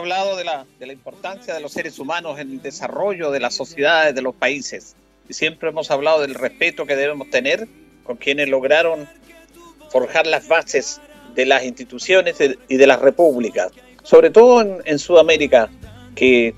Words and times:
Hablado 0.00 0.36
de 0.36 0.44
la, 0.44 0.66
de 0.78 0.86
la 0.86 0.92
importancia 0.92 1.54
de 1.54 1.60
los 1.60 1.72
seres 1.72 1.98
humanos 1.98 2.38
en 2.38 2.50
el 2.50 2.62
desarrollo 2.62 3.30
de 3.30 3.40
las 3.40 3.54
sociedades, 3.54 4.14
de 4.14 4.22
los 4.22 4.34
países. 4.34 4.96
Y 5.28 5.34
siempre 5.34 5.68
hemos 5.68 5.90
hablado 5.90 6.20
del 6.20 6.34
respeto 6.34 6.86
que 6.86 6.96
debemos 6.96 7.30
tener 7.30 7.68
con 8.04 8.16
quienes 8.16 8.48
lograron 8.48 9.08
forjar 9.90 10.26
las 10.26 10.48
bases 10.48 11.00
de 11.34 11.46
las 11.46 11.64
instituciones 11.64 12.36
y 12.68 12.76
de 12.76 12.86
las 12.86 13.00
repúblicas. 13.00 13.70
Sobre 14.02 14.30
todo 14.30 14.62
en, 14.62 14.78
en 14.84 14.98
Sudamérica, 14.98 15.70
que 16.14 16.54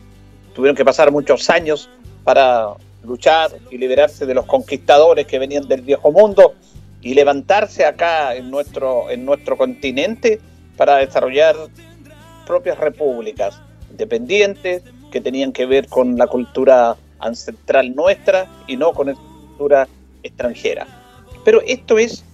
tuvieron 0.55 0.77
que 0.77 0.85
pasar 0.85 1.11
muchos 1.11 1.51
años 1.51 1.91
para 2.25 2.69
luchar 3.05 3.51
y 3.71 3.79
liberarse 3.79 4.27
de 4.27 4.35
los 4.35 4.47
conquistadores 4.47 5.27
que 5.27 5.39
venían 5.39 5.67
del 5.67 5.83
viejo 5.83 6.13
mundo 6.13 6.55
y 7.01 7.15
levantarse 7.15 7.85
acá 7.85 8.35
en 8.37 8.51
nuestro, 8.51 9.11
en 9.11 9.25
nuestro 9.25 9.57
continente 9.57 10.41
para 10.77 10.99
desarrollar 10.99 11.57
propias 12.43 12.79
repúblicas 12.79 13.61
independientes 13.91 14.83
que 15.11 15.21
tenían 15.21 15.53
que 15.53 15.67
ver 15.67 15.89
con 15.89 16.17
la 16.17 16.27
cultura 16.27 16.97
ancestral 17.19 17.95
nuestra 17.95 18.51
y 18.67 18.77
no 18.77 18.93
con 18.93 19.09
la 19.09 19.15
cultura 19.15 19.89
extranjera. 20.23 20.87
Pero 21.45 21.61
esto 21.67 21.99
es, 21.99 22.25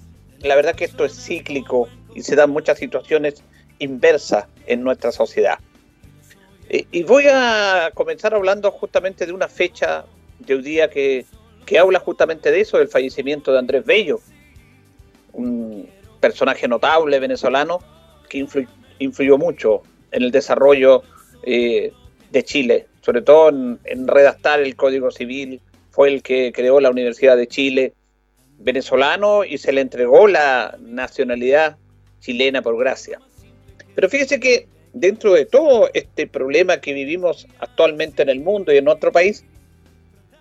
la 0.41 0.55
verdad 0.55 0.75
que 0.75 0.85
esto 0.85 1.05
es 1.05 1.15
cíclico 1.15 1.89
y 2.15 2.23
se 2.23 2.37
dan 2.37 2.51
muchas 2.51 2.79
situaciones 2.79 3.43
inversas 3.79 4.47
en 4.67 4.83
nuestra 4.83 5.13
sociedad. 5.13 5.59
Y 6.71 7.03
voy 7.05 7.25
a 7.33 7.91
comenzar 7.95 8.35
hablando 8.35 8.71
justamente 8.71 9.25
de 9.25 9.33
una 9.33 9.49
fecha 9.49 10.05
de 10.39 10.55
un 10.55 10.63
día 10.63 10.91
que, 10.91 11.25
que 11.65 11.79
habla 11.79 11.99
justamente 11.99 12.51
de 12.51 12.61
eso, 12.61 12.77
del 12.77 12.89
fallecimiento 12.89 13.53
de 13.53 13.59
Andrés 13.59 13.87
Bello, 13.87 14.21
un 15.33 15.89
personaje 16.21 16.69
notable 16.69 17.19
venezolano 17.21 17.79
que 18.29 18.47
influyó 18.99 19.39
mucho 19.39 19.83
en 20.13 20.23
el 20.23 20.31
desarrollo 20.31 21.03
eh, 21.43 21.93
de 22.31 22.43
Chile, 22.43 22.87
sobre 23.01 23.23
todo 23.23 23.49
en, 23.49 24.09
redactar 24.09 24.61
el 24.61 24.77
Código 24.77 25.11
Civil, 25.11 25.61
fue 25.91 26.09
el 26.09 26.23
que 26.23 26.53
creó 26.53 26.81
la 26.81 26.91
Universidad 26.91 27.37
de 27.37 27.49
Chile, 27.49 27.95
venezolano, 28.59 29.45
y 29.45 29.59
se 29.59 29.73
le 29.73 29.81
entregó 29.81 30.29
la 30.29 30.77
nacionalidad 30.81 31.77
chilena 32.21 32.63
por 32.63 32.79
gracia. 32.79 33.21
Pero 33.95 34.09
fíjese 34.09 34.39
que 34.41 34.69
dentro 34.93 35.33
de 35.33 35.47
todo 35.47 35.89
este 35.95 36.27
problema 36.27 36.81
que 36.81 36.93
vivimos 36.93 37.47
actualmente 37.61 38.23
en 38.23 38.29
el 38.29 38.41
mundo 38.41 38.73
y 38.73 38.79
en 38.79 38.85
nuestro 38.85 39.13
país, 39.13 39.45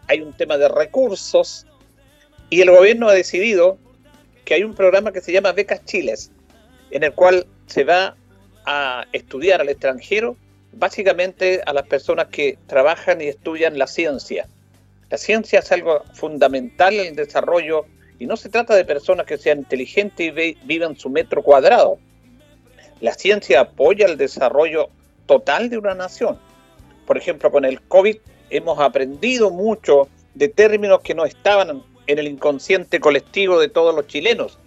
hay 0.08 0.22
un 0.22 0.36
tema 0.36 0.58
de 0.58 0.70
recursos 0.70 1.66
y 2.50 2.62
el 2.62 2.72
gobierno 2.72 3.10
ha 3.10 3.14
decidido 3.14 3.78
que 4.46 4.54
hay 4.54 4.64
un 4.64 4.74
programa 4.74 5.12
que 5.12 5.22
se 5.22 5.32
llama 5.32 5.52
Becas 5.52 5.84
Chiles, 5.86 6.32
en 6.92 7.04
el 7.04 7.14
cual 7.14 7.46
se 7.66 7.84
va 7.84 8.16
a 8.68 9.08
estudiar 9.14 9.62
al 9.62 9.70
extranjero, 9.70 10.36
básicamente 10.74 11.62
a 11.66 11.72
las 11.72 11.88
personas 11.88 12.28
que 12.28 12.60
trabajan 12.68 13.22
y 13.22 13.28
estudian 13.28 13.80
la 13.80 13.88
ciencia. 13.88 14.46
La 15.10 15.18
ciencia 15.18 15.60
es 15.60 15.72
algo 15.72 16.04
fundamental 16.14 16.94
en 16.96 17.08
el 17.08 17.16
desarrollo 17.16 17.86
y 18.20 18.26
no 18.26 18.36
se 18.36 18.50
trata 18.50 18.76
de 18.76 18.84
personas 18.84 19.26
que 19.26 19.38
sean 19.38 19.60
inteligentes 19.60 20.28
y 20.28 20.58
vivan 20.66 20.98
su 20.98 21.10
metro 21.10 21.42
cuadrado. 21.42 21.98
La 23.00 23.14
ciencia 23.14 23.62
apoya 23.62 24.06
el 24.06 24.18
desarrollo 24.18 24.90
total 25.28 25.70
de 25.70 25.78
una 25.78 25.96
nación. 25.96 26.38
Por 27.06 27.18
ejemplo, 27.18 27.50
con 27.50 27.64
el 27.64 27.82
COVID 27.84 28.18
hemos 28.50 28.80
aprendido 28.80 29.50
mucho 29.50 30.10
de 30.36 30.50
términos 30.50 31.00
que 31.02 31.16
no 31.16 31.24
estaban 31.24 31.84
en 32.06 32.20
el 32.20 32.28
inconsciente 32.28 33.00
colectivo 33.00 33.60
de 33.60 33.70
todos 33.70 33.96
los 33.96 34.08
chilenos. 34.08 34.60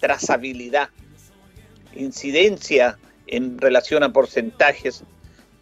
Trazabilidad, 0.00 0.88
incidencia 1.94 2.96
en 3.26 3.58
relación 3.58 4.02
a 4.02 4.12
porcentajes, 4.12 5.04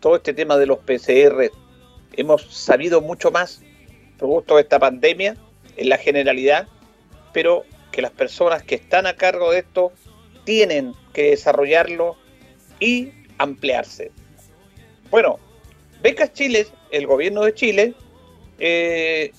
todo 0.01 0.17
este 0.17 0.35
tema 0.35 0.57
de 0.57 0.67
los 0.67 0.79
PCR, 0.79 1.51
hemos 2.15 2.43
sabido 2.55 3.01
mucho 3.01 3.31
más 3.31 3.63
producto 4.19 4.57
de 4.57 4.63
esta 4.63 4.79
pandemia 4.79 5.37
en 5.77 5.89
la 5.89 5.99
generalidad, 5.99 6.69
pero 7.33 7.65
que 7.91 8.03
las 8.03 8.11
personas 8.11 8.63
que 8.63 8.75
están 8.75 9.07
a 9.07 9.17
cargo 9.17 9.53
de 9.53 9.61
esto 9.61 9.93
tienen 10.45 10.93
que 11.13 11.31
desarrollarlo 11.31 12.17
y 12.81 13.11
ampliarse. 13.39 14.11
Bueno, 15.11 15.39
Becas 16.03 16.33
Chile, 16.33 16.67
el 16.91 17.07
gobierno 17.07 17.45
de 17.45 17.55
Chile, 17.55 17.95
eh, 18.59 19.33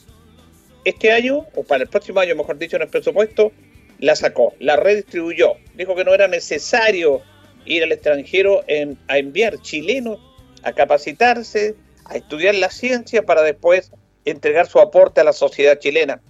este 0.85 1.11
año, 1.11 1.45
o 1.55 1.63
para 1.63 1.83
el 1.83 1.89
próximo 1.89 2.19
año, 2.19 2.35
mejor 2.35 2.57
dicho, 2.57 2.75
en 2.75 2.83
el 2.83 2.89
presupuesto, 2.89 3.51
la 3.99 4.15
sacó, 4.15 4.53
la 4.59 4.75
redistribuyó. 4.75 5.53
Dijo 5.75 5.95
que 5.95 6.03
no 6.03 6.13
era 6.13 6.27
necesario 6.27 7.21
ir 7.65 7.83
al 7.83 7.91
extranjero 7.91 8.63
a 9.07 9.17
enviar 9.17 9.59
chilenos 9.61 10.19
a 10.63 10.73
capacitarse, 10.73 11.75
a 12.05 12.15
estudiar 12.15 12.55
la 12.55 12.69
ciencia 12.69 13.23
para 13.23 13.41
después 13.41 13.91
entregar 14.25 14.67
su 14.67 14.79
aporte 14.79 15.21
a 15.21 15.23
la 15.23 15.33
sociedad 15.33 15.77
chilena 15.77 16.21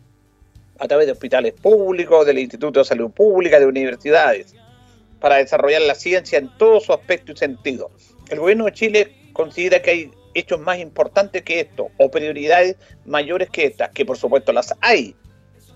a 0.80 0.88
través 0.88 1.06
de 1.06 1.12
hospitales 1.12 1.54
públicos, 1.54 2.26
del 2.26 2.40
Instituto 2.40 2.80
de 2.80 2.86
Salud 2.86 3.12
Pública, 3.12 3.60
de 3.60 3.68
universidades, 3.68 4.56
para 5.20 5.38
desarrollar 5.38 5.84
la 5.84 5.96
ciencia 5.96 6.40
en 6.40 6.50
todo 6.58 6.80
su 6.80 6.92
aspecto 6.92 7.32
y 7.32 7.38
sentido. 7.38 7.92
El 8.30 8.40
gobierno 8.40 8.66
de 8.66 8.74
Chile 8.74 9.16
considera 9.34 9.82
que 9.82 9.92
hay 9.92 10.12
hechos 10.34 10.60
más 10.60 10.80
importantes 10.80 11.44
que 11.44 11.60
esto, 11.60 11.90
o 11.98 12.10
prioridades 12.10 12.76
mayores 13.06 13.50
que 13.50 13.66
estas, 13.66 13.90
que 13.92 14.04
por 14.04 14.18
supuesto 14.18 14.52
las 14.52 14.74
hay, 14.82 15.16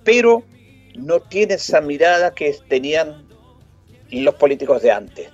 pero 0.04 0.44
no 0.96 1.20
tiene 1.20 1.54
esa 1.54 1.80
mirada 1.80 2.34
que 2.34 2.56
tenían 2.68 3.28
los 4.10 4.34
políticos 4.36 4.82
de 4.82 4.92
antes. 4.92 5.30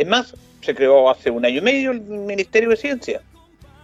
Es 0.00 0.06
más, 0.06 0.34
se 0.62 0.74
creó 0.74 1.10
hace 1.10 1.30
un 1.30 1.44
año 1.44 1.58
y 1.58 1.60
medio 1.60 1.90
el 1.90 2.00
Ministerio 2.00 2.70
de 2.70 2.76
Ciencia 2.78 3.20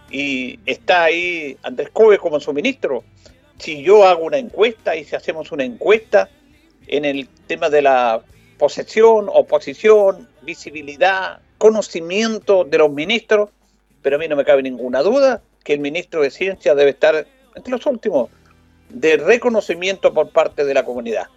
y 0.09 0.59
está 0.65 1.03
ahí 1.03 1.55
Andrés 1.61 1.89
Cove 1.93 2.17
como 2.17 2.39
su 2.39 2.53
ministro. 2.53 3.03
Si 3.59 3.83
yo 3.83 4.03
hago 4.03 4.23
una 4.23 4.39
encuesta 4.39 4.95
y 4.95 5.03
si 5.03 5.15
hacemos 5.15 5.51
una 5.51 5.63
encuesta 5.63 6.27
en 6.87 7.05
el 7.05 7.27
tema 7.45 7.69
de 7.69 7.83
la 7.83 8.23
posesión, 8.57 9.27
oposición, 9.31 10.27
visibilidad, 10.41 11.39
conocimiento 11.59 12.63
de 12.63 12.79
los 12.79 12.91
ministros, 12.91 13.51
pero 14.01 14.15
a 14.15 14.19
mí 14.19 14.27
no 14.27 14.35
me 14.35 14.43
cabe 14.43 14.63
ninguna 14.63 15.03
duda 15.03 15.43
que 15.63 15.73
el 15.73 15.81
ministro 15.81 16.23
de 16.23 16.31
Ciencia 16.31 16.73
debe 16.73 16.89
estar 16.89 17.27
entre 17.53 17.71
los 17.71 17.85
últimos 17.85 18.31
de 18.89 19.17
reconocimiento 19.17 20.15
por 20.15 20.31
parte 20.31 20.65
de 20.65 20.73
la 20.73 20.83
comunidad 20.83 21.27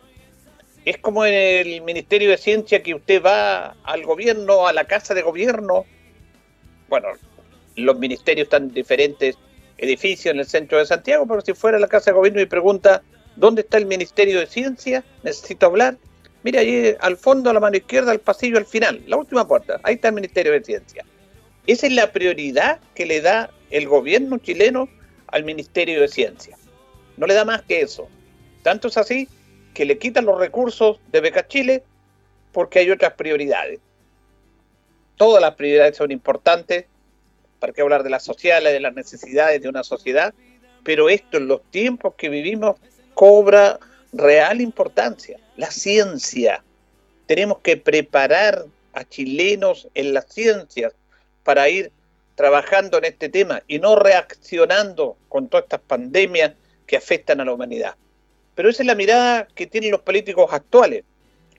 es 0.91 0.99
como 0.99 1.25
en 1.25 1.35
el 1.35 1.83
Ministerio 1.83 2.31
de 2.31 2.37
Ciencia 2.37 2.83
que 2.83 2.95
usted 2.95 3.23
va 3.23 3.77
al 3.85 4.05
gobierno, 4.05 4.67
a 4.67 4.73
la 4.73 4.85
casa 4.87 5.15
de 5.15 5.23
gobierno. 5.23 5.85
Bueno, 6.89 7.09
los 7.77 7.97
ministerios 7.97 8.47
están 8.47 8.65
en 8.65 8.75
diferentes 8.75 9.39
edificios 9.79 10.35
en 10.35 10.41
el 10.41 10.47
centro 10.47 10.79
de 10.79 10.87
Santiago, 10.87 11.27
pero 11.29 11.43
si 11.43 11.55
fuera 11.55 11.77
a 11.77 11.81
la 11.81 11.87
casa 11.87 12.11
de 12.11 12.17
gobierno 12.17 12.41
y 12.41 12.47
pregunta, 12.47 13.03
¿dónde 13.37 13.63
está 13.63 13.79
el 13.79 13.87
Ministerio 13.87 14.41
de 14.41 14.47
Ciencia? 14.47 15.05
Necesito 15.23 15.67
hablar. 15.67 15.97
Mira, 16.43 16.61
ahí 16.61 16.97
al 16.99 17.17
fondo, 17.17 17.51
a 17.51 17.53
la 17.53 17.61
mano 17.61 17.77
izquierda, 17.77 18.11
al 18.11 18.19
pasillo, 18.19 18.59
al 18.59 18.67
final, 18.67 19.01
la 19.07 19.17
última 19.17 19.47
puerta, 19.47 19.79
ahí 19.85 19.95
está 19.95 20.09
el 20.09 20.15
Ministerio 20.15 20.53
de 20.53 20.65
Ciencia. 20.65 21.05
Esa 21.69 21.87
es 21.87 21.93
la 21.93 22.11
prioridad 22.11 22.81
que 22.97 23.07
le 23.07 23.21
da 23.21 23.51
el 23.71 23.87
gobierno 23.87 24.39
chileno 24.39 24.89
al 25.29 25.45
Ministerio 25.45 26.01
de 26.01 26.09
Ciencia. 26.09 26.57
No 27.17 27.29
le 27.29 27.35
da 27.35 27.45
más 27.45 27.63
que 27.63 27.81
eso. 27.81 28.09
Tanto 28.65 28.89
es 28.89 28.97
así 28.97 29.29
que 29.75 29.85
le 29.85 29.99
quitan 29.99 30.25
los 30.25 30.39
recursos 30.39 30.99
de 31.11 31.21
Beca 31.21 31.47
Chile 31.47 31.85
porque 32.53 32.81
hay 32.81 32.91
otras 32.91 33.15
prioridades. 33.15 33.81
Todas 35.17 35.41
las 35.41 35.55
prioridades 35.55 35.97
son 35.97 36.11
importantes, 36.11 36.87
para 37.59 37.73
qué 37.73 37.83
hablar 37.83 38.03
de 38.03 38.11
las 38.11 38.25
sociales, 38.25 38.73
de 38.73 38.81
las 38.81 38.95
necesidades 38.95 39.61
de 39.61 39.69
una 39.69 39.85
sociedad, 39.85 40.33
pero 40.83 41.11
esto 41.11 41.37
en 41.37 41.47
los 41.47 41.63
tiempos 41.71 42.15
que 42.17 42.29
vivimos 42.29 42.77
cobra 43.15 43.79
real 44.13 44.61
importancia. 44.61 45.39
La 45.57 45.71
ciencia. 45.71 46.65
Tenemos 47.27 47.59
que 47.59 47.77
preparar 47.77 48.65
a 48.93 49.05
chilenos 49.05 49.89
en 49.95 50.15
las 50.15 50.27
ciencias 50.27 50.95
para 51.45 51.69
ir 51.69 51.93
trabajando 52.35 52.99
en 52.99 53.05
este 53.05 53.29
tema 53.29 53.63
y 53.69 53.79
no 53.79 53.97
reaccionando 53.97 55.17
con 55.29 55.49
todas 55.49 55.65
estas 55.65 55.81
pandemias 55.81 56.53
que 56.87 56.97
afectan 56.97 57.41
a 57.41 57.45
la 57.45 57.53
humanidad. 57.53 57.95
Pero 58.55 58.69
esa 58.69 58.83
es 58.83 58.87
la 58.87 58.95
mirada 58.95 59.49
que 59.55 59.67
tienen 59.67 59.91
los 59.91 60.03
políticos 60.03 60.53
actuales. 60.53 61.05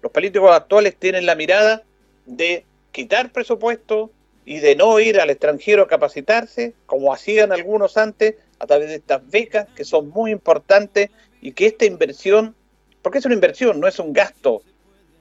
Los 0.02 0.12
políticos 0.12 0.52
actuales 0.52 0.96
tienen 0.98 1.26
la 1.26 1.36
mirada 1.36 1.84
de 2.26 2.66
quitar 2.92 3.32
presupuesto 3.32 4.12
y 4.46 4.60
de 4.60 4.76
no 4.76 5.00
ir 5.00 5.20
al 5.20 5.30
extranjero 5.30 5.84
a 5.84 5.88
capacitarse, 5.88 6.74
como 6.86 7.14
hacían 7.14 7.52
algunos 7.52 7.98
antes, 7.98 8.36
a 8.60 8.68
través 8.68 8.90
de 8.90 8.96
estas 8.96 9.28
becas 9.30 9.68
que 9.76 9.86
son 9.86 10.10
muy 10.10 10.32
importantes 10.32 11.10
y 11.42 11.54
que 11.54 11.68
esta 11.68 11.86
inversión, 11.86 12.56
porque 13.02 13.20
es 13.20 13.26
una 13.26 13.36
inversión, 13.36 13.80
no 13.80 13.88
es 13.88 14.00
un 14.00 14.14
gasto, 14.14 14.62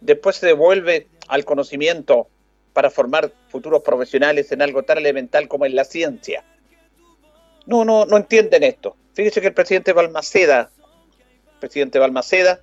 después 0.00 0.36
se 0.36 0.46
devuelve 0.46 1.06
al 1.28 1.44
conocimiento 1.44 2.28
para 2.72 2.90
formar 2.90 3.32
futuros 3.48 3.82
profesionales 3.82 4.52
en 4.52 4.62
algo 4.62 4.82
tan 4.82 4.98
elemental 4.98 5.48
como 5.48 5.66
en 5.66 5.74
la 5.74 5.84
ciencia. 5.84 6.44
No, 7.66 7.84
no, 7.84 8.06
no 8.06 8.16
entienden 8.16 8.62
esto. 8.62 8.96
Fíjese 9.14 9.40
que 9.40 9.48
el 9.48 9.54
presidente 9.54 9.92
Balmaceda, 9.92 10.70
presidente 11.60 11.98
Balmaceda, 11.98 12.60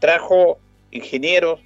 trajo 0.00 0.58
ingenieros, 0.90 1.60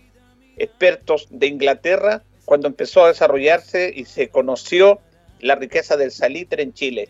expertos 0.57 1.29
de 1.31 1.47
Inglaterra 1.47 2.23
cuando 2.45 2.69
empezó 2.69 3.05
a 3.05 3.09
desarrollarse 3.09 3.93
y 3.95 4.05
se 4.05 4.29
conoció 4.29 5.01
la 5.41 5.55
riqueza 5.55 5.97
del 5.97 6.11
salitre 6.11 6.63
en 6.63 6.73
Chile. 6.73 7.09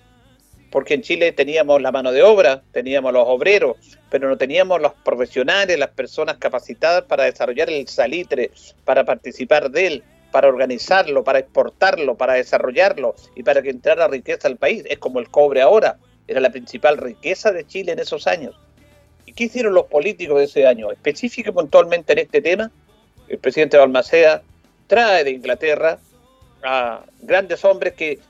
Porque 0.70 0.94
en 0.94 1.02
Chile 1.02 1.30
teníamos 1.32 1.80
la 1.80 1.92
mano 1.92 2.10
de 2.10 2.22
obra, 2.22 2.62
teníamos 2.72 3.12
los 3.12 3.24
obreros, 3.26 3.76
pero 4.10 4.28
no 4.28 4.36
teníamos 4.36 4.80
los 4.80 4.94
profesionales, 4.94 5.78
las 5.78 5.90
personas 5.90 6.38
capacitadas 6.38 7.04
para 7.04 7.24
desarrollar 7.24 7.70
el 7.70 7.86
salitre, 7.86 8.50
para 8.84 9.04
participar 9.04 9.70
de 9.70 9.86
él, 9.86 10.04
para 10.32 10.48
organizarlo, 10.48 11.22
para 11.22 11.38
exportarlo, 11.38 12.16
para 12.16 12.34
desarrollarlo 12.34 13.14
y 13.36 13.42
para 13.42 13.62
que 13.62 13.70
entrara 13.70 14.08
riqueza 14.08 14.48
al 14.48 14.56
país. 14.56 14.84
Es 14.88 14.98
como 14.98 15.20
el 15.20 15.30
cobre 15.30 15.62
ahora, 15.62 15.98
era 16.26 16.40
la 16.40 16.50
principal 16.50 16.96
riqueza 16.96 17.52
de 17.52 17.66
Chile 17.66 17.92
en 17.92 18.00
esos 18.00 18.26
años. 18.26 18.54
¿Y 19.26 19.32
qué 19.32 19.44
hicieron 19.44 19.74
los 19.74 19.86
políticos 19.86 20.38
de 20.38 20.44
ese 20.44 20.66
año? 20.66 20.90
Específico 20.92 21.52
puntualmente 21.52 22.12
en 22.12 22.20
este 22.20 22.40
tema, 22.40 22.70
el 23.28 23.38
presidente 23.38 23.76
Balmaceda 23.76 24.42
trae 24.86 25.24
de 25.24 25.32
Inglaterra 25.32 25.98
a 26.62 27.04
grandes 27.20 27.64
hombres 27.64 27.94
que 27.94 28.20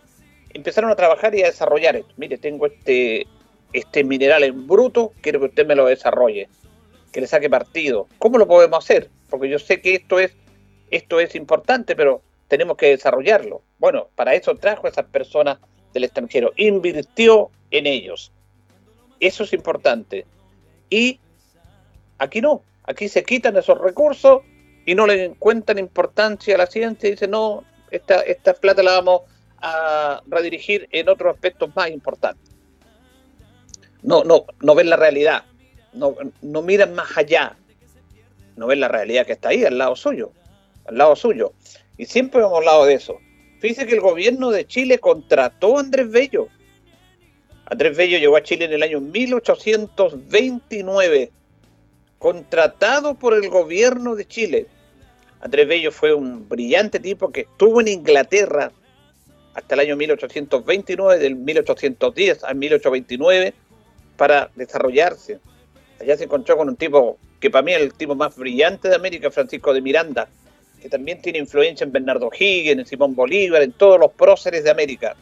empezaron 0.54 0.90
a 0.90 0.96
trabajar 0.96 1.34
y 1.34 1.42
a 1.42 1.46
desarrollar 1.46 1.96
esto. 1.96 2.12
Mire, 2.16 2.38
tengo 2.38 2.66
este, 2.66 3.26
este 3.72 4.04
mineral 4.04 4.42
en 4.42 4.66
bruto, 4.66 5.12
quiero 5.20 5.38
que 5.40 5.46
usted 5.46 5.66
me 5.66 5.74
lo 5.74 5.86
desarrolle, 5.86 6.48
que 7.12 7.20
le 7.20 7.26
saque 7.26 7.50
partido. 7.50 8.08
¿Cómo 8.18 8.38
lo 8.38 8.46
podemos 8.46 8.82
hacer? 8.82 9.10
Porque 9.28 9.50
yo 9.50 9.58
sé 9.58 9.82
que 9.82 9.94
esto 9.94 10.18
es, 10.18 10.32
esto 10.90 11.20
es 11.20 11.34
importante, 11.34 11.94
pero 11.94 12.22
tenemos 12.48 12.78
que 12.78 12.86
desarrollarlo. 12.86 13.62
Bueno, 13.78 14.08
para 14.14 14.34
eso 14.34 14.54
trajo 14.54 14.86
a 14.86 14.90
esas 14.90 15.06
personas 15.06 15.58
del 15.92 16.04
extranjero, 16.04 16.52
invirtió 16.56 17.50
en 17.70 17.86
ellos. 17.86 18.32
Eso 19.20 19.44
es 19.44 19.52
importante. 19.52 20.24
Y 20.90 21.20
aquí 22.18 22.40
no, 22.40 22.62
aquí 22.84 23.08
se 23.08 23.24
quitan 23.24 23.56
esos 23.56 23.78
recursos 23.78 24.42
y 24.84 24.94
no 24.94 25.06
le 25.06 25.24
encuentran 25.24 25.78
importancia 25.78 26.54
a 26.54 26.58
la 26.58 26.66
ciencia 26.66 27.08
y 27.08 27.12
dicen, 27.12 27.32
no, 27.32 27.64
esta, 27.90 28.20
esta 28.20 28.54
plata 28.54 28.82
la 28.82 28.92
vamos 28.92 29.22
a 29.58 30.22
redirigir 30.26 30.88
en 30.92 31.08
otros 31.08 31.34
aspectos 31.34 31.74
más 31.74 31.90
importantes. 31.90 32.54
No, 34.02 34.22
no, 34.22 34.46
no 34.60 34.74
ven 34.74 34.88
la 34.88 34.96
realidad, 34.96 35.44
no, 35.92 36.14
no 36.42 36.62
miran 36.62 36.94
más 36.94 37.16
allá, 37.16 37.56
no 38.56 38.68
ven 38.68 38.80
la 38.80 38.88
realidad 38.88 39.26
que 39.26 39.32
está 39.32 39.48
ahí, 39.48 39.64
al 39.64 39.78
lado 39.78 39.96
suyo, 39.96 40.32
al 40.86 40.98
lado 40.98 41.16
suyo. 41.16 41.52
Y 41.96 42.06
siempre 42.06 42.40
hemos 42.40 42.54
hablado 42.54 42.84
de 42.84 42.94
eso. 42.94 43.18
Fíjese 43.60 43.86
que 43.86 43.94
el 43.94 44.00
gobierno 44.00 44.50
de 44.50 44.66
Chile 44.66 44.98
contrató 44.98 45.76
a 45.76 45.80
Andrés 45.80 46.10
Bello. 46.10 46.48
Andrés 47.68 47.96
Bello 47.96 48.18
llegó 48.18 48.36
a 48.36 48.44
Chile 48.44 48.66
en 48.66 48.74
el 48.74 48.84
año 48.84 49.00
1829, 49.00 51.32
contratado 52.18 53.14
por 53.14 53.34
el 53.34 53.48
gobierno 53.48 54.14
de 54.14 54.24
Chile. 54.26 54.66
Andrés 55.40 55.66
Bello 55.66 55.90
fue 55.90 56.14
un 56.14 56.48
brillante 56.48 57.00
tipo 57.00 57.32
que 57.32 57.40
estuvo 57.40 57.80
en 57.80 57.88
Inglaterra 57.88 58.70
hasta 59.54 59.74
el 59.74 59.80
año 59.80 59.96
1829, 59.96 61.18
del 61.18 61.34
1810 61.34 62.44
al 62.44 62.54
1829, 62.54 63.52
para 64.16 64.48
desarrollarse. 64.54 65.40
Allá 66.00 66.16
se 66.16 66.22
encontró 66.24 66.56
con 66.56 66.68
un 66.68 66.76
tipo 66.76 67.18
que 67.40 67.50
para 67.50 67.62
mí 67.62 67.72
es 67.72 67.80
el 67.80 67.94
tipo 67.94 68.14
más 68.14 68.36
brillante 68.36 68.88
de 68.88 68.94
América, 68.94 69.28
Francisco 69.30 69.74
de 69.74 69.80
Miranda, 69.80 70.28
que 70.80 70.88
también 70.88 71.20
tiene 71.20 71.40
influencia 71.40 71.84
en 71.84 71.90
Bernardo 71.90 72.30
Higgins, 72.32 72.78
en 72.78 72.86
Simón 72.86 73.16
Bolívar, 73.16 73.62
en 73.62 73.72
todos 73.72 73.98
los 73.98 74.12
próceres 74.12 74.62
de 74.62 74.70
América. 74.70 75.16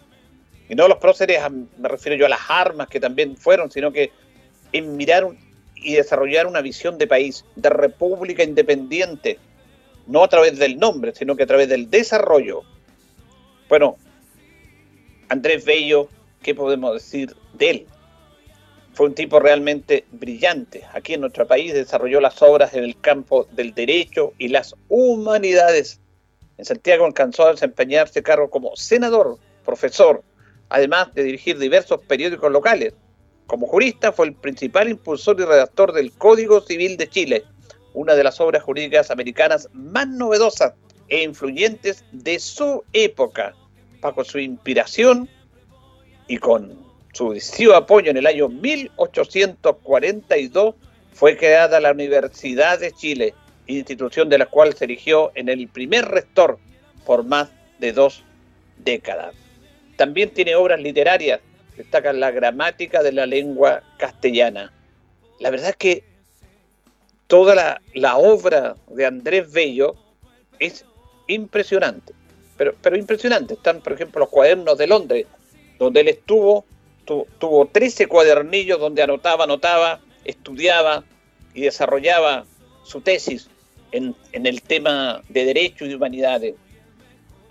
Y 0.69 0.75
no 0.75 0.89
los 0.89 0.99
próceres, 0.99 1.41
me 1.51 1.89
refiero 1.89 2.17
yo 2.17 2.27
a 2.27 2.31
las 2.31 2.41
armas 2.49 2.89
que 2.89 3.01
también 3.01 3.37
fueron, 3.37 3.71
sino 3.71 3.93
que 3.93 4.13
en 4.73 4.97
mirar 4.97 5.29
y 5.77 5.95
desarrollar 5.95 6.47
una 6.47 6.63
visión 6.63 6.97
de 6.97 7.07
país, 7.07 7.45
de 7.57 7.69
república 7.69 8.43
independiente, 8.43 9.39
no 10.07 10.25
a 10.25 10.29
través 10.29 10.59
del 10.59 10.79
nombre, 10.79 11.15
sino 11.15 11.37
que 11.37 11.43
a 11.43 11.47
través 11.47 11.69
del 11.69 11.91
desarrollo. 11.91 12.63
Bueno, 13.69 13.97
Andrés 15.29 15.65
Bello, 15.65 16.09
¿qué 16.43 16.55
podemos 16.55 16.95
decir 16.95 17.35
de 17.55 17.71
él? 17.71 17.87
Fue 18.95 19.07
un 19.07 19.15
tipo 19.15 19.41
realmente 19.41 20.05
brillante. 20.13 20.85
Aquí 20.93 21.15
en 21.15 21.23
nuestro 21.23 21.47
país 21.47 21.75
desarrolló 21.75 22.21
las 22.21 22.41
obras 22.43 22.75
en 22.75 22.85
el 22.85 22.99
campo 23.01 23.47
del 23.53 23.75
derecho 23.75 24.33
y 24.39 24.49
las 24.49 24.75
humanidades. 24.89 26.01
En 26.57 26.65
Santiago 26.65 27.05
alcanzó 27.05 27.47
a 27.47 27.51
desempeñarse 27.51 28.23
cargo 28.23 28.49
como 28.51 28.77
senador, 28.77 29.39
profesor, 29.65 30.23
además 30.69 31.15
de 31.15 31.25
dirigir 31.25 31.59
diversos 31.59 32.01
periódicos 32.07 32.51
locales. 32.51 32.95
Como 33.47 33.67
jurista 33.67 34.13
fue 34.13 34.27
el 34.27 34.35
principal 34.35 34.89
impulsor 34.89 35.41
y 35.41 35.45
redactor 35.45 35.93
del 35.93 36.13
Código 36.13 36.61
Civil 36.61 36.97
de 36.97 37.09
Chile, 37.09 37.45
una 37.93 38.15
de 38.15 38.25
las 38.25 38.41
obras 38.41 38.63
jurídicas 38.63 39.11
americanas 39.11 39.69
más 39.73 40.09
novedosas 40.09 40.73
e 41.09 41.23
influyentes 41.23 42.05
de 42.13 42.39
su 42.39 42.83
época, 42.93 43.55
bajo 44.01 44.25
su 44.25 44.39
inspiración 44.39 45.29
y 46.27 46.39
con 46.39 46.83
su 47.13 47.33
decisivo 47.33 47.75
apoyo 47.75 48.11
en 48.11 48.17
el 48.17 48.27
año 48.27 48.49
1842 48.49 50.75
fue 51.13 51.37
creada 51.37 51.81
la 51.81 51.93
Universidad 51.93 52.81
de 52.81 52.93
Chile, 52.93 53.35
institución 53.67 54.29
de 54.29 54.39
la 54.39 54.47
cual 54.47 54.75
se 54.75 54.85
erigió 54.85 55.31
en 55.35 55.49
el 55.49 55.69
primer 55.69 56.07
rector 56.07 56.59
por 57.07 57.25
más 57.25 57.51
de 57.79 57.93
dos 57.93 58.25
décadas. 58.79 59.44
También 59.97 60.31
tiene 60.31 60.55
obras 60.57 60.81
literarias, 60.81 61.41
destacan 61.77 62.21
la 62.21 62.31
gramática 62.31 63.03
de 63.03 63.13
la 63.13 63.27
lengua 63.27 63.83
castellana. 63.99 64.73
La 65.41 65.51
verdad 65.51 65.71
es 65.71 65.77
que 65.77 66.05
toda 67.27 67.81
la, 67.95 68.17
obra 68.17 68.77
de 68.89 69.07
Andrés 69.07 69.51
Bello 69.53 69.97
es 70.59 70.85
impresionante, 71.27 72.13
pero, 72.57 72.97
impresionante. 72.97 73.55
Están, 73.55 73.81
por 73.81 73.93
ejemplo, 73.93 74.21
los 74.21 74.29
cuadernos 74.29 74.79
de 74.79 74.87
Londres, 74.87 75.27
donde 75.79 76.01
él 76.01 76.09
estuvo, 76.09 76.65
tuvo 77.05 77.67
13 77.67 78.07
cuadernillos 78.07 78.79
donde 78.79 79.03
anotaba, 79.03 79.45
anotaba, 79.45 80.01
estudiaba 80.25 81.05
y 81.55 81.63
desarrollaba 81.63 82.47
su 82.85 83.01
tesis 83.01 83.49
en, 83.93 84.15
en 84.33 84.47
el 84.47 84.63
tema 84.63 85.23
de 85.29 85.45
derecho 85.45 85.85
y 85.85 85.89
de 85.89 85.97
humanidades. 85.97 86.55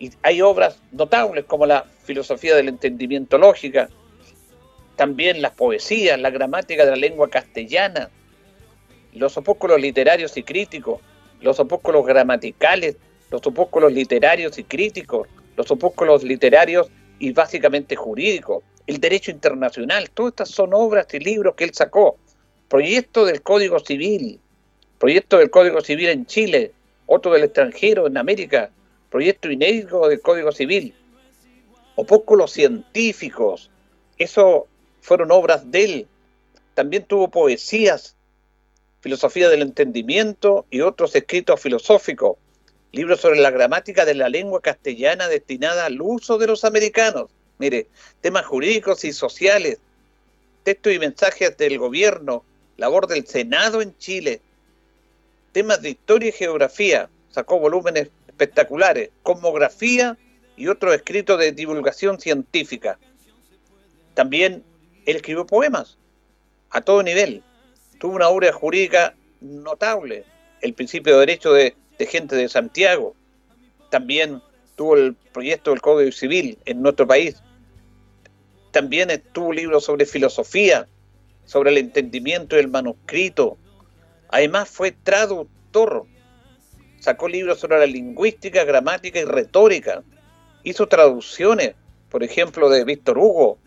Y 0.04 0.12
hay 0.22 0.42
obras 0.42 0.82
notables 0.92 1.46
como 1.46 1.66
la 1.66 1.86
filosofía 2.04 2.58
del 2.58 2.68
entendimiento 2.68 3.38
lógica, 3.38 3.88
también 4.98 5.42
las 5.42 5.54
poesías, 5.54 6.20
la 6.20 6.30
gramática 6.30 6.84
de 6.84 6.92
la 6.92 6.98
lengua 6.98 7.30
castellana, 7.30 8.10
los 9.14 9.38
opúsculos 9.38 9.80
literarios 9.80 10.36
y 10.36 10.44
críticos, 10.44 11.00
los 11.40 11.58
opúsculos 11.62 12.06
gramaticales, 12.06 12.98
los 13.32 13.48
opúsculos 13.48 13.94
literarios 13.94 14.58
y 14.58 14.66
críticos, 14.66 15.30
los 15.56 15.72
opúsculos 15.72 16.22
literarios 16.26 16.90
y 17.18 17.32
básicamente 17.32 17.96
jurídicos, 17.96 18.62
el 18.88 19.00
derecho 19.00 19.32
internacional, 19.32 20.10
todas 20.10 20.34
estas 20.34 20.50
son 20.50 20.74
obras 20.74 21.08
y 21.14 21.20
libros 21.20 21.56
que 21.56 21.64
él 21.64 21.74
sacó. 21.74 22.18
Proyecto 22.68 23.24
del 23.24 23.42
Código 23.42 23.80
Civil, 23.80 24.38
proyecto 25.00 25.38
del 25.38 25.50
Código 25.50 25.80
Civil 25.80 26.10
en 26.10 26.26
Chile, 26.26 26.74
otro 27.06 27.32
del 27.32 27.46
extranjero 27.46 28.06
en 28.06 28.18
América, 28.18 28.70
proyecto 29.14 29.52
inédito 29.52 30.08
del 30.08 30.22
Código 30.22 30.52
Civil, 30.52 30.96
opúsculos 31.96 32.52
científicos, 32.52 33.70
eso 34.18 34.66
fueron 35.02 35.32
obras 35.32 35.70
de 35.70 35.84
él. 35.86 36.08
También 36.74 37.04
tuvo 37.04 37.30
poesías 37.30 38.16
Filosofía 39.02 39.50
del 39.50 39.62
Entendimiento 39.62 40.66
y 40.72 40.82
otros 40.82 41.16
escritos 41.16 41.62
filosóficos, 41.62 42.38
libros 42.92 43.22
sobre 43.22 43.40
la 43.40 43.52
gramática 43.52 44.04
de 44.04 44.16
la 44.16 44.30
lengua 44.30 44.64
castellana 44.64 45.28
destinada 45.28 45.86
al 45.86 46.02
uso 46.02 46.40
de 46.40 46.48
los 46.48 46.66
americanos. 46.66 47.30
Mire, 47.60 47.86
temas 48.20 48.48
jurídicos 48.48 49.06
y 49.06 49.14
sociales, 49.14 49.78
textos 50.64 50.92
y 50.92 50.98
mensajes 50.98 51.56
del 51.56 51.78
gobierno, 51.78 52.44
labor 52.78 53.06
del 53.06 53.28
Senado 53.28 53.84
en 53.84 53.96
Chile, 54.00 54.42
temas 55.52 55.84
de 55.84 55.92
historia 55.92 56.30
y 56.30 56.32
geografía, 56.32 57.12
sacó 57.30 57.60
volúmenes 57.60 58.10
espectaculares, 58.34 59.10
cosmografía 59.24 60.18
y 60.56 60.68
otros 60.68 60.94
escritos 60.94 61.40
de 61.40 61.52
divulgación 61.52 62.20
científica. 62.20 63.00
También 64.14 64.64
él 65.06 65.16
escribió 65.16 65.46
poemas 65.46 65.98
a 66.70 66.82
todo 66.82 67.02
nivel. 67.02 67.44
Tuvo 68.00 68.16
una 68.16 68.30
obra 68.30 68.52
jurídica 68.52 69.16
notable, 69.42 70.26
el 70.62 70.74
principio 70.74 71.14
de 71.14 71.20
derecho 71.20 71.54
de 71.54 71.76
de 71.98 72.06
gente 72.06 72.36
de 72.36 72.50
Santiago. 72.50 73.16
También 73.90 74.42
tuvo 74.76 74.96
el 74.96 75.16
proyecto 75.32 75.72
del 75.72 75.82
Código 75.82 76.12
Civil 76.12 76.58
en 76.66 76.82
nuestro 76.82 77.08
país. 77.08 77.42
También 78.72 79.10
tuvo 79.34 79.54
libros 79.54 79.86
sobre 79.86 80.06
filosofía, 80.06 80.88
sobre 81.46 81.72
el 81.72 81.78
entendimiento 81.78 82.56
del 82.56 82.70
manuscrito. 82.70 83.58
Además 84.30 84.70
fue 84.70 84.92
traductor. 84.92 86.06
Sacó 87.04 87.28
libros 87.28 87.60
sobre 87.60 87.80
la 87.80 87.86
lingüística, 87.86 88.64
gramática 88.64 89.20
y 89.20 89.26
retórica. 89.26 90.04
Hizo 90.64 90.88
traducciones, 90.88 91.76
por 92.08 92.24
ejemplo, 92.24 92.70
de 92.70 92.86
Víctor 92.86 93.18
Hugo, 93.18 93.58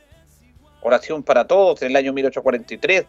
Oración 0.80 1.22
para 1.22 1.46
Todos, 1.46 1.82
en 1.82 1.90
el 1.90 1.96
año 1.96 2.14
1843, 2.14 3.04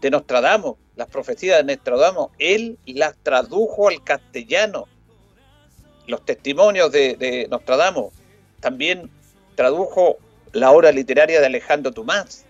de 0.00 0.10
Nostradamus, 0.10 0.78
las 0.96 1.06
profecías 1.06 1.64
de 1.64 1.76
Nostradamus, 1.76 2.30
él 2.40 2.76
las 2.86 3.14
tradujo 3.22 3.88
al 3.88 4.02
castellano. 4.02 4.88
Los 6.08 6.24
testimonios 6.24 6.90
de, 6.90 7.46
Nostradamus, 7.48 8.12
también 8.58 9.12
tradujo 9.54 10.16
la 10.50 10.72
obra 10.72 10.90
literaria 10.90 11.38
de 11.38 11.46
Alejandro 11.46 11.92
Tomás. 11.92 12.46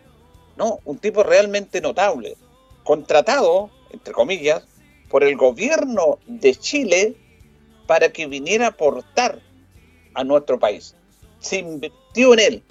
No, 0.56 0.78
un 0.86 0.96
tipo 0.96 1.22
realmente 1.22 1.82
notable, 1.82 2.38
contratado, 2.84 3.68
entre 3.90 4.14
comillas, 4.14 4.66
por 5.12 5.24
el 5.24 5.36
gobierno 5.36 6.18
de 6.26 6.54
Chile 6.54 7.14
para 7.86 8.08
que 8.08 8.26
viniera 8.26 8.64
a 8.64 8.68
aportar 8.70 9.40
a 10.14 10.24
nuestro 10.24 10.58
país. 10.58 10.96
Se 11.38 11.58
invirtió 11.58 12.32
en 12.32 12.40
él, 12.40 12.62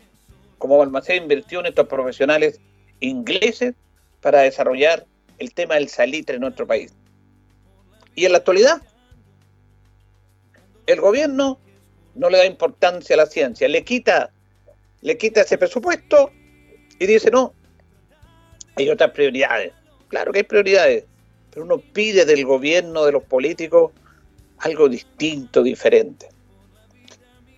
como 0.57 0.79
Balmaceda 0.79 1.17
invirtió 1.17 1.59
en 1.59 1.67
estos 1.67 1.85
profesionales 1.85 2.59
ingleses 2.99 3.75
para 4.21 4.39
desarrollar 4.39 5.05
el 5.37 5.53
tema 5.53 5.75
del 5.75 5.87
salitre 5.87 6.37
en 6.37 6.41
nuestro 6.41 6.65
país. 6.65 6.95
Y 8.15 8.25
en 8.25 8.31
la 8.31 8.39
actualidad, 8.39 8.81
el 10.87 10.99
gobierno 10.99 11.59
no 12.15 12.31
le 12.31 12.39
da 12.39 12.45
importancia 12.47 13.13
a 13.13 13.17
la 13.17 13.27
ciencia, 13.27 13.67
le 13.67 13.83
quita, 13.83 14.31
le 15.01 15.15
quita 15.15 15.41
ese 15.41 15.59
presupuesto 15.59 16.31
y 16.97 17.05
dice, 17.05 17.29
no, 17.29 17.53
hay 18.77 18.89
otras 18.89 19.11
prioridades. 19.11 19.73
Claro 20.07 20.31
que 20.31 20.39
hay 20.39 20.43
prioridades, 20.43 21.05
pero 21.51 21.65
uno 21.65 21.79
pide 21.79 22.25
del 22.25 22.45
gobierno, 22.45 23.05
de 23.05 23.11
los 23.11 23.23
políticos, 23.23 23.91
algo 24.59 24.89
distinto, 24.89 25.61
diferente. 25.63 26.29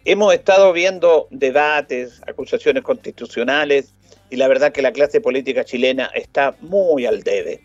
Hemos 0.06 0.34
estado 0.34 0.74
viendo 0.74 1.28
debates, 1.32 2.22
acusaciones 2.28 2.84
constitucionales, 2.84 3.94
y 4.30 4.36
la 4.36 4.48
verdad 4.48 4.72
que 4.72 4.82
la 4.82 4.92
clase 4.92 5.22
política 5.22 5.64
chilena 5.64 6.08
está 6.16 6.56
muy 6.62 7.06
al 7.06 7.22
debe, 7.22 7.62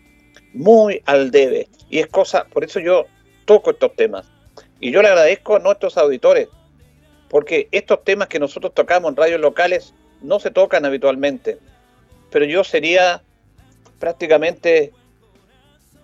muy 0.53 1.01
al 1.05 1.31
debe. 1.31 1.67
Y 1.89 1.99
es 1.99 2.07
cosa, 2.07 2.45
por 2.45 2.63
eso 2.63 2.79
yo 2.79 3.07
toco 3.45 3.71
estos 3.71 3.95
temas. 3.95 4.27
Y 4.79 4.91
yo 4.91 5.01
le 5.01 5.07
agradezco 5.07 5.55
a 5.55 5.59
nuestros 5.59 5.97
auditores, 5.97 6.47
porque 7.27 7.67
estos 7.71 8.03
temas 8.03 8.27
que 8.27 8.39
nosotros 8.39 8.73
tocamos 8.73 9.09
en 9.09 9.15
radios 9.15 9.41
locales 9.41 9.93
no 10.21 10.39
se 10.39 10.51
tocan 10.51 10.85
habitualmente. 10.85 11.57
Pero 12.29 12.45
yo 12.45 12.63
sería 12.63 13.23
prácticamente 13.99 14.93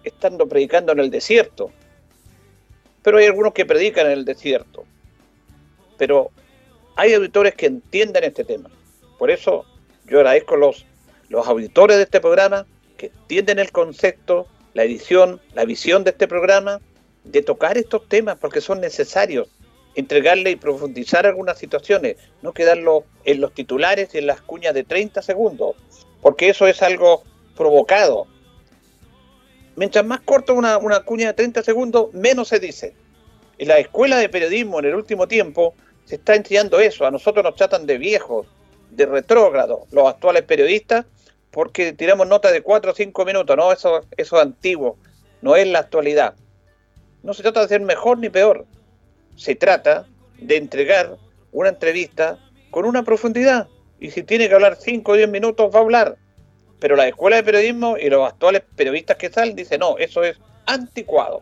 estando 0.06 0.48
predicando 0.48 0.92
en 0.92 1.00
el 1.00 1.12
desierto. 1.12 1.72
Pero 3.02 3.18
hay 3.18 3.26
algunos 3.26 3.54
que 3.54 3.66
predican 3.66 4.08
en 4.08 4.14
el 4.14 4.26
desierto. 4.26 4.86
Pero 5.98 6.32
hay 6.96 7.14
auditores 7.14 7.56
que 7.56 7.66
entienden 7.66 8.24
este 8.24 8.44
tema. 8.44 8.70
Por 9.18 9.32
eso 9.32 9.66
yo 10.06 10.20
agradezco 10.20 10.56
los, 10.56 10.86
los 11.30 11.48
auditores 11.48 11.98
de 11.98 12.04
este 12.04 12.22
programa 12.22 12.66
que 12.98 13.08
entienden 13.08 13.60
el 13.60 13.72
concepto, 13.72 14.48
la 14.74 14.84
edición, 14.84 15.42
la 15.54 15.66
visión 15.66 16.04
de 16.04 16.12
este 16.12 16.28
programa, 16.28 16.80
de 17.24 17.42
tocar 17.42 17.78
estos 17.78 18.08
temas 18.08 18.38
porque 18.38 18.62
son 18.62 18.80
necesarios, 18.80 19.50
entregarle 19.96 20.52
y 20.52 20.56
profundizar 20.56 21.26
algunas 21.26 21.58
situaciones, 21.58 22.18
no 22.42 22.54
quedarlo 22.54 23.06
en 23.24 23.42
los 23.42 23.54
titulares 23.54 24.14
y 24.14 24.20
en 24.20 24.28
las 24.28 24.42
cuñas 24.42 24.74
de 24.74 24.84
30 24.84 25.22
segundos, 25.22 25.76
porque 26.22 26.50
eso 26.50 26.68
es 26.68 26.82
algo 26.82 27.24
provocado. 27.56 28.28
Mientras 29.76 30.06
más 30.06 30.22
corto 30.22 30.54
una, 30.54 30.78
una 30.78 31.02
cuña 31.02 31.28
de 31.28 31.34
30 31.34 31.64
segundos, 31.64 32.14
menos 32.14 32.48
se 32.48 32.60
dice. 32.60 32.94
En 33.58 33.68
la 33.68 33.78
escuela 33.78 34.18
de 34.18 34.30
periodismo 34.30 34.80
en 34.80 34.86
el 34.86 34.96
último 34.96 35.28
tiempo 35.28 35.74
se 36.06 36.16
está 36.16 36.36
enseñando 36.36 36.80
eso. 36.80 37.06
A 37.06 37.12
nosotros 37.12 37.44
nos 37.44 37.56
tratan 37.56 37.86
de 37.86 37.98
viejos, 37.98 38.48
de 38.92 39.06
retrógrado 39.06 39.86
los 39.92 40.08
actuales 40.08 40.44
periodistas 40.44 41.06
porque 41.56 41.94
tiramos 41.94 42.28
notas 42.28 42.52
de 42.52 42.62
4 42.62 42.92
o 42.92 42.94
5 42.94 43.24
minutos, 43.24 43.56
no, 43.56 43.72
eso, 43.72 44.02
eso 44.18 44.36
es 44.36 44.42
antiguo, 44.42 44.98
no 45.42 45.56
es 45.56 45.66
la 45.66 45.80
actualidad. 45.80 46.36
No 47.24 47.34
se 47.34 47.44
trata 47.44 47.62
de 47.62 47.70
ser 47.70 47.80
mejor 47.80 48.18
ni 48.18 48.28
peor, 48.28 48.66
se 49.38 49.56
trata 49.56 50.06
de 50.38 50.58
entregar 50.58 51.16
una 51.54 51.70
entrevista 51.70 52.38
con 52.72 52.84
una 52.84 53.04
profundidad. 53.04 53.70
Y 54.02 54.12
si 54.12 54.22
tiene 54.22 54.50
que 54.50 54.56
hablar 54.56 54.76
5 54.76 55.10
o 55.10 55.16
10 55.16 55.30
minutos, 55.30 55.74
va 55.74 55.80
a 55.80 55.84
hablar. 55.84 56.18
Pero 56.86 56.96
la 56.96 57.08
escuela 57.08 57.38
de 57.38 57.44
periodismo 57.44 57.98
y 57.98 58.12
los 58.12 58.30
actuales 58.30 58.62
periodistas 58.76 59.18
que 59.18 59.32
salen 59.32 59.56
dicen, 59.56 59.80
no, 59.80 59.98
eso 59.98 60.24
es 60.24 60.38
anticuado. 60.68 61.42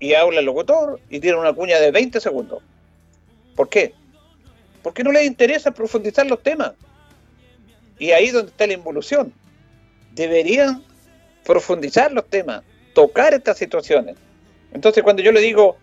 Y 0.00 0.14
habla 0.14 0.40
el 0.40 0.46
locutor 0.46 0.98
y 1.10 1.20
tiene 1.20 1.36
una 1.36 1.52
cuña 1.52 1.78
de 1.78 1.90
20 1.90 2.18
segundos. 2.18 2.62
¿Por 3.54 3.68
qué? 3.68 3.92
porque 4.82 5.04
no 5.04 5.12
les 5.12 5.26
interesa 5.26 5.70
profundizar 5.70 6.26
los 6.26 6.42
temas. 6.42 6.72
Y 7.98 8.12
ahí 8.12 8.26
es 8.26 8.32
donde 8.32 8.52
está 8.52 8.66
la 8.66 8.72
involución. 8.72 9.34
Deberían 10.12 10.82
profundizar 11.44 12.10
los 12.10 12.26
temas, 12.30 12.62
tocar 12.94 13.34
estas 13.34 13.58
situaciones. 13.58 14.16
Entonces, 14.72 15.02
cuando 15.02 15.22
yo 15.22 15.30
le 15.30 15.42
digo, 15.42 15.76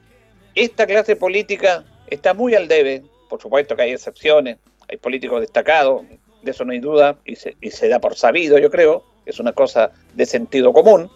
esta 0.56 0.88
clase 0.88 1.16
política 1.16 1.84
está 2.08 2.34
muy 2.34 2.56
al 2.56 2.68
debe, 2.68 3.04
por 3.30 3.40
supuesto 3.40 3.76
que 3.76 3.84
hay 3.84 3.92
excepciones, 3.92 4.58
hay 4.88 4.98
políticos 4.98 5.42
destacados, 5.42 6.04
de 6.42 6.52
eso 6.52 6.66
no 6.66 6.72
hay 6.72 6.80
duda, 6.80 7.18
y 7.26 7.36
se, 7.36 7.56
y 7.62 7.72
se 7.72 7.88
da 7.88 8.00
por 8.00 8.16
sabido, 8.16 8.58
yo 8.58 8.70
creo, 8.70 9.04
es 9.26 9.40
una 9.40 9.54
cosa 9.54 9.92
de 10.14 10.26
sentido 10.26 10.74
común. 10.74 11.10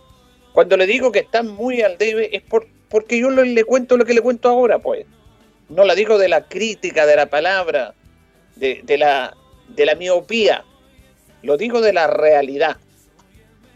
Cuando 0.53 0.77
le 0.77 0.87
digo 0.87 1.11
que 1.11 1.19
están 1.19 1.47
muy 1.47 1.81
al 1.81 1.97
debe 1.97 2.35
es 2.35 2.41
por, 2.43 2.67
porque 2.89 3.19
yo 3.19 3.29
le 3.29 3.63
cuento 3.63 3.97
lo 3.97 4.05
que 4.05 4.13
le 4.13 4.21
cuento 4.21 4.49
ahora, 4.49 4.79
pues 4.79 5.05
no 5.69 5.83
la 5.83 5.95
digo 5.95 6.17
de 6.17 6.29
la 6.29 6.47
crítica 6.47 7.05
de 7.05 7.15
la 7.15 7.25
palabra, 7.25 7.93
de, 8.55 8.97
la, 8.97 9.35
de 9.69 9.85
la 9.85 9.95
miopía, 9.95 10.63
lo 11.41 11.57
digo 11.57 11.81
de 11.81 11.93
la 11.93 12.07
realidad. 12.07 12.77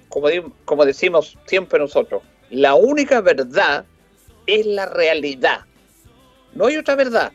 Como, 0.08 0.28
como 0.66 0.86
decimos 0.86 1.38
siempre 1.46 1.80
nosotros, 1.80 2.24
la 2.50 2.76
única 2.76 3.22
verdad 3.22 3.86
es 4.48 4.66
la 4.66 4.86
realidad. 4.86 5.62
No 6.54 6.68
hay 6.68 6.78
otra 6.78 6.96
verdad. 6.96 7.32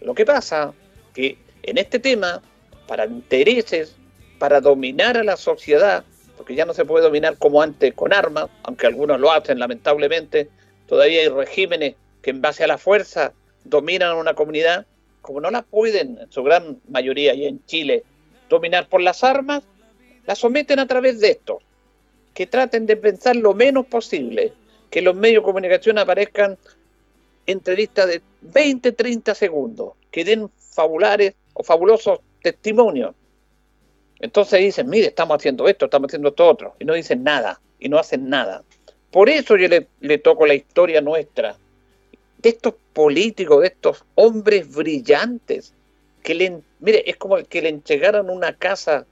Lo 0.00 0.14
que 0.14 0.24
pasa 0.24 0.72
que 1.14 1.36
en 1.62 1.78
este 1.78 1.98
tema, 1.98 2.42
para 2.86 3.06
intereses, 3.06 3.94
para 4.38 4.60
dominar 4.60 5.16
a 5.16 5.24
la 5.24 5.36
sociedad, 5.36 6.04
porque 6.36 6.54
ya 6.54 6.64
no 6.64 6.74
se 6.74 6.84
puede 6.84 7.04
dominar 7.04 7.38
como 7.38 7.62
antes 7.62 7.94
con 7.94 8.12
armas, 8.12 8.48
aunque 8.62 8.86
algunos 8.86 9.20
lo 9.20 9.32
hacen 9.32 9.58
lamentablemente, 9.58 10.48
todavía 10.86 11.22
hay 11.22 11.28
regímenes 11.28 11.94
que 12.22 12.30
en 12.30 12.40
base 12.40 12.64
a 12.64 12.66
la 12.66 12.78
fuerza 12.78 13.32
dominan 13.64 14.16
una 14.16 14.34
comunidad, 14.34 14.86
como 15.22 15.40
no 15.40 15.50
la 15.50 15.62
pueden, 15.62 16.18
en 16.20 16.30
su 16.30 16.42
gran 16.42 16.78
mayoría 16.88 17.34
y 17.34 17.46
en 17.46 17.64
Chile, 17.66 18.04
dominar 18.48 18.88
por 18.88 19.00
las 19.00 19.24
armas, 19.24 19.62
la 20.26 20.34
someten 20.34 20.78
a 20.78 20.86
través 20.86 21.20
de 21.20 21.30
esto. 21.30 21.60
Que 22.34 22.46
traten 22.46 22.86
de 22.86 22.96
pensar 22.96 23.34
lo 23.34 23.54
menos 23.54 23.86
posible, 23.86 24.52
que 24.90 25.00
los 25.00 25.16
medios 25.16 25.42
de 25.42 25.46
comunicación 25.46 25.98
aparezcan 25.98 26.58
entrevistas 27.46 28.08
de 28.08 28.22
20, 28.42 28.92
30 28.92 29.34
segundos, 29.34 29.92
que 30.10 30.24
den 30.24 30.50
fabulares 30.58 31.34
o 31.54 31.62
fabulosos 31.62 32.20
testimonios. 32.52 33.14
Entonces 34.20 34.60
dicen, 34.60 34.88
mire, 34.88 35.08
estamos 35.08 35.36
haciendo 35.36 35.68
esto, 35.68 35.86
estamos 35.86 36.08
haciendo 36.08 36.28
esto 36.30 36.46
otro, 36.46 36.74
y 36.78 36.84
no 36.84 36.94
dicen 36.94 37.22
nada, 37.22 37.60
y 37.78 37.88
no 37.88 37.98
hacen 37.98 38.28
nada. 38.28 38.62
Por 39.10 39.28
eso 39.28 39.56
yo 39.56 39.68
le, 39.68 40.18
toco 40.18 40.46
la 40.46 40.54
historia 40.54 41.00
nuestra, 41.00 41.56
de 42.38 42.48
estos 42.48 42.74
políticos, 42.92 43.60
de 43.60 43.68
estos 43.68 44.04
hombres 44.14 44.74
brillantes, 44.74 45.74
que 46.22 46.34
le, 46.34 46.60
mire, 46.80 47.02
es 47.08 47.16
como 47.16 47.36
que 47.36 47.62
le 47.62 47.68
entregaron 47.68 48.30
una 48.30 48.52
casa 48.54 49.06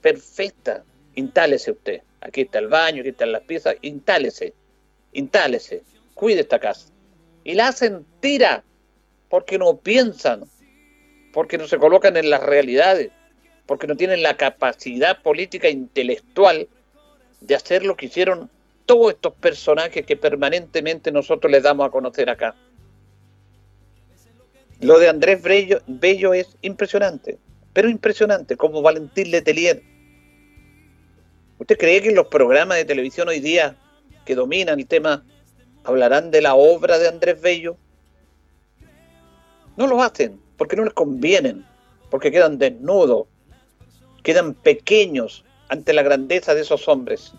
perfecta 0.00 0.84
Intálese 1.16 1.70
usted. 1.72 2.02
Aquí 2.20 2.42
está 2.42 2.58
el 2.58 2.68
baño, 2.68 3.00
aquí 3.00 3.08
están 3.08 3.32
las 3.32 3.42
piezas. 3.42 3.76
Intálese. 3.80 4.52
Intálese. 5.12 5.82
Cuide 6.14 6.42
esta 6.42 6.60
casa. 6.60 6.88
Y 7.42 7.54
la 7.54 7.68
hacen 7.68 8.06
tira 8.20 8.62
porque 9.28 9.58
no 9.58 9.78
piensan, 9.78 10.44
porque 11.36 11.58
no 11.58 11.68
se 11.68 11.76
colocan 11.76 12.16
en 12.16 12.30
las 12.30 12.42
realidades, 12.42 13.10
porque 13.66 13.86
no 13.86 13.94
tienen 13.94 14.22
la 14.22 14.38
capacidad 14.38 15.20
política 15.20 15.68
intelectual 15.68 16.66
de 17.42 17.54
hacer 17.54 17.84
lo 17.84 17.94
que 17.94 18.06
hicieron 18.06 18.48
todos 18.86 19.12
estos 19.12 19.34
personajes 19.34 20.06
que 20.06 20.16
permanentemente 20.16 21.12
nosotros 21.12 21.52
les 21.52 21.62
damos 21.62 21.86
a 21.86 21.90
conocer 21.90 22.30
acá. 22.30 22.54
Lo 24.80 24.98
de 24.98 25.10
Andrés 25.10 25.42
Bello, 25.42 25.82
Bello 25.86 26.32
es 26.32 26.56
impresionante, 26.62 27.36
pero 27.74 27.90
impresionante, 27.90 28.56
como 28.56 28.80
Valentín 28.80 29.30
Letelier. 29.30 29.82
¿Usted 31.58 31.76
cree 31.76 32.00
que 32.00 32.12
los 32.12 32.28
programas 32.28 32.78
de 32.78 32.86
televisión 32.86 33.28
hoy 33.28 33.40
día 33.40 33.76
que 34.24 34.34
dominan 34.34 34.80
el 34.80 34.86
tema 34.86 35.22
hablarán 35.84 36.30
de 36.30 36.40
la 36.40 36.54
obra 36.54 36.98
de 36.98 37.08
Andrés 37.08 37.38
Bello? 37.42 37.76
No 39.76 39.86
lo 39.86 40.02
hacen, 40.02 40.45
porque 40.56 40.76
no 40.76 40.84
les 40.84 40.94
convienen, 40.94 41.64
porque 42.10 42.30
quedan 42.30 42.58
desnudos, 42.58 43.26
quedan 44.22 44.54
pequeños 44.54 45.44
ante 45.68 45.92
la 45.92 46.02
grandeza 46.02 46.54
de 46.54 46.62
esos 46.62 46.88
hombres, 46.88 47.32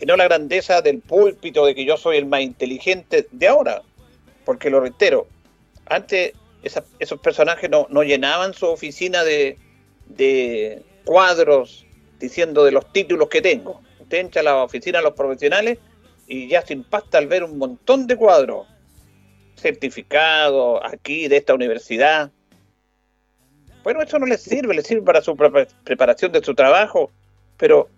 y 0.00 0.06
no 0.06 0.16
la 0.16 0.24
grandeza 0.24 0.80
del 0.80 1.00
púlpito 1.00 1.66
de 1.66 1.74
que 1.74 1.84
yo 1.84 1.96
soy 1.96 2.16
el 2.16 2.26
más 2.26 2.40
inteligente 2.40 3.26
de 3.30 3.48
ahora, 3.48 3.82
porque 4.44 4.70
lo 4.70 4.80
reitero, 4.80 5.26
antes 5.86 6.32
esos 6.62 7.20
personajes 7.20 7.70
no, 7.70 8.02
llenaban 8.02 8.54
su 8.54 8.66
oficina 8.66 9.24
de, 9.24 9.58
de, 10.06 10.82
cuadros 11.04 11.86
diciendo 12.18 12.64
de 12.64 12.72
los 12.72 12.92
títulos 12.92 13.28
que 13.28 13.40
tengo. 13.40 13.80
Usted 13.98 14.18
entra 14.18 14.40
a 14.40 14.44
la 14.44 14.56
oficina 14.62 14.98
de 14.98 15.04
los 15.04 15.14
profesionales 15.14 15.78
y 16.26 16.48
ya 16.48 16.62
se 16.62 16.74
impacta 16.74 17.18
al 17.18 17.26
ver 17.26 17.44
un 17.44 17.58
montón 17.58 18.06
de 18.06 18.16
cuadros 18.16 18.66
certificados 19.56 20.80
aquí 20.84 21.28
de 21.28 21.38
esta 21.38 21.54
universidad. 21.54 22.30
Bueno, 23.82 24.02
eso 24.02 24.18
no 24.18 24.26
les 24.26 24.42
sirve, 24.42 24.74
les 24.74 24.86
sirve 24.86 25.02
para 25.02 25.22
su 25.22 25.36
preparación 25.36 26.32
de 26.32 26.42
su 26.42 26.54
trabajo, 26.54 27.10
pero 27.56 27.88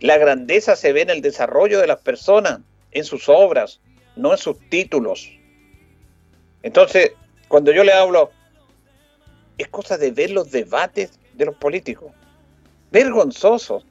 la 0.00 0.18
grandeza 0.18 0.76
se 0.76 0.92
ve 0.92 1.02
en 1.02 1.10
el 1.10 1.22
desarrollo 1.22 1.80
de 1.80 1.86
las 1.86 2.00
personas, 2.00 2.60
en 2.92 3.04
sus 3.04 3.28
obras, 3.28 3.80
no 4.14 4.32
en 4.32 4.38
sus 4.38 4.58
títulos. 4.68 5.30
Entonces, 6.62 7.12
cuando 7.48 7.72
yo 7.72 7.82
le 7.84 7.92
hablo, 7.92 8.30
es 9.58 9.68
cosa 9.68 9.98
de 9.98 10.10
ver 10.10 10.30
los 10.30 10.50
debates 10.50 11.18
de 11.34 11.44
los 11.46 11.56
políticos. 11.56 12.12
Vergonzosos. 12.92 13.84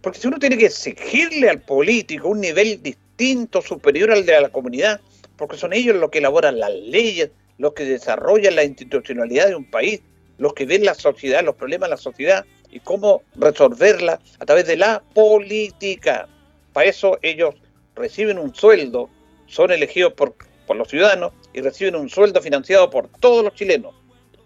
Porque 0.00 0.18
si 0.18 0.28
uno 0.28 0.38
tiene 0.38 0.58
que 0.58 0.66
exigirle 0.66 1.48
al 1.48 1.60
político 1.60 2.28
un 2.28 2.40
nivel 2.40 2.82
distinto, 2.82 3.62
superior 3.62 4.10
al 4.10 4.26
de 4.26 4.40
la 4.40 4.48
comunidad, 4.48 5.00
porque 5.36 5.56
son 5.56 5.72
ellos 5.72 5.96
los 5.96 6.10
que 6.10 6.18
elaboran 6.18 6.58
las 6.58 6.72
leyes, 6.72 7.30
los 7.58 7.72
que 7.72 7.84
desarrollan 7.84 8.56
la 8.56 8.64
institucionalidad 8.64 9.48
de 9.48 9.54
un 9.54 9.70
país, 9.70 10.02
los 10.42 10.54
que 10.54 10.66
ven 10.66 10.84
la 10.84 10.94
sociedad, 10.94 11.44
los 11.44 11.54
problemas 11.54 11.88
de 11.88 11.94
la 11.94 11.96
sociedad 11.96 12.44
y 12.68 12.80
cómo 12.80 13.22
resolverla 13.36 14.18
a 14.40 14.44
través 14.44 14.66
de 14.66 14.76
la 14.76 15.00
política. 15.14 16.28
Para 16.72 16.88
eso 16.88 17.16
ellos 17.22 17.54
reciben 17.94 18.38
un 18.38 18.52
sueldo, 18.52 19.08
son 19.46 19.70
elegidos 19.70 20.14
por, 20.14 20.34
por 20.66 20.76
los 20.76 20.88
ciudadanos 20.88 21.32
y 21.52 21.60
reciben 21.60 21.94
un 21.94 22.08
sueldo 22.08 22.42
financiado 22.42 22.90
por 22.90 23.06
todos 23.20 23.44
los 23.44 23.54
chilenos. 23.54 23.94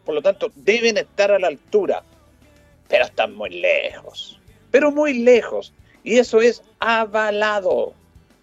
Por 0.05 0.15
lo 0.15 0.21
tanto, 0.21 0.53
deben 0.55 0.99
estar 0.99 1.33
a 1.33 1.39
la 1.39 1.47
altura, 1.47 2.03
pero 2.89 3.07
están 3.07 3.35
muy 3.35 3.49
lejos, 3.49 4.39
pero 4.71 4.91
muy 4.91 5.15
lejos. 5.15 5.73
Y 6.05 6.19
eso 6.19 6.43
es 6.43 6.63
avalado 6.79 7.95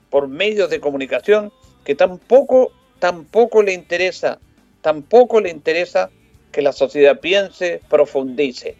por 0.09 0.27
medios 0.27 0.71
de 0.71 0.79
comunicación 0.79 1.53
que 1.85 1.93
tampoco, 1.93 2.71
tampoco 2.97 3.61
le 3.61 3.73
interesa, 3.73 4.39
tampoco 4.81 5.39
le 5.39 5.51
interesa 5.51 6.09
que 6.53 6.61
la 6.61 6.71
sociedad 6.71 7.19
piense, 7.19 7.81
profundice. 7.89 8.77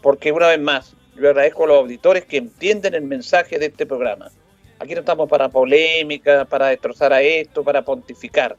Porque 0.00 0.32
una 0.32 0.46
vez 0.46 0.60
más, 0.60 0.96
yo 1.16 1.28
agradezco 1.28 1.64
a 1.64 1.66
los 1.66 1.78
auditores 1.78 2.24
que 2.24 2.38
entienden 2.38 2.94
el 2.94 3.02
mensaje 3.02 3.58
de 3.58 3.66
este 3.66 3.84
programa. 3.84 4.30
Aquí 4.78 4.94
no 4.94 5.00
estamos 5.00 5.28
para 5.28 5.50
polémica, 5.50 6.46
para 6.46 6.68
destrozar 6.68 7.12
a 7.12 7.20
esto, 7.20 7.62
para 7.64 7.84
pontificar. 7.84 8.56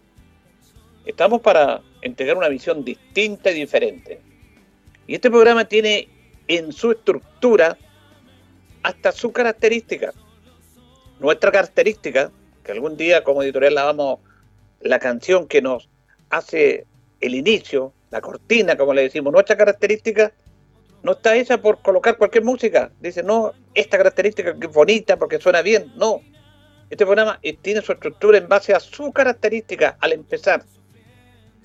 Estamos 1.06 1.42
para 1.42 1.82
entregar 2.02 2.38
una 2.38 2.50
visión 2.50 2.84
distinta 2.84 3.50
y 3.50 3.56
diferente. 3.56 4.20
Y 5.08 5.16
este 5.16 5.32
programa 5.32 5.66
tiene 5.66 6.10
en 6.48 6.74
su 6.74 6.92
estructura 6.92 7.78
hasta 8.84 9.14
su 9.14 9.32
característica. 9.32 10.14
Nuestra 11.20 11.52
característica, 11.52 12.32
que 12.64 12.74
algún 12.74 12.98
día 12.98 13.24
como 13.24 13.42
editorial 13.42 13.76
la 13.76 13.86
vamos, 13.86 14.20
la 14.82 15.00
canción 15.00 15.48
que 15.48 15.62
nos 15.62 15.90
hace 16.30 16.86
el 17.22 17.36
inicio, 17.36 17.94
la 18.10 18.20
cortina, 18.20 18.76
como 18.76 18.94
le 18.94 19.04
decimos, 19.04 19.32
nuestra 19.32 19.56
característica 19.56 20.34
no 21.04 21.14
está 21.14 21.36
hecha 21.36 21.60
por 21.60 21.82
colocar 21.82 22.18
cualquier 22.18 22.44
música. 22.44 22.92
Dice, 23.00 23.24
no, 23.24 23.54
esta 23.74 23.98
característica 23.98 24.58
que 24.60 24.68
es 24.68 24.74
bonita 24.74 25.18
porque 25.18 25.40
suena 25.40 25.62
bien. 25.62 25.92
No. 25.96 26.22
Este 26.90 27.06
programa 27.06 27.40
tiene 27.62 27.82
su 27.82 27.94
estructura 27.94 28.38
en 28.38 28.48
base 28.48 28.74
a 28.74 28.80
su 28.80 29.12
característica 29.12 29.98
al 30.00 30.12
empezar. 30.14 30.64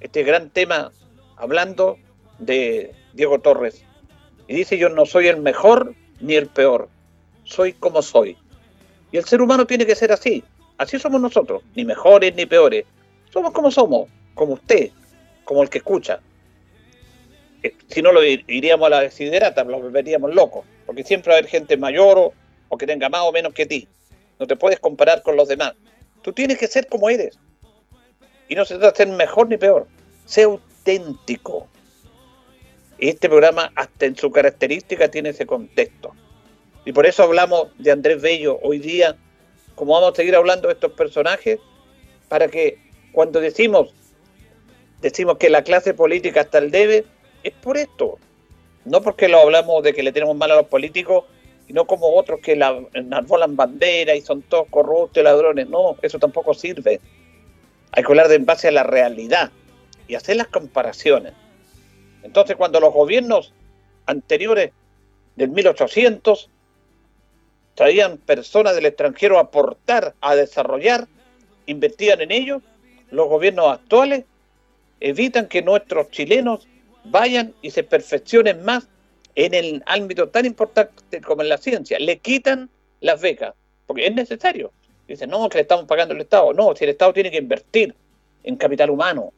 Este 0.00 0.22
gran 0.22 0.50
tema 0.50 0.92
hablando 1.36 1.98
de 2.38 2.94
Diego 3.12 3.40
Torres. 3.40 3.84
Y 4.46 4.54
dice, 4.54 4.78
yo 4.78 4.88
no 4.88 5.04
soy 5.04 5.28
el 5.28 5.38
mejor 5.40 5.94
ni 6.20 6.34
el 6.34 6.46
peor. 6.46 6.88
Soy 7.44 7.72
como 7.72 8.02
soy. 8.02 8.36
Y 9.10 9.16
el 9.16 9.24
ser 9.24 9.42
humano 9.42 9.66
tiene 9.66 9.86
que 9.86 9.96
ser 9.96 10.12
así. 10.12 10.44
Así 10.78 10.98
somos 10.98 11.20
nosotros. 11.20 11.62
Ni 11.74 11.84
mejores 11.84 12.34
ni 12.34 12.46
peores. 12.46 12.84
Somos 13.32 13.52
como 13.52 13.70
somos. 13.70 14.08
Como 14.34 14.54
usted. 14.54 14.90
Como 15.46 15.62
el 15.62 15.70
que 15.70 15.78
escucha 15.78 16.20
si 17.88 18.02
no 18.02 18.12
lo 18.12 18.24
iríamos 18.24 18.86
a 18.86 18.90
la 18.90 19.00
desiderata, 19.00 19.64
lo 19.64 19.80
volveríamos 19.80 20.34
locos, 20.34 20.64
porque 20.84 21.04
siempre 21.04 21.30
va 21.30 21.36
a 21.36 21.38
haber 21.38 21.50
gente 21.50 21.76
mayor 21.76 22.32
o, 22.68 22.78
que 22.78 22.86
tenga 22.86 23.08
más 23.08 23.22
o 23.22 23.32
menos 23.32 23.54
que 23.54 23.66
ti. 23.66 23.88
No 24.38 24.46
te 24.46 24.56
puedes 24.56 24.80
comparar 24.80 25.22
con 25.22 25.36
los 25.36 25.48
demás. 25.48 25.74
Tú 26.22 26.32
tienes 26.32 26.58
que 26.58 26.66
ser 26.66 26.88
como 26.88 27.08
eres. 27.08 27.38
Y 28.48 28.54
no 28.54 28.64
se 28.64 28.74
trata 28.74 28.90
de 28.90 28.96
ser 28.96 29.16
mejor 29.16 29.48
ni 29.48 29.56
peor. 29.56 29.86
Sé 30.26 30.42
auténtico. 30.42 31.66
Este 32.98 33.28
programa, 33.28 33.72
hasta 33.74 34.06
en 34.06 34.16
su 34.16 34.30
característica, 34.30 35.10
tiene 35.10 35.30
ese 35.30 35.46
contexto. 35.46 36.14
Y 36.84 36.92
por 36.92 37.06
eso 37.06 37.22
hablamos 37.22 37.68
de 37.78 37.92
Andrés 37.92 38.20
Bello 38.20 38.58
hoy 38.62 38.78
día, 38.78 39.16
como 39.74 39.94
vamos 39.94 40.12
a 40.12 40.16
seguir 40.16 40.36
hablando 40.36 40.68
de 40.68 40.74
estos 40.74 40.92
personajes, 40.92 41.58
para 42.28 42.48
que 42.48 42.78
cuando 43.12 43.40
decimos, 43.40 43.94
decimos 45.00 45.38
que 45.38 45.50
la 45.50 45.62
clase 45.62 45.94
política 45.94 46.42
está 46.42 46.58
al 46.58 46.70
debe, 46.70 47.04
es 47.42 47.52
por 47.52 47.76
esto. 47.76 48.18
No 48.84 49.02
porque 49.02 49.28
lo 49.28 49.40
hablamos 49.40 49.82
de 49.82 49.92
que 49.92 50.02
le 50.02 50.12
tenemos 50.12 50.36
mal 50.36 50.50
a 50.50 50.56
los 50.56 50.66
políticos, 50.66 51.24
y 51.68 51.72
no 51.72 51.86
como 51.86 52.14
otros 52.14 52.40
que 52.40 52.54
la, 52.54 52.80
enarbolan 52.94 53.56
bandera 53.56 54.14
y 54.14 54.20
son 54.20 54.42
todos 54.42 54.68
corruptos 54.70 55.20
y 55.20 55.24
ladrones. 55.24 55.68
No, 55.68 55.96
eso 56.02 56.18
tampoco 56.18 56.54
sirve. 56.54 57.00
Hay 57.92 58.02
que 58.02 58.08
hablar 58.08 58.28
de 58.28 58.36
en 58.36 58.46
base 58.46 58.68
a 58.68 58.72
la 58.72 58.84
realidad 58.84 59.50
y 60.06 60.14
hacer 60.14 60.36
las 60.36 60.46
comparaciones. 60.48 61.32
Entonces, 62.22 62.56
cuando 62.56 62.78
los 62.80 62.92
gobiernos 62.92 63.52
anteriores 64.06 64.72
del 65.34 65.50
1800 65.50 66.50
traían 67.74 68.18
personas 68.18 68.74
del 68.74 68.86
extranjero 68.86 69.38
a 69.38 69.42
aportar, 69.42 70.14
a 70.20 70.34
desarrollar, 70.36 71.08
invertían 71.66 72.20
en 72.20 72.30
ellos, 72.30 72.62
los 73.10 73.28
gobiernos 73.28 73.72
actuales 73.72 74.24
evitan 75.00 75.46
que 75.46 75.62
nuestros 75.62 76.10
chilenos 76.10 76.66
vayan 77.04 77.54
y 77.62 77.70
se 77.70 77.82
perfeccionen 77.82 78.64
más 78.64 78.88
en 79.34 79.54
el 79.54 79.82
ámbito 79.86 80.28
tan 80.28 80.46
importante 80.46 81.20
como 81.20 81.42
en 81.42 81.48
la 81.48 81.58
ciencia. 81.58 81.98
Le 81.98 82.18
quitan 82.18 82.70
las 83.00 83.20
becas, 83.20 83.54
porque 83.86 84.06
es 84.06 84.14
necesario. 84.14 84.72
Dicen, 85.06 85.30
no, 85.30 85.48
que 85.48 85.58
le 85.58 85.62
estamos 85.62 85.86
pagando 85.86 86.14
el 86.14 86.20
Estado. 86.20 86.52
No, 86.52 86.74
si 86.74 86.84
el 86.84 86.90
Estado 86.90 87.12
tiene 87.12 87.30
que 87.30 87.36
invertir 87.36 87.94
en 88.42 88.56
capital 88.56 88.90
humano. 88.90 89.32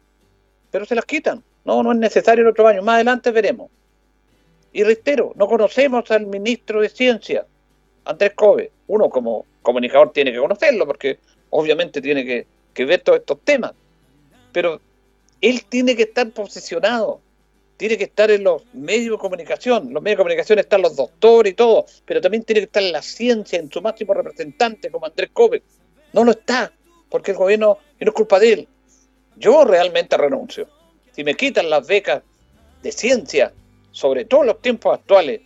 Pero 0.71 0.87
se 0.87 0.95
las 0.95 1.05
quitan. 1.05 1.43
No, 1.65 1.83
no 1.83 1.93
es 1.93 1.99
necesario 1.99 2.43
el 2.43 2.49
otro 2.49 2.67
año. 2.67 2.83
Más 2.83 2.95
adelante 2.95 3.31
veremos. 3.31 3.71
Y 4.73 4.85
reitero, 4.85 5.33
no 5.35 5.47
conocemos 5.47 6.11
al 6.11 6.27
ministro 6.27 6.81
de 6.81 6.89
Ciencia, 6.89 7.45
Andrés 8.05 8.33
Cove. 8.35 8.71
Uno 8.87 9.11
como 9.11 9.45
comunicador 9.63 10.13
tiene 10.13 10.33
que 10.33 10.39
conocerlo, 10.39 10.87
porque 10.87 11.19
obviamente 11.51 12.01
tiene 12.01 12.25
que, 12.25 12.47
que 12.73 12.85
ver 12.85 13.01
todos 13.01 13.19
estos 13.19 13.41
temas. 13.41 13.73
Pero 14.53 14.81
él 15.41 15.65
tiene 15.65 15.97
que 15.97 16.03
estar 16.05 16.31
posicionado 16.31 17.21
tiene 17.79 17.97
que 17.97 18.05
estar 18.05 18.29
en 18.31 18.43
los 18.43 18.63
medios 18.75 19.13
de 19.13 19.19
comunicación. 19.19 19.93
Los 19.93 20.03
medios 20.03 20.19
de 20.19 20.25
comunicación 20.25 20.59
están 20.59 20.83
los 20.83 20.97
doctores 20.97 21.53
y 21.53 21.55
todo, 21.55 21.87
pero 22.05 22.21
también 22.21 22.43
tiene 22.43 22.61
que 22.61 22.65
estar 22.65 22.83
la 22.83 23.01
ciencia, 23.01 23.59
en 23.59 23.71
su 23.71 23.81
máximo 23.81 24.13
representante, 24.15 24.91
como 24.91 25.07
Andrés 25.07 25.31
Kobe. 25.33 25.63
No 26.13 26.25
lo 26.25 26.33
está, 26.33 26.73
porque 27.09 27.31
el 27.31 27.37
gobierno, 27.37 27.79
y 28.01 28.05
no 28.05 28.11
es 28.11 28.15
culpa 28.17 28.41
de 28.41 28.53
él. 28.53 28.69
Yo 29.37 29.65
realmente 29.65 30.17
renuncio. 30.17 30.69
Si 31.13 31.23
me 31.23 31.35
quitan 31.35 31.71
las 31.71 31.87
becas 31.87 32.23
de 32.83 32.91
ciencia, 32.91 33.53
sobre 33.93 34.25
todo 34.25 34.41
en 34.41 34.49
los 34.49 34.61
tiempos 34.61 34.99
actuales, 34.99 35.43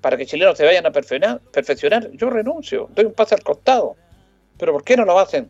para 0.00 0.16
que 0.16 0.26
chilenos 0.26 0.58
se 0.58 0.64
vayan 0.64 0.86
a 0.86 0.90
perfeccionar, 0.90 2.10
yo 2.14 2.30
renuncio, 2.30 2.88
doy 2.96 3.04
un 3.04 3.12
paso 3.12 3.36
al 3.36 3.44
costado. 3.44 3.94
Pero 4.58 4.72
¿por 4.72 4.82
qué 4.82 4.96
no 4.96 5.04
lo 5.04 5.20
hacen? 5.20 5.48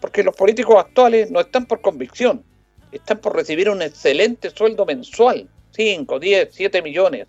Porque 0.00 0.22
los 0.22 0.36
políticos 0.36 0.76
actuales 0.78 1.28
no 1.28 1.40
están 1.40 1.66
por 1.66 1.80
convicción, 1.80 2.44
están 2.92 3.18
por 3.18 3.34
recibir 3.34 3.68
un 3.68 3.82
excelente 3.82 4.50
sueldo 4.50 4.86
mensual, 4.86 5.48
5, 5.72 6.18
10, 6.18 6.48
7 6.52 6.82
millones. 6.82 7.26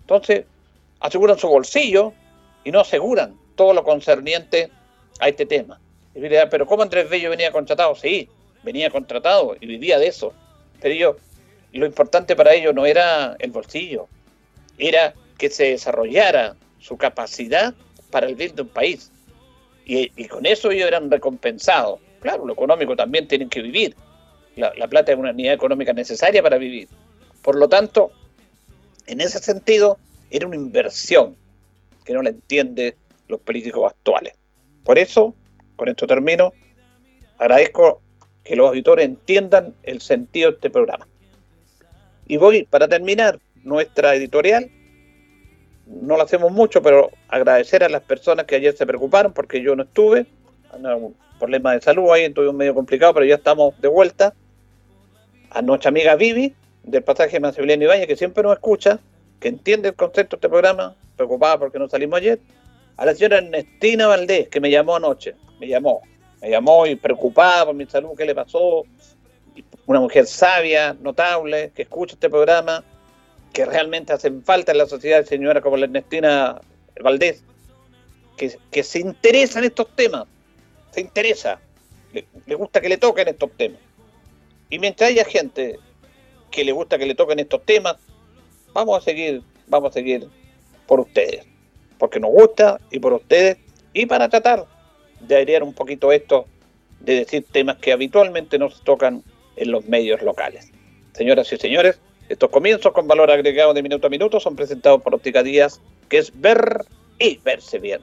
Entonces, 0.00 0.44
aseguran 1.00 1.38
su 1.38 1.48
bolsillo 1.48 2.12
y 2.64 2.70
no 2.70 2.80
aseguran 2.80 3.36
todo 3.56 3.72
lo 3.72 3.84
concerniente 3.84 4.70
a 5.20 5.28
este 5.28 5.46
tema. 5.46 5.80
Y 6.14 6.20
pero 6.50 6.66
¿cómo 6.66 6.82
Andrés 6.82 7.08
Bello 7.10 7.30
venía 7.30 7.50
contratado? 7.50 7.94
Sí, 7.94 8.28
venía 8.62 8.90
contratado 8.90 9.56
y 9.60 9.66
vivía 9.66 9.98
de 9.98 10.06
eso. 10.06 10.32
Pero 10.80 10.94
yo, 10.94 11.16
lo 11.72 11.86
importante 11.86 12.36
para 12.36 12.54
ellos 12.54 12.74
no 12.74 12.86
era 12.86 13.36
el 13.38 13.50
bolsillo, 13.50 14.08
era 14.78 15.14
que 15.38 15.50
se 15.50 15.70
desarrollara 15.70 16.56
su 16.78 16.96
capacidad 16.96 17.74
para 18.10 18.26
el 18.26 18.34
bien 18.36 18.54
de 18.54 18.62
un 18.62 18.68
país. 18.68 19.10
Y, 19.86 20.08
con 20.28 20.46
eso 20.46 20.70
ellos 20.70 20.88
eran 20.88 21.10
recompensados. 21.10 22.00
Claro, 22.20 22.46
lo 22.46 22.54
económico 22.54 22.96
también 22.96 23.28
tienen 23.28 23.50
que 23.50 23.60
vivir. 23.60 23.94
La, 24.56 24.72
la 24.76 24.88
plata 24.88 25.12
es 25.12 25.18
una 25.18 25.30
unidad 25.30 25.54
económica 25.54 25.92
necesaria 25.92 26.42
para 26.42 26.58
vivir. 26.58 26.88
Por 27.42 27.56
lo 27.56 27.68
tanto, 27.68 28.12
en 29.06 29.20
ese 29.20 29.38
sentido, 29.38 29.98
era 30.30 30.46
una 30.46 30.56
inversión 30.56 31.36
que 32.04 32.12
no 32.12 32.22
la 32.22 32.30
entienden 32.30 32.94
los 33.28 33.40
políticos 33.40 33.92
actuales. 33.92 34.34
Por 34.84 34.98
eso, 34.98 35.34
con 35.76 35.88
esto 35.88 36.06
termino, 36.06 36.52
agradezco 37.38 38.00
que 38.42 38.56
los 38.56 38.68
auditores 38.68 39.06
entiendan 39.06 39.74
el 39.82 40.00
sentido 40.00 40.50
de 40.50 40.56
este 40.56 40.70
programa. 40.70 41.08
Y 42.26 42.36
voy, 42.36 42.64
para 42.64 42.88
terminar, 42.88 43.38
nuestra 43.62 44.14
editorial 44.14 44.70
no 45.86 46.16
lo 46.16 46.22
hacemos 46.22 46.52
mucho, 46.52 46.82
pero 46.82 47.10
agradecer 47.28 47.84
a 47.84 47.88
las 47.88 48.02
personas 48.02 48.46
que 48.46 48.56
ayer 48.56 48.76
se 48.76 48.86
preocuparon 48.86 49.32
porque 49.32 49.62
yo 49.62 49.76
no 49.76 49.82
estuve. 49.82 50.26
Un 50.72 51.14
problema 51.38 51.72
de 51.72 51.80
salud 51.80 52.10
ahí, 52.10 52.32
un 52.36 52.56
medio 52.56 52.74
complicado, 52.74 53.14
pero 53.14 53.26
ya 53.26 53.36
estamos 53.36 53.78
de 53.80 53.88
vuelta. 53.88 54.34
A 55.54 55.62
nuestra 55.62 55.88
amiga 55.88 56.16
Vivi, 56.16 56.54
del 56.82 57.02
pasaje 57.02 57.38
y 57.38 57.72
Ibañez, 57.72 58.06
que 58.06 58.16
siempre 58.16 58.42
nos 58.42 58.54
escucha, 58.54 58.98
que 59.40 59.48
entiende 59.48 59.88
el 59.88 59.94
concepto 59.94 60.36
de 60.36 60.38
este 60.38 60.48
programa, 60.48 60.96
preocupada 61.16 61.58
porque 61.58 61.78
no 61.78 61.88
salimos 61.88 62.18
ayer. 62.18 62.40
A 62.96 63.06
la 63.06 63.14
señora 63.14 63.38
Ernestina 63.38 64.06
Valdés, 64.06 64.48
que 64.48 64.60
me 64.60 64.70
llamó 64.70 64.96
anoche, 64.96 65.34
me 65.60 65.68
llamó, 65.68 66.02
me 66.42 66.50
llamó 66.50 66.86
y 66.86 66.96
preocupada 66.96 67.66
por 67.66 67.74
mi 67.74 67.86
salud, 67.86 68.10
qué 68.16 68.24
le 68.24 68.34
pasó. 68.34 68.84
Una 69.86 70.00
mujer 70.00 70.26
sabia, 70.26 70.94
notable, 71.00 71.70
que 71.74 71.82
escucha 71.82 72.14
este 72.14 72.28
programa 72.28 72.84
que 73.52 73.64
realmente 73.64 74.12
hacen 74.12 74.42
falta 74.42 74.72
en 74.72 74.78
la 74.78 74.86
sociedad, 74.86 75.24
señora 75.24 75.60
como 75.60 75.76
la 75.76 75.86
Ernestina 75.86 76.60
Valdés, 77.00 77.44
que, 78.36 78.82
se 78.82 78.98
interesa 78.98 79.60
en 79.60 79.66
estos 79.66 79.94
temas, 79.94 80.24
se 80.90 81.00
interesa, 81.00 81.60
le, 82.12 82.54
gusta 82.56 82.80
que 82.80 82.88
le 82.88 82.98
toquen 82.98 83.28
estos 83.28 83.52
temas. 83.56 83.78
Y 84.70 84.78
mientras 84.78 85.10
haya 85.10 85.24
gente 85.24 85.78
que 86.50 86.64
le 86.64 86.72
gusta 86.72 86.98
que 86.98 87.06
le 87.06 87.14
toquen 87.14 87.38
estos 87.38 87.64
temas, 87.64 87.96
vamos 88.72 88.98
a 88.98 89.00
seguir, 89.00 89.42
vamos 89.66 89.90
a 89.90 89.92
seguir 89.92 90.28
por 90.86 91.00
ustedes, 91.00 91.44
porque 91.98 92.20
nos 92.20 92.30
gusta 92.30 92.80
y 92.90 92.98
por 92.98 93.12
ustedes, 93.12 93.58
y 93.92 94.06
para 94.06 94.28
tratar 94.28 94.66
de 95.20 95.36
airear 95.36 95.62
un 95.62 95.72
poquito 95.72 96.12
esto, 96.12 96.46
de 97.00 97.16
decir 97.16 97.44
temas 97.50 97.76
que 97.78 97.92
habitualmente 97.92 98.58
no 98.58 98.70
se 98.70 98.82
tocan 98.84 99.22
en 99.56 99.70
los 99.70 99.86
medios 99.86 100.22
locales. 100.22 100.70
Señoras 101.12 101.52
y 101.52 101.56
señores, 101.56 102.00
estos 102.28 102.50
comienzos 102.50 102.92
con 102.92 103.06
valor 103.06 103.30
agregado 103.30 103.74
de 103.74 103.82
minuto 103.82 104.06
a 104.06 104.10
minuto 104.10 104.40
son 104.40 104.56
presentados 104.56 105.02
por 105.02 105.14
Óptica 105.14 105.42
Díaz, 105.42 105.80
que 106.08 106.18
es 106.18 106.32
ver 106.40 106.84
y 107.18 107.36
verse 107.38 107.78
bien. 107.78 108.00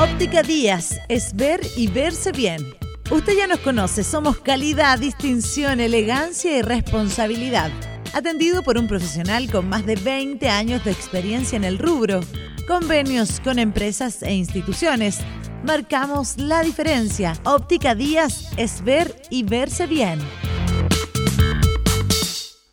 Óptica 0.00 0.42
Díaz 0.42 0.98
es 1.08 1.34
ver 1.34 1.60
y 1.76 1.88
verse 1.88 2.32
bien. 2.32 2.85
Usted 3.08 3.36
ya 3.36 3.46
nos 3.46 3.60
conoce, 3.60 4.02
somos 4.02 4.40
calidad, 4.40 4.98
distinción, 4.98 5.78
elegancia 5.78 6.58
y 6.58 6.62
responsabilidad. 6.62 7.70
Atendido 8.12 8.64
por 8.64 8.78
un 8.78 8.88
profesional 8.88 9.48
con 9.48 9.68
más 9.68 9.86
de 9.86 9.94
20 9.94 10.48
años 10.48 10.84
de 10.84 10.90
experiencia 10.90 11.54
en 11.54 11.62
el 11.62 11.78
rubro. 11.78 12.20
Convenios 12.66 13.38
con 13.38 13.60
empresas 13.60 14.24
e 14.24 14.34
instituciones. 14.34 15.20
Marcamos 15.62 16.36
la 16.38 16.62
diferencia. 16.62 17.34
Óptica 17.44 17.94
Díaz 17.94 18.50
es 18.56 18.82
ver 18.82 19.14
y 19.30 19.44
verse 19.44 19.86
bien. 19.86 20.18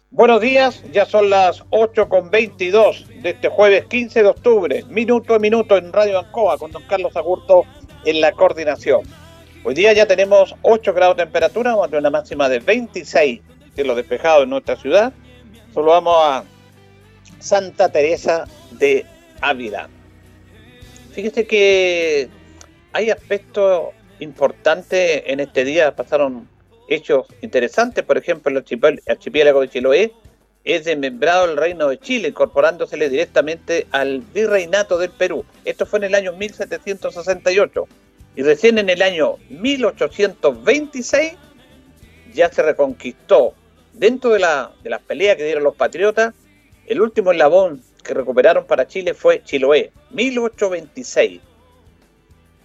Buenos 0.10 0.42
días, 0.42 0.84
ya 0.92 1.06
son 1.06 1.30
las 1.30 1.64
8 1.70 2.10
con 2.10 2.32
22 2.32 3.06
de 3.22 3.30
este 3.30 3.50
jueves 3.50 3.86
15 3.86 4.24
de 4.24 4.30
octubre, 4.30 4.84
minuto 4.90 5.36
a 5.36 5.40
minuto 5.40 5.78
en 5.78 5.94
Radio 5.94 6.18
Ancoa 6.18 6.58
con 6.58 6.72
don 6.72 6.84
Carlos 6.88 7.16
Agurto 7.16 7.66
en 8.04 8.20
la 8.20 8.32
coordinación. 8.32 9.04
Hoy 9.66 9.76
día 9.76 9.94
ya 9.94 10.06
tenemos 10.06 10.56
8 10.62 10.94
grados 10.94 11.16
de 11.16 11.24
temperatura, 11.24 11.74
vamos 11.74 11.92
una 11.94 12.10
máxima 12.10 12.50
de 12.50 12.60
26 12.60 13.40
lo 13.78 13.96
despejado 13.96 14.44
en 14.44 14.50
nuestra 14.50 14.76
ciudad. 14.76 15.14
Solo 15.74 15.92
vamos 15.92 16.18
a 16.20 16.44
Santa 17.40 17.90
Teresa 17.90 18.46
de 18.72 19.06
Ávila. 19.42 19.90
Fíjese 21.14 21.48
que 21.48 22.28
hay 22.92 23.10
aspectos 23.10 23.94
importantes 24.20 25.24
en 25.26 25.40
este 25.40 25.64
día, 25.64 25.96
pasaron 25.96 26.48
hechos 26.90 27.26
interesantes, 27.42 28.04
por 28.04 28.18
ejemplo, 28.18 28.52
el 28.52 29.02
archipiélago 29.08 29.62
de 29.62 29.70
Chiloé 29.70 30.12
es 30.66 30.86
desmembrado 30.86 31.46
el 31.46 31.58
reino 31.58 31.88
de 31.88 32.00
Chile, 32.00 32.30
incorporándosele 32.30 33.10
directamente 33.10 33.88
al 33.92 34.20
virreinato 34.34 34.98
del 34.98 35.10
Perú. 35.10 35.46
Esto 35.66 35.86
fue 35.86 36.00
en 36.00 36.06
el 36.06 36.16
año 36.16 36.34
1768. 36.34 37.88
Y 38.36 38.42
recién 38.42 38.78
en 38.78 38.90
el 38.90 39.02
año 39.02 39.38
1826 39.50 41.34
ya 42.34 42.52
se 42.52 42.64
reconquistó, 42.64 43.54
dentro 43.94 44.32
de, 44.32 44.40
la, 44.40 44.72
las 44.84 45.02
peleas 45.02 45.38
que 45.38 45.46
dieron 45.46 45.64
los 45.64 45.76
patriotas, 45.76 46.34
el 46.88 47.02
último 47.02 47.32
eslabón 47.32 47.82
que 48.04 48.14
recuperaron 48.14 48.66
para 48.66 48.88
Chile 48.88 49.14
fue 49.14 49.44
Chiloé, 49.44 49.92
1826. 50.12 51.42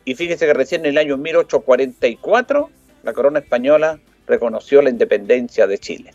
Y 0.05 0.15
fíjese 0.15 0.47
que 0.47 0.55
recién 0.55 0.81
en 0.83 0.93
el 0.93 0.99
año 0.99 1.19
1844 1.19 2.71
la 3.03 3.13
corona 3.13 3.41
española 3.41 4.01
reconoció 4.27 4.81
la 4.81 4.91
independencia 4.91 5.67
de 5.67 5.79
Chile. 5.79 6.13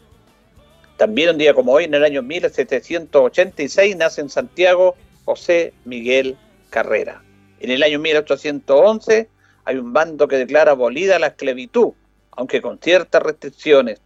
También 0.97 1.29
un 1.29 1.37
día 1.37 1.53
como 1.53 1.73
hoy, 1.73 1.85
en 1.85 1.93
el 1.93 2.03
año 2.03 2.21
1786, 2.21 3.95
nace 3.97 4.21
en 4.21 4.29
Santiago 4.29 4.95
José 5.25 5.73
Miguel 5.85 6.37
Carrera. 6.69 7.23
En 7.59 7.71
el 7.71 7.83
año 7.83 7.99
1811 7.99 9.27
hay 9.65 9.77
un 9.77 9.93
bando 9.93 10.27
que 10.27 10.37
declara 10.37 10.71
abolida 10.71 11.19
la 11.19 11.27
esclavitud, 11.27 11.93
aunque 12.31 12.61
con 12.61 12.79
ciertas 12.79 13.21
restricciones. 13.21 14.01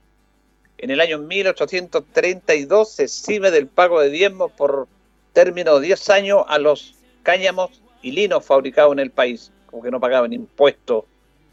En 0.78 0.92
el 0.92 1.02
año 1.02 1.18
1832 1.18 2.92
se 2.92 3.04
exime 3.04 3.50
del 3.50 3.68
pago 3.68 4.00
de 4.00 4.10
diezmos 4.10 4.52
por 4.52 4.88
término 5.34 5.80
de 5.80 5.88
10 5.88 6.10
años 6.10 6.44
a 6.48 6.60
los 6.60 6.96
cáñamos 7.24 7.82
y 8.02 8.12
linos 8.12 8.46
fabricados 8.46 8.94
en 8.94 9.00
el 9.00 9.12
país, 9.12 9.52
como 9.66 9.82
que 9.82 9.92
no 9.92 10.00
pagaban 10.00 10.34
impuestos 10.34 11.06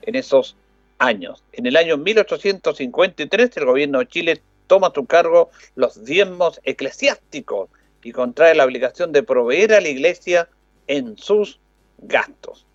en 0.03 0.15
esos 0.15 0.57
años. 0.99 1.43
En 1.53 1.67
el 1.67 1.77
año 1.77 1.97
1853 1.97 3.57
el 3.57 3.65
gobierno 3.65 4.01
de 4.01 4.09
Chile 4.09 4.43
toma 4.67 4.89
a 4.89 4.93
su 4.95 5.07
cargo 5.07 5.51
los 5.75 6.05
diezmos 6.05 6.61
eclesiásticos 6.65 7.71
y 8.03 8.13
contrae 8.13 8.55
la 8.55 8.65
obligación 8.65 9.13
de 9.13 9.23
proveer 9.23 9.73
a 9.73 9.81
la 9.81 9.89
iglesia 9.89 10.49
en 10.87 11.17
sus 11.17 11.59
gastos. 11.99 12.67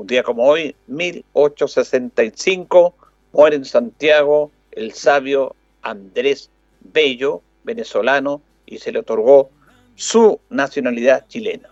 Un 0.00 0.06
día 0.06 0.22
como 0.22 0.46
hoy, 0.46 0.74
1865, 0.86 2.94
muere 3.34 3.56
en 3.56 3.66
Santiago 3.66 4.50
el 4.72 4.94
sabio 4.94 5.54
Andrés 5.82 6.48
Bello, 6.80 7.42
venezolano, 7.64 8.40
y 8.64 8.78
se 8.78 8.92
le 8.92 9.00
otorgó 9.00 9.50
su 9.96 10.40
nacionalidad 10.48 11.28
chilena. 11.28 11.68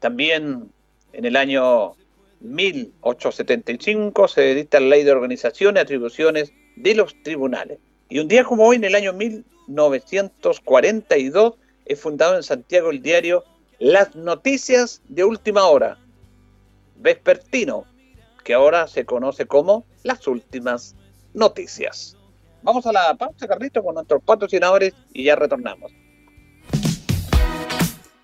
También 0.00 0.72
en 1.12 1.24
el 1.24 1.36
año 1.36 1.94
1875 2.40 4.26
se 4.26 4.56
dicta 4.56 4.80
la 4.80 4.88
ley 4.88 5.04
de 5.04 5.12
organización 5.12 5.76
y 5.76 5.78
atribuciones 5.78 6.52
de 6.74 6.96
los 6.96 7.14
tribunales. 7.22 7.78
Y 8.08 8.18
un 8.18 8.26
día 8.26 8.42
como 8.42 8.66
hoy, 8.66 8.74
en 8.74 8.82
el 8.82 8.96
año 8.96 9.12
1942, 9.12 11.54
es 11.84 12.00
fundado 12.00 12.34
en 12.34 12.42
Santiago 12.42 12.90
el 12.90 13.00
diario 13.00 13.44
Las 13.78 14.16
Noticias 14.16 15.00
de 15.08 15.22
Última 15.22 15.68
Hora, 15.68 15.96
vespertino, 17.00 17.84
que 18.44 18.54
ahora 18.54 18.86
se 18.86 19.04
conoce 19.04 19.46
como 19.46 19.84
Las 20.02 20.26
Últimas 20.26 20.96
Noticias. 21.34 22.16
Vamos 22.62 22.86
a 22.86 22.92
la 22.92 23.14
pausa, 23.14 23.48
Carlito, 23.48 23.82
con 23.82 23.94
nuestros 23.94 24.22
patrocinadores 24.22 24.92
y 25.12 25.24
ya 25.24 25.36
retornamos. 25.36 25.92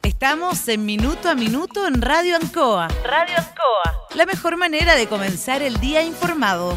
Estamos 0.03 0.67
en 0.69 0.87
Minuto 0.87 1.29
a 1.29 1.35
Minuto 1.35 1.87
en 1.87 2.01
Radio 2.01 2.37
Ancoa. 2.37 2.89
Radio 3.05 3.35
Ancoa. 3.37 4.07
La 4.15 4.25
mejor 4.25 4.57
manera 4.57 4.95
de 4.95 5.09
comenzar 5.09 5.62
el 5.62 5.79
día 5.79 6.03
informado. 6.03 6.77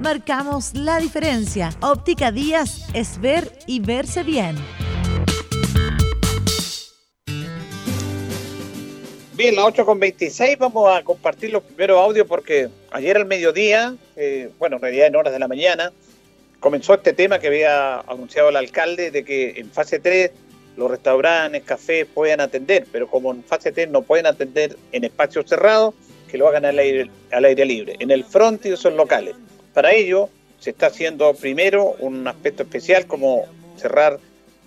Marcamos 0.00 0.72
la 0.72 0.98
diferencia. 0.98 1.68
Óptica 1.82 2.32
Díaz 2.32 2.88
es 2.94 3.20
ver 3.20 3.52
y 3.66 3.80
verse 3.80 4.22
bien. 4.22 4.56
Bien, 9.34 9.56
las 9.56 9.66
8 9.66 9.84
con 9.84 10.00
26 10.00 10.56
vamos 10.58 10.88
a 10.90 11.02
compartir 11.02 11.50
los 11.52 11.62
primeros 11.62 11.98
audios 11.98 12.26
porque 12.26 12.70
ayer 12.92 13.18
al 13.18 13.26
mediodía, 13.26 13.94
eh, 14.16 14.48
bueno, 14.58 14.76
en 14.76 14.82
realidad 14.82 15.08
en 15.08 15.16
horas 15.16 15.34
de 15.34 15.38
la 15.38 15.48
mañana, 15.48 15.92
comenzó 16.60 16.94
este 16.94 17.12
tema 17.12 17.38
que 17.38 17.48
había 17.48 18.00
anunciado 18.00 18.48
el 18.48 18.56
alcalde 18.56 19.10
de 19.10 19.22
que 19.22 19.60
en 19.60 19.70
fase 19.70 19.98
3 19.98 20.30
los 20.78 20.90
restaurantes, 20.90 21.62
cafés 21.62 22.06
puedan 22.06 22.40
atender, 22.40 22.86
pero 22.90 23.06
como 23.06 23.32
en 23.32 23.44
fase 23.44 23.70
3 23.70 23.90
no 23.90 24.00
pueden 24.00 24.24
atender 24.24 24.78
en 24.92 25.04
espacios 25.04 25.44
cerrados, 25.46 25.94
que 26.26 26.38
lo 26.38 26.48
hagan 26.48 26.64
al 26.64 26.78
aire, 26.78 27.10
al 27.32 27.44
aire 27.44 27.66
libre, 27.66 27.96
en 27.98 28.10
el 28.10 28.24
front 28.24 28.64
y 28.64 28.72
esos 28.72 28.94
locales. 28.94 29.34
Para 29.74 29.92
ello 29.92 30.28
se 30.58 30.70
está 30.70 30.86
haciendo 30.86 31.32
primero 31.34 31.96
un 32.00 32.26
aspecto 32.26 32.62
especial 32.62 33.06
como 33.06 33.46
cerrar 33.76 34.18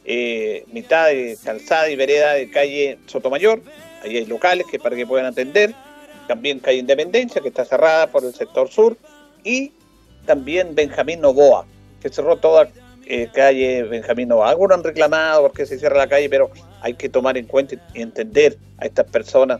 eh, 0.05 0.65
mitad 0.71 1.07
de 1.07 1.37
calzada 1.43 1.89
y 1.89 1.95
vereda 1.95 2.33
de 2.33 2.49
calle 2.49 2.97
Sotomayor, 3.05 3.61
ahí 4.03 4.17
hay 4.17 4.25
locales 4.25 4.65
que 4.69 4.79
para 4.79 4.95
que 4.95 5.05
puedan 5.05 5.25
atender, 5.25 5.73
también 6.27 6.59
calle 6.59 6.79
Independencia 6.79 7.41
que 7.41 7.49
está 7.49 7.65
cerrada 7.65 8.07
por 8.07 8.23
el 8.23 8.33
sector 8.33 8.69
sur. 8.69 8.97
Y 9.43 9.71
también 10.25 10.73
Benjamín 10.73 11.21
Novoa, 11.21 11.65
que 12.01 12.09
cerró 12.09 12.37
toda 12.37 12.69
eh, 13.05 13.29
calle 13.33 13.83
Benjamín 13.83 14.29
Nova. 14.29 14.49
Algunos 14.49 14.77
han 14.77 14.83
reclamado 14.83 15.43
porque 15.43 15.65
se 15.65 15.77
cierra 15.77 15.97
la 15.97 16.07
calle, 16.07 16.29
pero 16.29 16.49
hay 16.81 16.93
que 16.93 17.09
tomar 17.09 17.37
en 17.37 17.45
cuenta 17.45 17.75
y 17.93 18.01
entender 18.01 18.57
a 18.77 18.85
estas 18.85 19.09
personas 19.09 19.59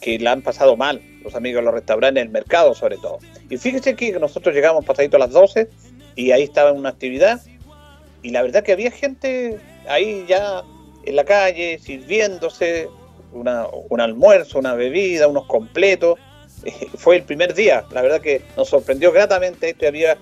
que 0.00 0.18
la 0.18 0.32
han 0.32 0.42
pasado 0.42 0.76
mal, 0.76 1.00
los 1.22 1.34
amigos 1.34 1.60
de 1.60 1.66
los 1.66 1.74
restaurantes, 1.74 2.22
el 2.22 2.30
mercado 2.30 2.74
sobre 2.74 2.96
todo. 2.96 3.18
Y 3.48 3.56
fíjese 3.56 3.94
que 3.94 4.12
nosotros 4.18 4.54
llegamos 4.54 4.84
pasadito 4.84 5.16
a 5.16 5.20
las 5.20 5.30
12 5.30 5.68
y 6.16 6.32
ahí 6.32 6.42
estaba 6.42 6.70
en 6.70 6.76
una 6.76 6.90
actividad 6.90 7.40
y 8.22 8.30
la 8.30 8.42
verdad 8.42 8.62
que 8.62 8.72
había 8.72 8.90
gente 8.90 9.58
ahí 9.88 10.24
ya 10.28 10.62
en 11.04 11.16
la 11.16 11.24
calle 11.24 11.78
sirviéndose 11.78 12.88
una, 13.32 13.66
un 13.88 14.00
almuerzo, 14.00 14.58
una 14.58 14.74
bebida, 14.74 15.28
unos 15.28 15.46
completos. 15.46 16.18
fue 16.96 17.16
el 17.16 17.22
primer 17.22 17.54
día, 17.54 17.84
la 17.92 18.02
verdad 18.02 18.20
que 18.20 18.42
nos 18.56 18.68
sorprendió 18.68 19.12
gratamente 19.12 19.70
esto 19.70 19.84
y 19.84 19.88
había 19.88 20.18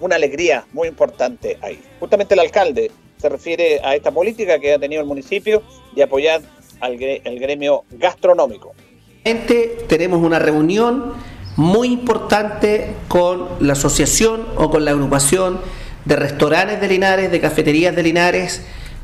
una 0.00 0.16
alegría 0.16 0.66
muy 0.72 0.88
importante 0.88 1.56
ahí. 1.62 1.80
Justamente 2.00 2.34
el 2.34 2.40
alcalde 2.40 2.90
se 3.16 3.28
refiere 3.28 3.80
a 3.82 3.94
esta 3.94 4.10
política 4.10 4.58
que 4.58 4.74
ha 4.74 4.78
tenido 4.78 5.00
el 5.00 5.06
municipio 5.06 5.62
de 5.94 6.02
apoyar 6.02 6.42
al 6.80 7.00
el 7.02 7.40
gremio 7.40 7.84
gastronómico. 7.90 8.74
Tenemos 9.88 10.22
una 10.22 10.38
reunión 10.38 11.14
muy 11.56 11.88
importante 11.88 12.94
con 13.08 13.48
la 13.60 13.72
asociación 13.72 14.42
o 14.56 14.70
con 14.70 14.84
la 14.84 14.92
agrupación 14.92 15.60
de 16.04 16.16
restaurantes 16.16 16.80
de 16.80 16.88
Linares, 16.88 17.30
de 17.30 17.40
cafeterías 17.40 17.96
de 17.96 18.02
Linares, 18.02 18.62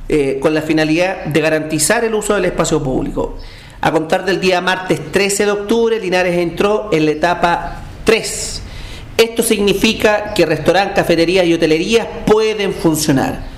eh, 0.09 0.39
con 0.41 0.55
la 0.55 0.63
finalidad 0.63 1.25
de 1.25 1.41
garantizar 1.41 2.05
el 2.05 2.15
uso 2.15 2.35
del 2.35 2.45
espacio 2.45 2.83
público. 2.83 3.39
A 3.81 3.91
contar 3.91 4.25
del 4.25 4.41
día 4.41 4.61
martes 4.61 5.01
13 5.11 5.47
de 5.47 5.51
octubre, 5.51 5.99
Linares 5.99 6.37
entró 6.37 6.91
en 6.93 7.07
la 7.07 7.13
etapa 7.13 7.83
3 8.05 8.63
esto 9.17 9.43
significa 9.43 10.35
que 10.35 10.47
restaurantes, 10.47 10.97
cafeterías 10.97 11.47
y 11.47 11.55
hotelerías 11.55 12.07
pueden 12.27 12.73
funcionar. 12.73 13.52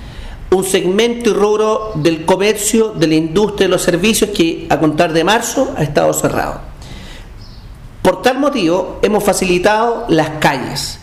Un 0.55 0.63
segmento 0.63 1.31
y 1.31 1.33
rubro 1.33 1.91
del 1.95 2.23
comercio, 2.23 2.93
de 2.95 3.07
la 3.07 3.15
industria 3.15 3.67
y 3.67 3.69
los 3.69 3.81
servicios 3.81 4.29
que 4.29 4.67
a 4.69 4.79
contar 4.79 5.11
de 5.11 5.25
marzo 5.25 5.73
ha 5.75 5.83
estado 5.83 6.13
cerrado. 6.13 6.61
Por 8.01 8.21
tal 8.21 8.39
motivo 8.39 8.99
hemos 9.01 9.21
facilitado 9.21 10.05
las 10.07 10.29
calles. 10.39 10.99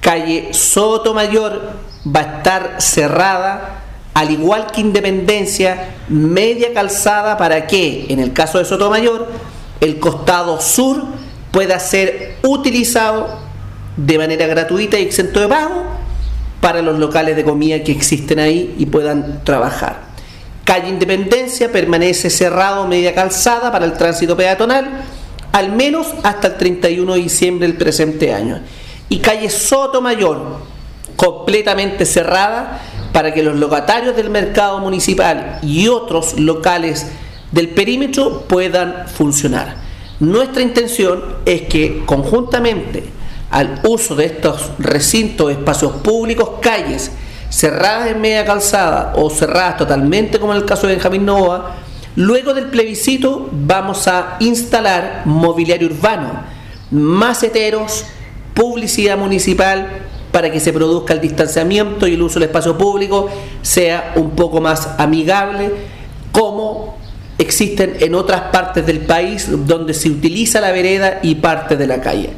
Calle 0.00 0.54
Sotomayor 0.54 1.72
va 2.06 2.20
a 2.20 2.36
estar 2.36 2.76
cerrada, 2.78 3.82
al 4.14 4.30
igual 4.30 4.68
que 4.70 4.82
Independencia, 4.82 5.96
media 6.08 6.72
calzada 6.72 7.36
para 7.36 7.66
que, 7.66 8.06
en 8.08 8.20
el 8.20 8.32
caso 8.32 8.58
de 8.58 8.64
Sotomayor, 8.64 9.26
el 9.80 9.98
costado 9.98 10.60
sur 10.60 11.02
pueda 11.50 11.80
ser 11.80 12.36
utilizado 12.44 13.36
de 13.96 14.16
manera 14.16 14.46
gratuita 14.46 14.96
y 14.96 15.02
exento 15.02 15.40
de 15.40 15.48
pago 15.48 16.01
para 16.62 16.80
los 16.80 17.00
locales 17.00 17.34
de 17.34 17.42
comida 17.42 17.82
que 17.82 17.90
existen 17.90 18.38
ahí 18.38 18.76
y 18.78 18.86
puedan 18.86 19.42
trabajar. 19.42 20.12
Calle 20.62 20.90
Independencia 20.90 21.72
permanece 21.72 22.30
cerrado 22.30 22.86
media 22.86 23.16
calzada 23.16 23.72
para 23.72 23.84
el 23.84 23.94
tránsito 23.94 24.36
peatonal, 24.36 25.02
al 25.50 25.72
menos 25.72 26.06
hasta 26.22 26.46
el 26.46 26.56
31 26.58 27.14
de 27.14 27.20
diciembre 27.20 27.66
del 27.66 27.76
presente 27.76 28.32
año. 28.32 28.60
Y 29.08 29.18
calle 29.18 29.50
Sotomayor, 29.50 30.58
completamente 31.16 32.06
cerrada 32.06 32.80
para 33.12 33.34
que 33.34 33.42
los 33.42 33.56
locatarios 33.56 34.14
del 34.14 34.30
mercado 34.30 34.78
municipal 34.78 35.58
y 35.62 35.88
otros 35.88 36.38
locales 36.38 37.08
del 37.50 37.70
perímetro 37.70 38.42
puedan 38.42 39.08
funcionar. 39.08 39.78
Nuestra 40.20 40.62
intención 40.62 41.38
es 41.44 41.62
que 41.62 42.04
conjuntamente 42.06 43.02
al 43.52 43.80
uso 43.84 44.16
de 44.16 44.24
estos 44.24 44.72
recintos, 44.78 45.52
espacios 45.52 45.92
públicos, 46.02 46.50
calles 46.60 47.12
cerradas 47.50 48.08
en 48.10 48.20
media 48.20 48.46
calzada 48.46 49.12
o 49.14 49.28
cerradas 49.28 49.76
totalmente 49.76 50.40
como 50.40 50.54
en 50.54 50.58
el 50.58 50.64
caso 50.64 50.86
de 50.86 50.94
Benjamín 50.94 51.26
Novoa, 51.26 51.76
luego 52.16 52.54
del 52.54 52.66
plebiscito 52.66 53.48
vamos 53.52 54.08
a 54.08 54.36
instalar 54.40 55.22
mobiliario 55.26 55.88
urbano, 55.88 56.30
maceteros, 56.90 58.04
publicidad 58.54 59.18
municipal 59.18 59.86
para 60.32 60.50
que 60.50 60.60
se 60.60 60.72
produzca 60.72 61.12
el 61.12 61.20
distanciamiento 61.20 62.06
y 62.06 62.14
el 62.14 62.22
uso 62.22 62.40
del 62.40 62.48
espacio 62.48 62.78
público 62.78 63.28
sea 63.60 64.14
un 64.16 64.30
poco 64.30 64.62
más 64.62 64.88
amigable, 64.96 65.70
como 66.32 66.96
existen 67.36 67.96
en 68.00 68.14
otras 68.14 68.40
partes 68.50 68.86
del 68.86 69.00
país 69.00 69.46
donde 69.66 69.92
se 69.92 70.08
utiliza 70.08 70.60
la 70.62 70.72
vereda 70.72 71.18
y 71.22 71.34
parte 71.34 71.76
de 71.76 71.86
la 71.86 72.00
calle. 72.00 72.30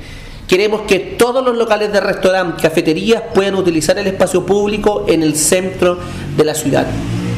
Queremos 0.49 0.83
que 0.83 0.99
todos 0.99 1.45
los 1.45 1.57
locales 1.57 1.93
de 1.93 2.01
restaurante, 2.01 2.63
cafeterías 2.63 3.23
puedan 3.35 3.55
utilizar 3.55 3.99
el 3.99 4.07
espacio 4.07 4.45
público 4.45 5.05
en 5.09 5.23
el 5.23 5.37
centro 5.37 5.99
de 6.37 6.45
la 6.45 6.55
ciudad. 6.55 6.87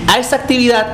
A 0.08 0.18
esa 0.18 0.36
actividad 0.36 0.86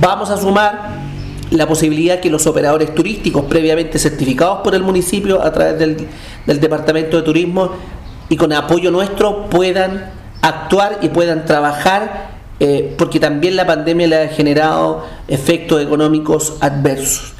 vamos 0.00 0.30
a 0.30 0.36
sumar 0.36 1.02
la 1.50 1.66
posibilidad 1.66 2.20
que 2.20 2.30
los 2.30 2.46
operadores 2.46 2.94
turísticos 2.94 3.44
previamente 3.44 3.98
certificados 3.98 4.60
por 4.62 4.74
el 4.74 4.82
municipio 4.82 5.42
a 5.42 5.52
través 5.52 5.78
del, 5.78 6.08
Departamento 6.46 7.18
de 7.18 7.22
Turismo 7.22 7.70
y 8.28 8.36
con 8.36 8.52
apoyo 8.52 8.90
nuestro 8.90 9.46
puedan 9.50 10.10
actuar 10.40 10.98
y 11.02 11.08
puedan 11.08 11.44
trabajar 11.44 12.30
eh, 12.58 12.94
porque 12.96 13.20
también 13.20 13.56
la 13.56 13.66
pandemia 13.66 14.06
le 14.06 14.16
ha 14.16 14.28
generado 14.28 15.04
efectos 15.28 15.82
económicos 15.82 16.54
adversos. 16.60 17.32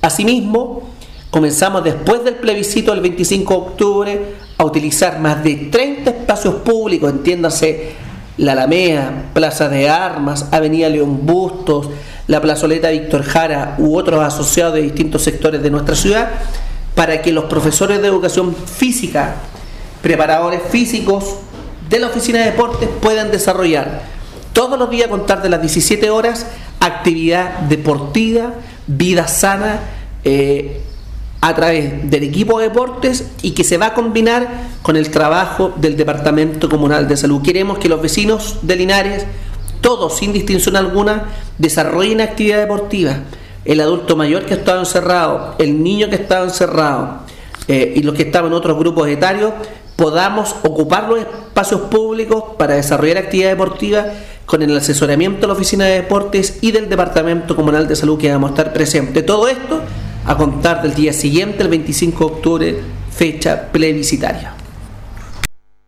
Asimismo, 0.00 0.95
comenzamos 1.36 1.84
después 1.84 2.24
del 2.24 2.36
plebiscito 2.36 2.92
del 2.92 3.02
25 3.02 3.52
de 3.52 3.60
octubre 3.60 4.34
a 4.56 4.64
utilizar 4.64 5.18
más 5.18 5.44
de 5.44 5.68
30 5.70 6.08
espacios 6.08 6.54
públicos, 6.54 7.12
entiéndase 7.12 7.92
la 8.38 8.52
Alameda, 8.52 9.24
Plaza 9.34 9.68
de 9.68 9.86
Armas, 9.86 10.46
Avenida 10.50 10.88
León 10.88 11.26
Bustos, 11.26 11.90
la 12.26 12.40
plazoleta 12.40 12.88
Víctor 12.88 13.22
Jara 13.22 13.74
u 13.76 13.98
otros 13.98 14.24
asociados 14.24 14.72
de 14.72 14.80
distintos 14.80 15.24
sectores 15.24 15.62
de 15.62 15.70
nuestra 15.70 15.94
ciudad, 15.94 16.30
para 16.94 17.20
que 17.20 17.32
los 17.32 17.44
profesores 17.44 18.00
de 18.00 18.08
educación 18.08 18.54
física, 18.54 19.34
preparadores 20.00 20.62
físicos 20.70 21.34
de 21.90 22.00
la 22.00 22.06
oficina 22.06 22.38
de 22.38 22.46
deportes 22.46 22.88
puedan 23.02 23.30
desarrollar 23.30 24.00
todos 24.54 24.78
los 24.78 24.88
días 24.88 25.08
a 25.08 25.10
contar 25.10 25.42
de 25.42 25.50
las 25.50 25.60
17 25.60 26.08
horas 26.08 26.46
actividad 26.80 27.58
deportiva, 27.68 28.54
vida 28.86 29.28
sana, 29.28 29.80
eh, 30.24 30.80
a 31.40 31.54
través 31.54 32.10
del 32.10 32.24
equipo 32.24 32.58
de 32.58 32.68
deportes 32.68 33.30
y 33.42 33.52
que 33.52 33.64
se 33.64 33.78
va 33.78 33.86
a 33.86 33.94
combinar 33.94 34.48
con 34.82 34.96
el 34.96 35.10
trabajo 35.10 35.72
del 35.76 35.96
Departamento 35.96 36.68
Comunal 36.68 37.08
de 37.08 37.16
Salud. 37.16 37.42
Queremos 37.42 37.78
que 37.78 37.88
los 37.88 38.00
vecinos 38.00 38.58
de 38.62 38.76
Linares, 38.76 39.26
todos 39.80 40.16
sin 40.16 40.32
distinción 40.32 40.76
alguna, 40.76 41.24
desarrollen 41.58 42.20
actividad 42.20 42.58
deportiva. 42.58 43.18
El 43.64 43.80
adulto 43.80 44.16
mayor 44.16 44.44
que 44.44 44.54
ha 44.54 44.56
estado 44.56 44.80
encerrado, 44.80 45.54
el 45.58 45.82
niño 45.82 46.08
que 46.08 46.16
ha 46.16 46.20
estado 46.20 46.44
encerrado 46.44 47.20
eh, 47.68 47.94
y 47.96 48.02
los 48.02 48.14
que 48.14 48.22
estaban 48.22 48.50
en 48.52 48.56
otros 48.56 48.78
grupos 48.78 49.08
etarios, 49.08 49.52
podamos 49.96 50.54
ocupar 50.62 51.08
los 51.08 51.20
espacios 51.20 51.82
públicos 51.82 52.44
para 52.58 52.74
desarrollar 52.74 53.18
actividad 53.18 53.50
deportiva 53.50 54.06
con 54.44 54.62
el 54.62 54.76
asesoramiento 54.76 55.40
de 55.42 55.46
la 55.48 55.52
Oficina 55.54 55.84
de 55.86 55.94
Deportes 56.02 56.58
y 56.60 56.70
del 56.70 56.88
Departamento 56.88 57.56
Comunal 57.56 57.88
de 57.88 57.96
Salud 57.96 58.18
que 58.18 58.30
vamos 58.30 58.50
a 58.50 58.54
estar 58.54 58.72
presentes. 58.72 59.26
Todo 59.26 59.48
esto 59.48 59.80
a 60.28 60.36
contar 60.36 60.82
del 60.82 60.92
día 60.92 61.12
siguiente, 61.12 61.62
el 61.62 61.68
25 61.68 62.18
de 62.18 62.34
octubre, 62.34 62.74
fecha 63.10 63.70
plebiscitaria. 63.70 64.56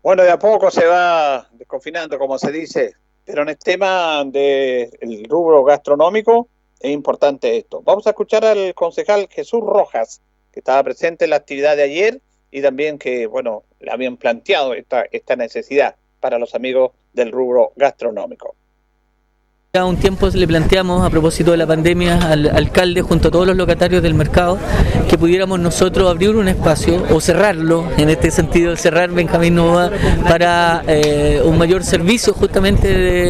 Bueno, 0.00 0.22
de 0.22 0.30
a 0.30 0.38
poco 0.38 0.70
se 0.70 0.86
va 0.86 1.48
desconfinando, 1.54 2.18
como 2.20 2.38
se 2.38 2.52
dice, 2.52 2.94
pero 3.24 3.42
en 3.42 3.48
el 3.48 3.58
tema 3.58 4.24
del 4.24 5.26
rubro 5.28 5.64
gastronómico 5.64 6.48
es 6.78 6.92
importante 6.92 7.56
esto. 7.56 7.82
Vamos 7.82 8.06
a 8.06 8.10
escuchar 8.10 8.44
al 8.44 8.74
concejal 8.74 9.26
Jesús 9.28 9.60
Rojas, 9.60 10.20
que 10.52 10.60
estaba 10.60 10.84
presente 10.84 11.24
en 11.24 11.30
la 11.30 11.36
actividad 11.36 11.74
de 11.74 11.82
ayer 11.82 12.20
y 12.52 12.62
también 12.62 12.96
que, 12.96 13.26
bueno, 13.26 13.64
le 13.80 13.90
habían 13.90 14.16
planteado 14.16 14.72
esta, 14.74 15.04
esta 15.10 15.34
necesidad 15.34 15.96
para 16.20 16.38
los 16.38 16.54
amigos 16.54 16.92
del 17.12 17.32
rubro 17.32 17.72
gastronómico. 17.74 18.54
Un 19.84 19.96
tiempo 19.96 20.28
le 20.32 20.46
planteamos 20.46 21.04
a 21.04 21.10
propósito 21.10 21.52
de 21.52 21.56
la 21.56 21.66
pandemia 21.66 22.18
al 22.18 22.48
alcalde 22.48 23.00
junto 23.02 23.28
a 23.28 23.30
todos 23.30 23.46
los 23.46 23.56
locatarios 23.56 24.02
del 24.02 24.14
mercado 24.14 24.58
que 25.08 25.16
pudiéramos 25.16 25.58
nosotros 25.60 26.10
abrir 26.10 26.36
un 26.36 26.48
espacio 26.48 27.04
o 27.10 27.20
cerrarlo, 27.20 27.84
en 27.96 28.10
este 28.10 28.30
sentido 28.30 28.76
cerrar 28.76 29.10
Benjamín 29.10 29.54
Nova 29.54 29.90
para 30.28 30.82
eh, 30.86 31.40
un 31.44 31.56
mayor 31.56 31.84
servicio 31.84 32.34
justamente 32.34 32.88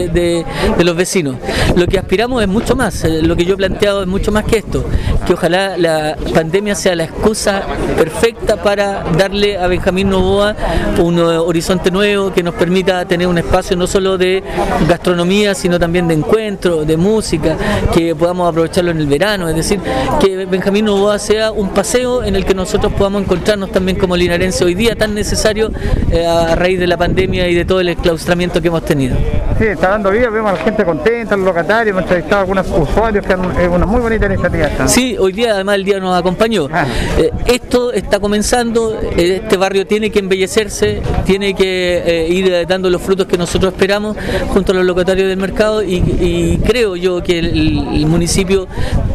de, 0.08 0.44
los 0.82 0.96
vecinos. 0.96 1.36
Lo 1.76 1.86
que 1.86 1.98
aspiramos 1.98 2.42
es 2.42 2.48
mucho 2.48 2.74
más, 2.74 3.04
eh, 3.04 3.22
lo 3.22 3.36
que 3.36 3.44
yo 3.44 3.54
he 3.54 3.56
planteado 3.56 4.02
es 4.02 4.08
mucho 4.08 4.32
más 4.32 4.44
que 4.44 4.58
esto, 4.58 4.84
que 5.26 5.34
ojalá 5.34 5.76
la 5.76 6.16
pandemia 6.34 6.74
sea 6.74 6.96
la 6.96 7.04
excusa 7.04 7.62
perfecta 7.96 8.62
para 8.62 9.04
darle 9.16 9.58
a 9.58 9.66
Benjamín 9.66 10.10
Novoa 10.10 10.56
un 10.98 11.18
horizonte 11.18 11.90
nuevo 11.90 12.32
que 12.32 12.42
nos 12.42 12.54
permita 12.54 13.04
tener 13.06 13.28
un 13.28 13.38
espacio 13.38 13.76
no 13.76 13.86
solo 13.86 14.18
de 14.18 14.42
gastronomía, 14.88 15.54
sino 15.54 15.78
también 15.78 16.08
de 16.08 16.14
encuentro, 16.14 16.37
de 16.38 16.96
música, 16.96 17.56
que 17.92 18.14
podamos 18.14 18.48
aprovecharlo 18.48 18.92
en 18.92 18.98
el 18.98 19.06
verano, 19.06 19.48
es 19.48 19.56
decir, 19.56 19.80
que 20.20 20.46
Benjamín 20.46 20.84
Novoa 20.84 21.18
sea 21.18 21.50
un 21.50 21.70
paseo 21.70 22.22
en 22.22 22.36
el 22.36 22.44
que 22.44 22.54
nosotros 22.54 22.92
podamos 22.92 23.22
encontrarnos 23.22 23.72
también 23.72 23.98
como 23.98 24.16
linarense 24.16 24.64
hoy 24.64 24.74
día 24.74 24.94
tan 24.94 25.14
necesario 25.14 25.72
eh, 26.12 26.24
a 26.24 26.54
raíz 26.54 26.78
de 26.78 26.86
la 26.86 26.96
pandemia 26.96 27.48
y 27.48 27.54
de 27.54 27.64
todo 27.64 27.80
el 27.80 27.88
enclaustramiento 27.88 28.62
que 28.62 28.68
hemos 28.68 28.84
tenido. 28.84 29.16
Sí, 29.58 29.64
está 29.64 29.88
dando 29.88 30.12
vida, 30.12 30.30
vemos 30.30 30.52
a 30.52 30.54
la 30.54 30.60
gente 30.60 30.84
contenta, 30.84 31.36
los 31.36 31.44
locatarios, 31.44 31.90
hemos 31.90 32.02
entrevistado 32.02 32.36
a 32.36 32.40
algunos 32.42 32.66
usuarios, 32.68 33.26
que 33.26 33.32
es 33.32 33.68
una 33.68 33.84
muy 33.84 34.00
bonita 34.00 34.26
iniciativa. 34.26 34.86
Sí, 34.86 35.16
hoy 35.18 35.32
día 35.32 35.54
además 35.54 35.74
el 35.74 35.84
día 35.84 35.98
nos 35.98 36.16
acompañó. 36.16 36.68
Ah. 36.72 36.86
Eh, 37.18 37.32
esto 37.46 37.92
está 37.92 38.20
comenzando, 38.20 38.96
eh, 39.16 39.40
este 39.42 39.56
barrio 39.56 39.88
tiene 39.88 40.10
que 40.10 40.20
embellecerse, 40.20 41.02
tiene 41.26 41.54
que 41.54 42.28
ir 42.30 42.64
dando 42.68 42.88
los 42.90 43.02
frutos 43.02 43.26
que 43.26 43.36
nosotros 43.36 43.72
esperamos 43.72 44.16
junto 44.52 44.70
a 44.70 44.76
los 44.76 44.84
locatarios 44.84 45.28
del 45.28 45.38
mercado 45.38 45.82
y, 45.82 45.98
y 46.20 46.58
creo 46.58 46.96
yo 46.96 47.22
que 47.22 47.38
el, 47.38 48.06
municipio 48.06 48.66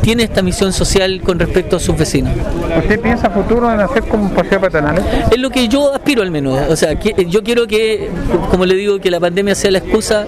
tiene 0.02 0.24
esta 0.24 0.42
misión 0.42 0.72
social 0.72 1.22
con 1.24 1.40
respecto 1.40 1.78
a 1.78 1.80
sus 1.80 1.98
vecinos. 1.98 2.34
¿Usted 2.78 3.00
piensa 3.00 3.30
futuro 3.30 3.72
en 3.72 3.80
hacer 3.80 4.04
como 4.04 4.26
un 4.26 4.32
paseo 4.32 4.60
peatonal? 4.60 5.04
Es 5.32 5.38
lo 5.38 5.50
que 5.50 5.68
yo 5.68 5.94
aspiro 5.94 6.22
al 6.22 6.32
menos. 6.32 6.60
O 6.70 6.76
sea, 6.76 6.94
yo 6.94 7.44
quiero 7.44 7.66
que, 7.68 8.10
como 8.50 8.66
le 8.66 8.76
digo, 8.76 9.00
que 9.00 9.10
la 9.10 9.20
pandemia 9.20 9.56
sea 9.56 9.72
la 9.72 9.80
excusa 9.80 10.26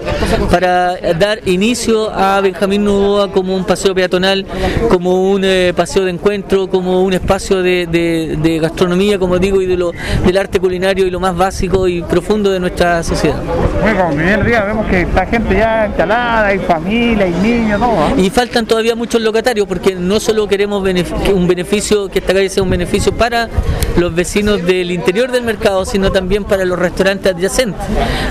para 0.50 0.96
dar 1.18 1.46
inicio 1.46 2.10
a 2.10 2.40
Benjamín 2.40 2.84
Nuboa 2.84 3.30
como 3.30 3.54
un 3.54 3.64
paseo 3.64 3.94
peatonal, 3.94 4.46
como 4.88 5.30
un 5.30 5.42
eh, 5.44 5.72
paseo 5.76 6.04
de 6.04 6.10
encuentro, 6.10 6.68
como 6.68 7.02
un 7.02 7.12
espacio 7.12 7.62
de, 7.62 8.58
gastronomía, 8.60 9.18
como 9.18 9.38
digo, 9.38 9.60
y 9.60 9.66
de 9.66 9.76
lo, 9.76 9.92
del 10.24 10.36
arte 10.36 10.60
culinario 10.60 11.06
y 11.06 11.10
lo 11.10 11.20
más 11.20 11.36
básico 11.36 11.88
y 11.88 12.02
profundo 12.02 12.50
de 12.50 12.60
nuestra 12.60 13.02
sociedad. 13.02 13.36
Bueno, 13.80 14.04
como 14.04 14.16
primer 14.16 14.44
día 14.44 14.64
vemos 14.64 14.86
que 14.86 15.02
está 15.02 15.26
gente 15.26 15.56
ya 15.56 15.86
instalada, 15.86 16.46
hay 16.46 16.58
familia, 16.66 17.24
hay 17.24 17.32
niños, 17.42 17.80
todo. 17.80 18.20
Y 18.20 18.30
faltan 18.30 18.66
todavía 18.66 18.94
muchos 18.94 19.20
locatarios 19.20 19.66
porque 19.66 19.94
no 19.94 20.20
solo 20.20 20.46
queremos 20.48 20.82
un 21.34 21.48
beneficio, 21.48 22.08
que 22.08 22.18
esta 22.18 22.32
calle 22.32 22.48
sea 22.48 22.62
un 22.62 22.70
beneficio 22.70 23.12
para 23.12 23.48
los 23.96 24.14
vecinos 24.14 24.64
del 24.64 24.90
interior 24.90 25.30
del 25.30 25.42
mercado, 25.42 25.84
sino 25.84 26.12
también 26.12 26.44
para 26.44 26.64
los 26.64 26.78
restaurantes 26.78 27.34
adyacentes. 27.34 27.80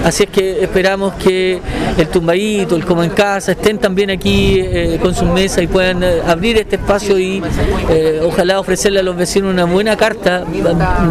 Así 0.04 0.24
es 0.24 0.30
que 0.30 0.64
esperamos 0.64 1.14
que 1.16 1.60
el 1.98 2.08
Tumbaíto, 2.08 2.76
el 2.76 2.86
Como 2.86 3.04
en 3.04 3.12
Casa, 3.12 3.54
estén 3.54 3.78
también 3.78 4.10
aquí 4.12 4.60
eh, 4.60 5.00
con 5.02 5.16
sus 5.16 5.28
mesas 5.30 5.64
y 5.64 5.68
puedan 5.68 6.04
eh, 6.04 6.22
abrir 6.28 6.58
este 6.58 6.76
espacio 6.76 7.18
y 7.18 7.42
eh, 7.90 8.22
ojalá 8.24 8.60
ofrecerle 8.60 9.00
a 9.00 9.04
los 9.04 9.16
vecinos 9.16 9.54
una 9.54 9.66
buena 9.66 9.96
carta 9.96 10.44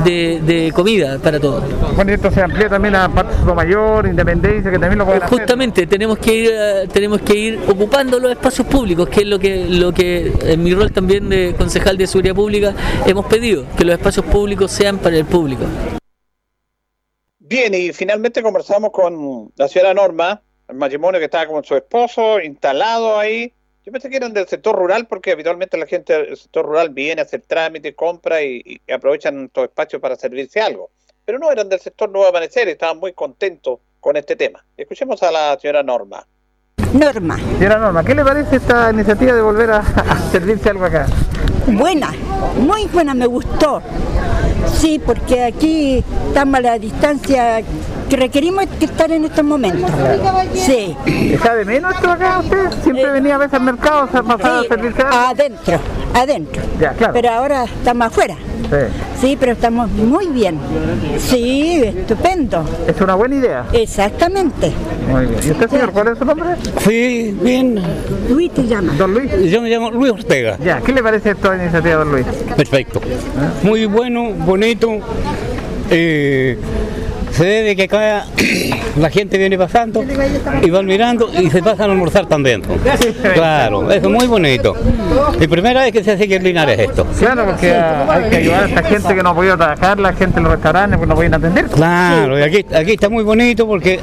de, 0.04 0.72
comida 0.74 1.18
para 1.18 1.40
todos. 1.40 1.64
Bueno, 1.96 2.12
esto 2.12 2.30
se 2.30 2.42
amplía 2.42 2.68
también 2.68 2.94
a 2.94 3.08
Parque 3.08 3.34
Mayor, 3.54 4.06
Independencia, 4.06 4.70
que 4.70 4.78
también 4.78 4.98
lo 4.98 5.06
pueden 5.06 5.22
Justamente, 5.22 5.86
tenemos 5.86 6.18
que 6.18 6.34
ir 6.34 6.52
tenemos 6.92 7.13
que 7.22 7.34
ir 7.34 7.60
ocupando 7.68 8.18
los 8.18 8.30
espacios 8.30 8.66
públicos, 8.66 9.08
que 9.08 9.20
es 9.20 9.26
lo 9.26 9.38
que, 9.38 9.66
lo 9.66 9.92
que 9.92 10.32
en 10.42 10.62
mi 10.62 10.74
rol 10.74 10.92
también 10.92 11.28
de 11.28 11.54
concejal 11.56 11.96
de 11.96 12.06
seguridad 12.06 12.34
pública 12.34 12.74
hemos 13.06 13.26
pedido, 13.26 13.66
que 13.76 13.84
los 13.84 13.94
espacios 13.94 14.24
públicos 14.26 14.70
sean 14.70 14.98
para 14.98 15.16
el 15.16 15.24
público. 15.24 15.64
Bien, 17.38 17.74
y 17.74 17.92
finalmente 17.92 18.42
conversamos 18.42 18.90
con 18.90 19.52
la 19.56 19.68
señora 19.68 19.92
Norma, 19.92 20.42
el 20.68 20.76
matrimonio 20.76 21.20
que 21.20 21.26
estaba 21.26 21.46
con 21.46 21.62
su 21.62 21.76
esposo, 21.76 22.40
instalado 22.40 23.18
ahí. 23.18 23.52
Yo 23.84 23.92
pensé 23.92 24.08
que 24.08 24.16
eran 24.16 24.32
del 24.32 24.48
sector 24.48 24.74
rural 24.74 25.06
porque 25.06 25.32
habitualmente 25.32 25.76
la 25.76 25.86
gente 25.86 26.12
del 26.12 26.36
sector 26.36 26.64
rural 26.64 26.88
viene 26.88 27.20
a 27.20 27.24
hacer 27.24 27.42
trámites, 27.46 27.94
compra 27.94 28.42
y, 28.42 28.62
y 28.64 28.92
aprovechan 28.92 29.44
estos 29.44 29.64
espacios 29.64 30.00
para 30.00 30.16
servirse 30.16 30.60
algo. 30.60 30.90
Pero 31.24 31.38
no 31.38 31.50
eran 31.52 31.68
del 31.68 31.80
sector 31.80 32.10
Nuevo 32.10 32.28
Amanecer, 32.28 32.68
estaban 32.68 32.98
muy 32.98 33.12
contentos 33.12 33.80
con 34.00 34.16
este 34.16 34.36
tema. 34.36 34.64
Escuchemos 34.76 35.22
a 35.22 35.30
la 35.30 35.58
señora 35.60 35.82
Norma. 35.82 36.26
Norma. 36.94 37.36
Señora 37.58 37.78
Norma, 37.78 38.04
¿qué 38.04 38.14
le 38.14 38.24
parece 38.24 38.56
esta 38.56 38.90
iniciativa 38.92 39.32
de 39.32 39.42
volver 39.42 39.70
a, 39.72 39.82
servirse 40.30 40.70
algo 40.70 40.84
acá? 40.84 41.06
Buena, 41.66 42.10
muy 42.58 42.86
buena, 42.86 43.14
me 43.14 43.26
gustó. 43.26 43.82
Sí, 44.72 45.00
porque 45.04 45.44
aquí 45.44 46.04
estamos 46.28 46.54
a 46.56 46.60
la 46.60 46.78
distancia 46.78 47.62
que 48.08 48.16
requerimos 48.16 48.66
estar 48.80 49.10
en 49.10 49.24
estos 49.24 49.44
momentos. 49.44 49.90
Sí. 50.54 50.96
¿Está 51.06 51.54
de 51.54 51.64
menos 51.64 51.94
esto 51.94 52.10
acá 52.10 52.40
usted? 52.40 52.70
Siempre 52.82 53.04
eh, 53.04 53.10
venía 53.10 53.34
a 53.36 53.38
veces 53.38 53.54
al 53.54 53.62
mercado, 53.62 54.08
a 54.12 54.22
pasar 54.22 54.64
a 54.64 54.68
servirse 54.68 55.02
algo. 55.02 55.16
Adentro, 55.16 55.78
adentro. 56.14 56.62
Ya, 56.80 56.92
claro. 56.92 57.12
Pero 57.12 57.30
ahora 57.30 57.64
estamos 57.64 58.06
afuera. 58.06 58.36
Sí. 59.20 59.36
pero 59.38 59.52
estamos 59.52 59.90
muy 59.90 60.26
bien. 60.28 60.58
Sí, 61.18 61.82
estupendo. 61.84 62.64
Es 62.86 63.00
una 63.00 63.14
buena 63.14 63.36
idea. 63.36 63.64
Exactamente. 63.72 64.72
Muy 65.08 65.26
bien. 65.26 65.40
¿Y 65.46 65.50
usted, 65.50 65.70
señor, 65.70 65.92
cuál 65.92 66.08
es 66.08 66.18
su 66.18 66.24
nombre? 66.24 66.48
Sí, 66.78 67.36
bien. 67.42 67.80
Luis 68.28 68.52
te 68.52 68.66
llama. 68.66 68.92
Don 68.94 69.14
Luis. 69.14 69.30
Yo 69.50 69.60
me 69.60 69.68
llamo 69.68 69.90
Luis 69.90 70.12
Ortega. 70.12 70.58
Ya, 70.58 70.80
¿qué 70.80 70.92
le 70.92 71.02
parece 71.02 71.30
esta 71.30 71.56
iniciativa, 71.56 71.96
don 71.96 72.12
Luis? 72.12 72.26
Perfecto. 72.56 73.00
Muy 73.62 73.86
bueno, 73.86 74.30
bonito. 74.30 74.98
Eh, 75.90 76.58
se 77.34 77.44
debe 77.44 77.76
que 77.76 77.84
acá 77.84 78.26
la 78.96 79.10
gente 79.10 79.38
viene 79.38 79.58
pasando 79.58 80.04
y 80.62 80.70
van 80.70 80.86
mirando 80.86 81.30
y 81.32 81.50
se 81.50 81.62
pasan 81.62 81.90
a 81.90 81.92
almorzar 81.92 82.26
también. 82.26 82.62
Claro, 83.34 83.90
eso 83.90 84.06
es 84.06 84.12
muy 84.12 84.26
bonito. 84.26 84.74
Y 85.40 85.46
primera 85.48 85.82
vez 85.82 85.92
que 85.92 86.04
se 86.04 86.12
hace 86.12 86.28
que 86.28 86.36
en 86.36 86.44
Linares 86.44 86.78
esto. 86.78 87.06
Claro, 87.18 87.44
porque 87.46 87.74
hay 87.74 88.30
que 88.30 88.36
ayudar 88.36 88.64
a 88.64 88.66
esta 88.66 88.82
gente 88.84 89.14
que 89.14 89.22
no 89.22 89.30
ha 89.30 89.34
podido 89.34 89.56
trabajar, 89.56 89.98
la 89.98 90.12
gente 90.12 90.38
en 90.38 90.44
los 90.44 90.52
restaurantes 90.52 91.00
que 91.00 91.06
no 91.06 91.14
pueden 91.14 91.34
atender. 91.34 91.66
Claro, 91.66 92.38
y 92.38 92.42
aquí, 92.42 92.64
aquí 92.74 92.92
está 92.92 93.08
muy 93.08 93.24
bonito 93.24 93.66
porque 93.66 94.00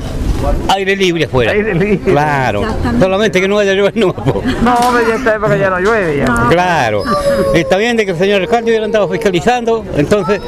aire 0.69 0.95
libre 0.95 1.25
afuera. 1.25 1.51
Aire 1.51 1.73
libre. 1.73 1.99
Claro. 2.11 2.63
Solamente 2.99 3.41
que 3.41 3.47
no 3.47 3.55
vaya 3.55 3.71
a 3.71 3.75
llover 3.75 3.95
no. 3.97 4.13
po. 4.13 4.41
No, 4.63 5.07
ya 5.07 5.15
esta 5.15 5.35
época 5.35 5.57
ya 5.57 5.69
no 5.69 5.79
llueve 5.79 6.17
ya. 6.17 6.25
Claro. 6.49 7.03
Está 7.53 7.77
bien 7.77 7.97
de 7.97 8.05
que 8.05 8.11
el 8.11 8.17
señor 8.17 8.41
alcalde 8.41 8.71
hubiera 8.71 8.85
andado 8.85 9.07
fiscalizando, 9.09 9.85
entonces 9.97 10.41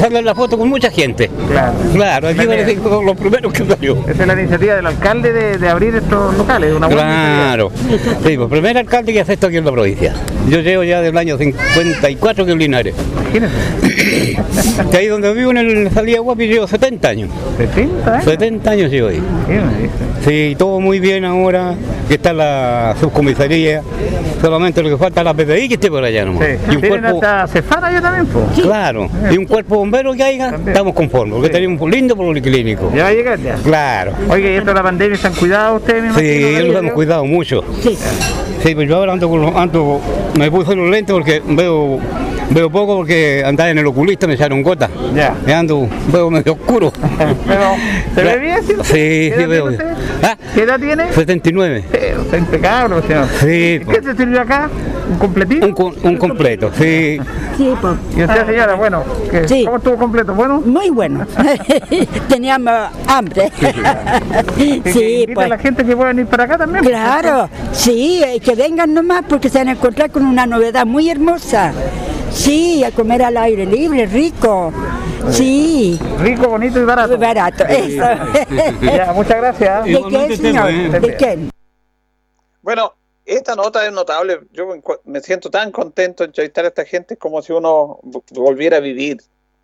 sale 0.00 0.22
la 0.22 0.34
foto 0.34 0.58
con 0.58 0.68
mucha 0.68 0.90
gente. 0.90 1.30
Claro. 1.48 1.72
Claro, 1.94 2.28
aquí 2.28 2.46
parece 2.46 2.76
que 2.76 2.82
son 2.82 3.04
los 3.06 3.16
primeros 3.16 3.52
que 3.52 3.64
salió. 3.64 3.96
Esa 4.08 4.22
es 4.22 4.26
la 4.26 4.40
iniciativa 4.40 4.74
del 4.74 4.86
alcalde 4.86 5.32
de, 5.32 5.58
de 5.58 5.68
abrir 5.68 5.94
estos 5.94 6.36
locales, 6.36 6.74
una 6.74 6.86
buena 6.86 7.02
Claro. 7.02 7.70
Sí, 8.24 8.36
pues 8.36 8.48
primer 8.48 8.78
alcalde 8.78 9.12
que 9.12 9.20
hace 9.20 9.34
esto 9.34 9.46
aquí 9.46 9.56
en 9.56 9.64
la 9.64 9.72
provincia. 9.72 10.14
Yo 10.48 10.60
llevo 10.60 10.82
ya 10.84 11.00
del 11.00 11.16
año 11.16 11.36
54 11.36 12.44
que 12.46 12.52
en 12.52 12.58
Linares. 12.58 12.94
Imagínese. 13.20 13.52
Que 14.90 14.96
ahí 14.96 15.06
donde 15.06 15.32
vivo 15.34 15.50
en 15.52 15.58
el 15.58 15.90
salida 15.90 16.20
Guapi 16.20 16.46
llevo 16.46 16.66
70 16.66 17.08
años. 17.08 17.30
70, 17.56 18.18
¿eh? 18.18 18.22
70 18.24 18.70
años 18.70 18.90
llevo 18.90 19.08
ahí. 19.08 19.22
Sí, 20.24 20.54
todo 20.58 20.80
muy 20.80 21.00
bien 21.00 21.24
ahora, 21.24 21.74
que 22.08 22.14
está 22.14 22.32
la 22.32 22.94
subcomisaría, 23.00 23.82
solamente 24.40 24.82
lo 24.82 24.88
que 24.90 24.96
falta 24.96 25.20
es 25.20 25.24
la 25.24 25.34
PPI 25.34 25.68
que 25.68 25.74
esté 25.74 25.90
por 25.90 26.04
allá 26.04 26.24
nomás. 26.24 26.46
Sí. 26.46 26.54
Y 26.70 26.74
un 26.76 26.80
Tienen 26.80 27.00
cuerpo, 27.02 27.16
hasta 27.24 27.46
cefara 27.48 27.92
ya 27.92 28.00
también, 28.00 28.26
pues. 28.26 28.60
claro, 28.60 29.08
y 29.30 29.36
un 29.38 29.46
cuerpo 29.46 29.76
bombero 29.76 30.12
que 30.14 30.22
haya, 30.22 30.50
También. 30.52 30.68
estamos 30.68 30.94
conformes, 30.94 31.34
porque 31.34 31.48
Sí. 31.48 31.52
tenemos 31.54 31.80
un 31.80 31.90
lindo 31.90 32.14
policlínico. 32.16 32.92
Ya 32.94 33.02
va 33.04 33.08
a 33.08 33.12
llegar 33.12 33.38
ya. 33.40 33.54
Claro. 33.56 34.12
Oye, 34.28 34.52
¿y 34.52 34.56
esto 34.56 34.70
de 34.70 34.74
la 34.74 34.82
pandemia 34.82 35.16
se 35.16 35.26
han 35.26 35.34
cuidado 35.34 35.76
ustedes, 35.76 36.02
me 36.04 36.20
Sí, 36.20 36.40
imagino, 36.40 36.64
nos 36.64 36.72
¿no? 36.74 36.78
hemos 36.78 36.92
cuidado 36.92 37.24
mucho. 37.24 37.64
Sí. 38.62 38.74
pues 38.76 38.88
yo 38.88 38.96
ahora 38.96 39.12
ando, 39.14 39.28
con 39.28 39.40
los- 39.42 39.56
ando 39.56 40.00
me 40.38 40.48
puse 40.50 40.76
los 40.76 40.88
lentes 40.88 41.12
porque 41.12 41.42
veo 41.44 41.98
veo 42.52 42.70
poco 42.70 42.96
porque 42.96 43.42
andaba 43.44 43.70
en 43.70 43.78
el 43.78 43.86
oculista, 43.86 44.26
me 44.26 44.34
echaron 44.34 44.62
gota. 44.62 44.88
Ya. 45.14 45.34
Me 45.46 45.54
ando, 45.54 45.88
veo 46.12 46.30
medio 46.30 46.52
oscuro. 46.52 46.92
Pero, 47.46 47.74
¿se 48.14 48.22
ve 48.22 48.38
bien? 48.38 48.62
Sí, 48.62 48.72
Sí, 48.82 48.92
¿Qué 48.92 49.32
sí 49.36 49.42
edad 49.42 49.48
veo 49.48 49.68
tiene? 49.68 49.84
¿Ah? 50.22 50.36
¿Qué 50.54 50.62
edad 50.62 50.78
tiene? 50.80 51.12
79. 51.12 51.84
Pero 51.90 52.22
está 52.22 52.38
impecable, 52.38 53.02
señor. 53.02 53.26
Sí, 53.40 53.78
¿Y 53.80 53.84
pues. 53.84 53.98
¿Qué 53.98 54.04
se 54.04 54.16
sirvió 54.16 54.40
acá? 54.40 54.70
¿Un 55.10 55.18
completito? 55.18 55.66
Un, 55.66 55.94
un 56.02 56.16
completo, 56.16 56.70
sí. 56.78 57.18
Sí, 57.56 57.74
pues. 57.80 57.94
Y 58.16 58.22
usted, 58.22 58.46
señora, 58.46 58.74
bueno, 58.74 59.04
¿qué? 59.30 59.48
Sí. 59.48 59.64
¿cómo 59.64 59.76
estuvo 59.78 59.96
completo? 59.96 60.34
¿Bueno? 60.34 60.60
Muy 60.64 60.90
bueno. 60.90 61.26
Teníamos 62.28 62.90
hambre. 63.06 63.50
Sí, 64.56 64.82
invita 65.20 65.34
pues. 65.34 65.46
a 65.46 65.48
la 65.48 65.58
gente 65.58 65.84
que 65.84 65.96
puedan 65.96 66.18
ir 66.18 66.26
para 66.26 66.44
acá 66.44 66.58
también. 66.58 66.84
Claro, 66.84 67.48
sí, 67.72 68.22
eh, 68.24 68.40
que 68.40 68.54
vengan 68.54 68.92
nomás 68.94 69.24
porque 69.28 69.48
se 69.48 69.58
van 69.58 69.68
a 69.68 69.72
encontrar 69.72 70.10
con 70.10 70.24
una 70.24 70.46
novedad 70.46 70.86
muy 70.86 71.10
hermosa. 71.10 71.72
Sí, 72.32 72.82
a 72.84 72.90
comer 72.90 73.22
al 73.22 73.36
aire 73.36 73.66
libre, 73.66 74.06
rico. 74.06 74.72
Sí, 75.30 75.98
Rico, 76.18 76.48
bonito 76.48 76.80
y 76.80 76.84
barato. 76.84 77.10
muy 77.10 77.18
barato, 77.18 77.64
eso. 77.64 78.02
Ya, 78.80 79.12
muchas 79.14 79.36
gracias. 79.36 79.84
¿De 79.84 80.02
qué, 80.10 80.36
señor? 80.36 80.72
¿De 81.00 81.16
qué? 81.16 81.38
Bueno, 82.62 82.94
esta 83.24 83.54
nota 83.54 83.86
es 83.86 83.92
notable. 83.92 84.40
Yo 84.52 84.68
me 85.04 85.20
siento 85.20 85.50
tan 85.50 85.70
contento 85.70 86.24
de 86.24 86.28
entrevistar 86.28 86.64
a 86.64 86.68
esta 86.68 86.84
gente 86.84 87.16
como 87.16 87.40
si 87.42 87.52
uno 87.52 88.00
volviera 88.32 88.78
a 88.78 88.80
vivir. 88.80 89.18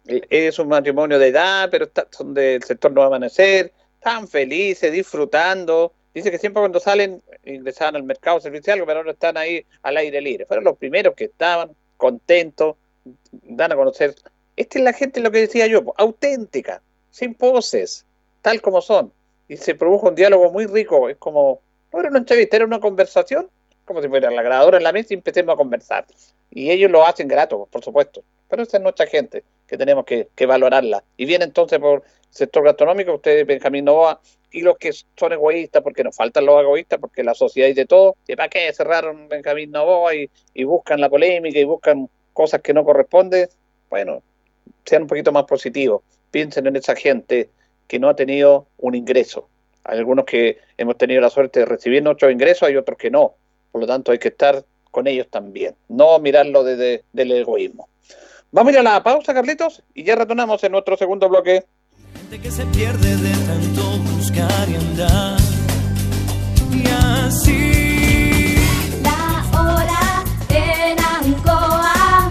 Es 0.06 0.58
un 0.58 0.68
matrimonio 0.68 1.18
de 1.18 1.28
edad, 1.28 1.68
pero 1.70 1.86
está- 1.86 2.06
son 2.10 2.32
del 2.34 2.62
sector 2.62 2.92
Nuevo 2.92 3.08
Amanecer, 3.08 3.72
tan 4.00 4.28
felices, 4.28 4.92
disfrutando. 4.92 5.92
Dice 6.14 6.30
que 6.30 6.38
siempre 6.38 6.60
cuando 6.60 6.80
salen 6.80 7.20
ingresaban 7.44 7.96
al 7.96 8.04
mercado 8.04 8.40
servicial, 8.40 8.82
pero 8.86 9.00
ahora 9.00 9.12
están 9.12 9.36
ahí 9.36 9.64
al 9.82 9.96
aire 9.96 10.20
libre. 10.20 10.46
Fueron 10.46 10.64
los 10.64 10.76
primeros 10.78 11.14
que 11.14 11.24
estaban 11.24 11.70
contentos, 11.98 12.76
dan 13.42 13.72
a 13.72 13.76
conocer. 13.76 14.14
Esta 14.56 14.78
es 14.78 14.84
la 14.84 14.94
gente, 14.94 15.20
lo 15.20 15.30
que 15.30 15.40
decía 15.40 15.66
yo, 15.66 15.82
auténtica, 15.98 16.80
sin 17.10 17.34
poses, 17.34 18.06
tal 18.40 18.62
como 18.62 18.80
son. 18.80 19.12
Y 19.48 19.58
se 19.58 19.74
produjo 19.74 20.08
un 20.08 20.14
diálogo 20.14 20.50
muy 20.50 20.66
rico. 20.66 21.10
Es 21.10 21.16
como, 21.18 21.60
no 21.92 22.00
era 22.00 22.08
una 22.08 22.18
entrevista, 22.18 22.56
era 22.56 22.64
una 22.64 22.80
conversación, 22.80 23.48
como 23.84 24.00
si 24.02 24.08
fuera 24.08 24.30
la 24.30 24.42
grabadora 24.42 24.78
en 24.78 24.84
la 24.84 24.92
mesa 24.92 25.08
y 25.10 25.14
empecemos 25.14 25.52
a 25.52 25.56
conversar. 25.56 26.06
Y 26.50 26.70
ellos 26.70 26.90
lo 26.90 27.06
hacen 27.06 27.28
grato, 27.28 27.68
por 27.70 27.84
supuesto. 27.84 28.22
Pero 28.48 28.62
esa 28.62 28.78
es 28.78 28.82
nuestra 28.82 29.06
gente, 29.06 29.44
que 29.66 29.76
tenemos 29.76 30.04
que, 30.04 30.28
que 30.34 30.46
valorarla. 30.46 31.04
Y 31.16 31.26
viene 31.26 31.44
entonces 31.44 31.78
por 31.78 32.02
sector 32.30 32.64
gastronómico, 32.64 33.14
usted, 33.14 33.46
Benjamín 33.46 33.84
Novoa, 33.84 34.20
y 34.50 34.62
los 34.62 34.78
que 34.78 34.92
son 34.92 35.32
egoístas, 35.32 35.82
porque 35.82 36.04
nos 36.04 36.16
faltan 36.16 36.46
los 36.46 36.60
egoístas, 36.60 36.98
porque 36.98 37.22
la 37.22 37.34
sociedad 37.34 37.68
dice 37.68 37.86
todo, 37.86 38.16
¿y 38.26 38.36
para 38.36 38.48
qué 38.48 38.72
cerraron 38.72 39.28
Benjamín 39.28 39.70
Novoa 39.70 40.14
y, 40.14 40.30
y 40.54 40.64
buscan 40.64 41.00
la 41.00 41.08
polémica 41.08 41.58
y 41.58 41.64
buscan 41.64 42.08
cosas 42.32 42.62
que 42.62 42.72
no 42.72 42.84
corresponden? 42.84 43.48
Bueno, 43.90 44.22
sean 44.84 45.02
un 45.02 45.08
poquito 45.08 45.32
más 45.32 45.44
positivos. 45.44 46.02
Piensen 46.30 46.66
en 46.66 46.76
esa 46.76 46.94
gente 46.94 47.50
que 47.86 47.98
no 47.98 48.08
ha 48.08 48.16
tenido 48.16 48.66
un 48.78 48.94
ingreso. 48.94 49.48
Hay 49.84 49.98
algunos 49.98 50.24
que 50.24 50.58
hemos 50.76 50.98
tenido 50.98 51.20
la 51.20 51.30
suerte 51.30 51.60
de 51.60 51.66
recibir 51.66 52.02
nuestros 52.02 52.30
ingresos, 52.30 52.68
hay 52.68 52.76
otros 52.76 52.98
que 52.98 53.10
no. 53.10 53.34
Por 53.72 53.80
lo 53.80 53.86
tanto, 53.86 54.12
hay 54.12 54.18
que 54.18 54.28
estar 54.28 54.64
con 54.90 55.06
ellos 55.06 55.28
también, 55.30 55.74
no 55.88 56.18
mirarlo 56.18 56.64
desde 56.64 57.04
el 57.14 57.32
egoísmo. 57.32 57.88
Vamos 58.50 58.70
a 58.70 58.72
ir 58.72 58.78
a 58.80 58.82
la 58.82 59.02
pausa, 59.02 59.34
Carlitos, 59.34 59.82
y 59.94 60.04
ya 60.04 60.16
retornamos 60.16 60.62
en 60.64 60.72
nuestro 60.72 60.96
segundo 60.96 61.28
bloque. 61.28 61.64
gente 62.14 62.40
que 62.40 62.50
se 62.50 62.64
pierde 62.66 63.16
de 63.16 63.37
buscar 64.28 64.68
y 64.68 64.74
andar. 64.74 65.38
Y 66.70 66.86
así. 66.86 68.56
La 69.02 69.44
hora 69.58 70.24
en 70.50 70.98
Ancoa 70.98 72.30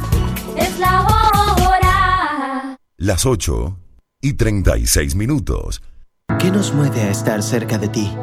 es 0.56 0.80
la 0.80 1.02
hora. 1.02 2.78
Las 2.98 3.26
8 3.26 3.78
y 4.22 4.34
36 4.34 5.16
minutos. 5.16 5.82
¿Qué 6.40 6.52
nos 6.52 6.74
mueve 6.74 7.02
a 7.02 7.10
estar 7.10 7.42
cerca 7.42 7.78
de 7.78 7.88
ti? 7.88 8.14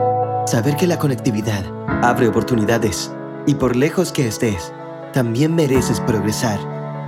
Saber 0.47 0.77
que 0.77 0.87
la 0.87 0.99
conectividad 0.99 1.65
abre 2.03 2.29
oportunidades 2.29 3.11
y 3.47 3.55
por 3.55 3.77
lejos 3.77 4.13
que 4.13 4.29
estés, 4.29 4.73
también 5.13 5.55
mereces 5.55 6.01
progresar. 6.01 6.84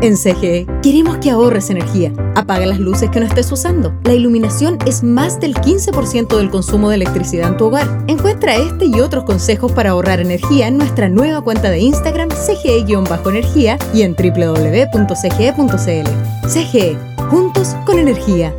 En 0.00 0.16
CGE 0.16 0.66
queremos 0.80 1.18
que 1.18 1.30
ahorres 1.30 1.70
energía. 1.70 2.12
Apaga 2.36 2.66
las 2.66 2.78
luces 2.78 3.10
que 3.10 3.18
no 3.18 3.26
estés 3.26 3.50
usando. 3.50 3.92
La 4.04 4.12
iluminación 4.12 4.78
es 4.86 5.02
más 5.02 5.40
del 5.40 5.54
15% 5.54 6.36
del 6.36 6.50
consumo 6.50 6.90
de 6.90 6.96
electricidad 6.96 7.48
en 7.48 7.56
tu 7.56 7.64
hogar. 7.66 8.04
Encuentra 8.06 8.54
este 8.54 8.84
y 8.86 9.00
otros 9.00 9.24
consejos 9.24 9.72
para 9.72 9.90
ahorrar 9.90 10.20
energía 10.20 10.68
en 10.68 10.78
nuestra 10.78 11.08
nueva 11.08 11.40
cuenta 11.40 11.70
de 11.70 11.80
Instagram 11.80 12.28
CGE-energía 12.28 13.76
y 13.92 14.02
en 14.02 14.14
www.cge.cl. 14.14 15.68
CGE, 16.46 16.96
juntos 17.28 17.74
con 17.84 17.98
energía. 17.98 18.54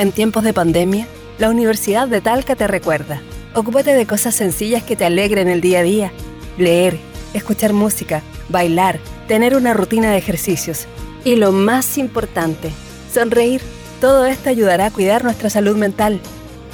En 0.00 0.10
tiempos 0.10 0.42
de 0.42 0.52
pandemia, 0.52 1.06
la 1.38 1.48
Universidad 1.48 2.08
de 2.08 2.20
Talca 2.20 2.56
te 2.56 2.66
recuerda. 2.66 3.22
Ocúpate 3.54 3.94
de 3.94 4.04
cosas 4.06 4.34
sencillas 4.34 4.82
que 4.82 4.96
te 4.96 5.04
alegren 5.04 5.46
el 5.48 5.60
día 5.60 5.78
a 5.78 5.82
día. 5.82 6.12
Leer, 6.58 6.98
escuchar 7.34 7.72
música, 7.72 8.22
bailar, 8.48 8.98
tener 9.28 9.56
una 9.56 9.74
rutina 9.74 10.10
de 10.10 10.18
ejercicios. 10.18 10.86
Y 11.24 11.36
lo 11.36 11.52
más 11.52 11.98
importante, 11.98 12.72
sonreír. 13.12 13.60
Todo 14.00 14.26
esto 14.26 14.50
ayudará 14.50 14.86
a 14.86 14.90
cuidar 14.90 15.22
nuestra 15.22 15.48
salud 15.48 15.76
mental. 15.76 16.20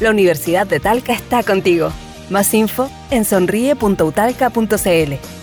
La 0.01 0.11
Universidad 0.11 0.67
de 0.67 0.81
Talca 0.81 1.13
está 1.13 1.43
contigo. 1.43 1.93
Más 2.31 2.55
info 2.55 2.91
en 3.11 3.25
sonríe.utalca.cl. 3.25 5.38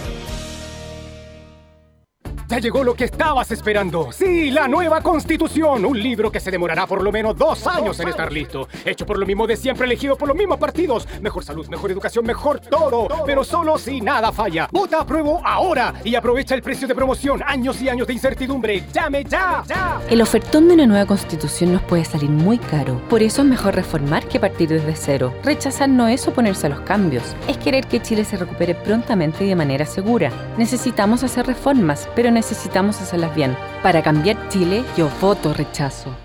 Ya 2.48 2.60
llegó 2.60 2.84
lo 2.84 2.94
que 2.94 3.06
estabas 3.06 3.50
esperando. 3.52 4.12
Sí, 4.12 4.52
la 4.52 4.68
nueva 4.68 5.02
constitución. 5.02 5.84
Un 5.84 6.02
libro 6.02 6.32
que 6.32 6.40
se 6.40 6.52
demorará 6.52 6.86
por 6.86 7.02
lo 7.02 7.12
menos 7.12 7.36
dos 7.36 7.66
años 7.66 8.00
en 8.00 8.10
estar 8.10 8.32
listo. 8.32 8.68
Hecho 8.86 9.06
por 9.06 9.18
lo 9.18 9.26
mismo 9.26 9.48
de 9.48 9.58
siempre, 9.58 9.86
elegido 9.86 10.16
por 10.16 10.28
los 10.28 10.38
mismos 10.38 10.60
partidos. 10.60 11.08
Mejor 11.22 11.44
salud, 11.44 11.68
mejor 11.68 11.92
educación, 11.92 12.24
mejor 12.26 12.60
todo. 12.60 13.08
Pero 13.26 13.44
solo 13.44 13.80
si 13.80 14.00
nada 14.00 14.32
falla. 14.32 14.70
Vota 14.72 15.02
a 15.02 15.06
prueba 15.06 15.42
ahora 15.44 15.96
y 16.04 16.14
aprovecha 16.14 16.54
el 16.54 16.62
precio 16.62 16.88
de 16.88 16.94
promoción. 16.94 17.42
Años 17.46 17.82
y 17.82 17.90
años 17.90 18.06
de 18.06 18.14
incertidumbre. 18.14 18.84
Llame 18.94 19.24
ya, 19.24 19.64
ya. 19.68 20.02
El 20.08 20.22
ofertón 20.22 20.68
de 20.68 20.76
una 20.76 20.86
nueva 20.86 21.08
constitución 21.08 21.74
nos 21.74 21.82
puede 21.82 22.06
salir 22.06 22.30
muy 22.30 22.60
caro. 22.60 23.02
Por 23.10 23.24
eso 23.24 23.42
es 23.42 23.48
mejor 23.48 23.74
reformar 23.74 24.28
que 24.28 24.40
partir 24.40 24.70
desde 24.70 24.96
cero. 24.96 25.34
Rechazar 25.44 25.90
no 25.90 26.08
es 26.08 26.28
oponerse 26.28 26.68
a 26.68 26.70
los 26.70 26.82
cambios, 26.82 27.24
es 27.48 27.58
querer 27.58 27.88
que 27.88 28.02
Chile 28.02 28.24
se 28.24 28.38
recupere 28.38 28.76
prontamente 28.76 29.46
y 29.46 29.50
de 29.50 29.56
manera 29.56 29.86
segura. 29.86 30.32
Necesitamos 30.58 31.24
hacer 31.24 31.48
reformas, 31.48 32.08
pero 32.16 32.35
necesitamos 32.36 33.02
hacerlas 33.02 33.36
bien. 33.36 33.58
Para 33.82 34.04
cambiar 34.04 34.38
Chile, 34.50 34.84
yo 34.96 35.10
voto 35.20 35.54
rechazo. 35.54 36.25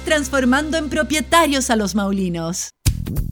transformando 0.00 0.78
en 0.78 0.88
propietarios 0.88 1.70
a 1.70 1.76
los 1.76 1.94
maulinos. 1.94 2.75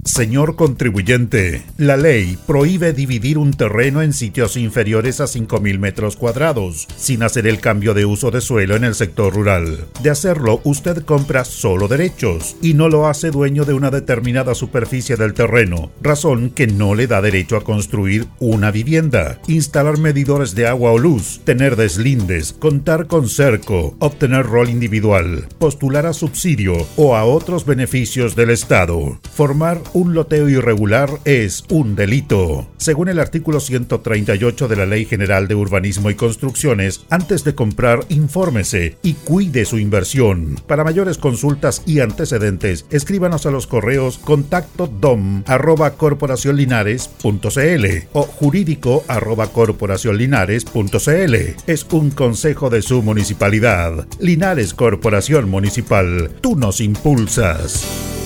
Señor 0.04 0.54
contribuyente, 0.54 1.62
la 1.76 1.96
ley 1.96 2.38
prohíbe 2.46 2.92
dividir 2.92 3.38
un 3.38 3.52
terreno 3.52 4.02
en 4.02 4.12
sitios 4.12 4.56
inferiores 4.56 5.20
a 5.20 5.24
5.000 5.24 5.78
metros 5.78 6.16
cuadrados, 6.16 6.86
sin 6.96 7.22
hacer 7.22 7.46
el 7.46 7.58
cambio 7.58 7.94
de 7.94 8.04
uso 8.04 8.30
de 8.30 8.40
suelo 8.40 8.76
en 8.76 8.84
el 8.84 8.94
sector 8.94 9.34
rural. 9.34 9.86
De 10.02 10.10
hacerlo, 10.10 10.60
usted 10.62 11.04
compra 11.04 11.44
solo 11.44 11.88
derechos 11.88 12.56
y 12.62 12.74
no 12.74 12.88
lo 12.88 13.08
hace 13.08 13.30
dueño 13.30 13.64
de 13.64 13.72
una 13.72 13.90
determinada 13.90 14.54
superficie 14.54 15.16
del 15.16 15.34
terreno, 15.34 15.90
razón 16.00 16.50
que 16.50 16.66
no 16.66 16.94
le 16.94 17.06
da 17.06 17.20
derecho 17.20 17.56
a 17.56 17.64
construir 17.64 18.26
una 18.38 18.70
vivienda, 18.70 19.40
instalar 19.48 19.98
medidores 19.98 20.54
de 20.54 20.66
agua 20.68 20.92
o 20.92 20.98
luz, 20.98 21.40
tener 21.44 21.76
deslindes, 21.76 22.52
contar 22.52 23.06
con 23.06 23.28
cerco, 23.28 23.96
obtener 23.98 24.46
rol 24.46 24.68
individual, 24.68 25.48
postular 25.58 26.06
a 26.06 26.12
subsidio 26.12 26.74
o 26.96 27.16
a 27.16 27.24
otros 27.24 27.66
beneficios 27.66 28.36
del 28.36 28.50
Estado. 28.50 29.18
Formar 29.34 29.63
un 29.94 30.14
loteo 30.14 30.48
irregular 30.50 31.08
es 31.24 31.64
un 31.70 31.96
delito. 31.96 32.68
Según 32.76 33.08
el 33.08 33.18
artículo 33.18 33.60
138 33.60 34.68
de 34.68 34.76
la 34.76 34.84
Ley 34.84 35.06
General 35.06 35.48
de 35.48 35.54
Urbanismo 35.54 36.10
y 36.10 36.14
Construcciones, 36.14 37.06
antes 37.08 37.44
de 37.44 37.54
comprar, 37.54 38.00
infórmese 38.10 38.98
y 39.02 39.14
cuide 39.14 39.64
su 39.64 39.78
inversión. 39.78 40.60
Para 40.66 40.84
mayores 40.84 41.16
consultas 41.16 41.82
y 41.86 42.00
antecedentes, 42.00 42.84
escríbanos 42.90 43.46
a 43.46 43.50
los 43.50 43.66
correos 43.66 44.18
contacto 44.18 44.86
dom 44.86 45.42
arroba 45.46 45.94
corporacionlinares.cl 45.94 47.86
o 48.12 48.22
jurídico 48.22 49.02
arroba 49.08 49.46
corporacionlinares.cl. 49.46 51.34
Es 51.66 51.86
un 51.90 52.10
consejo 52.10 52.68
de 52.68 52.82
su 52.82 53.02
municipalidad. 53.02 54.06
Linares 54.18 54.74
Corporación 54.74 55.48
Municipal. 55.48 56.30
Tú 56.42 56.54
nos 56.54 56.82
impulsas. 56.82 58.23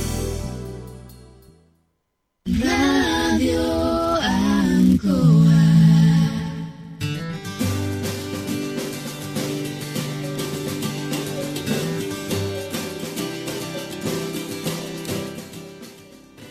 Radio 2.57 3.61
Ancoa. 4.23 5.39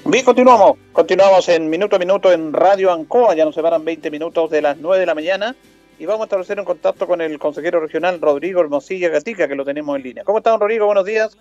Bien, 0.06 0.24
continuamos. 0.24 0.78
Continuamos 0.94 1.50
en 1.50 1.68
minuto 1.68 1.96
a 1.96 2.00
minuto 2.00 2.32
en 2.32 2.54
Radio 2.54 2.92
Ancoa. 2.92 3.34
Ya 3.34 3.44
nos 3.44 3.56
separan 3.56 3.84
20 3.84 4.12
minutos 4.12 4.52
de 4.52 4.62
las 4.62 4.78
9 4.78 5.00
de 5.00 5.06
la 5.08 5.16
mañana. 5.16 5.56
Y 5.98 6.06
vamos 6.06 6.22
a 6.22 6.24
establecer 6.26 6.60
un 6.60 6.66
contacto 6.66 7.08
con 7.08 7.22
el 7.22 7.40
consejero 7.40 7.80
regional 7.80 8.22
Rodrigo 8.22 8.62
Hermosilla 8.62 9.10
Gatica, 9.10 9.48
que 9.48 9.56
lo 9.56 9.66
tenemos 9.66 9.96
en 9.96 10.04
línea. 10.04 10.24
¿Cómo 10.24 10.38
está, 10.38 10.52
don 10.52 10.60
Rodrigo? 10.60 10.86
Buenos 10.86 11.06
días. 11.06 11.36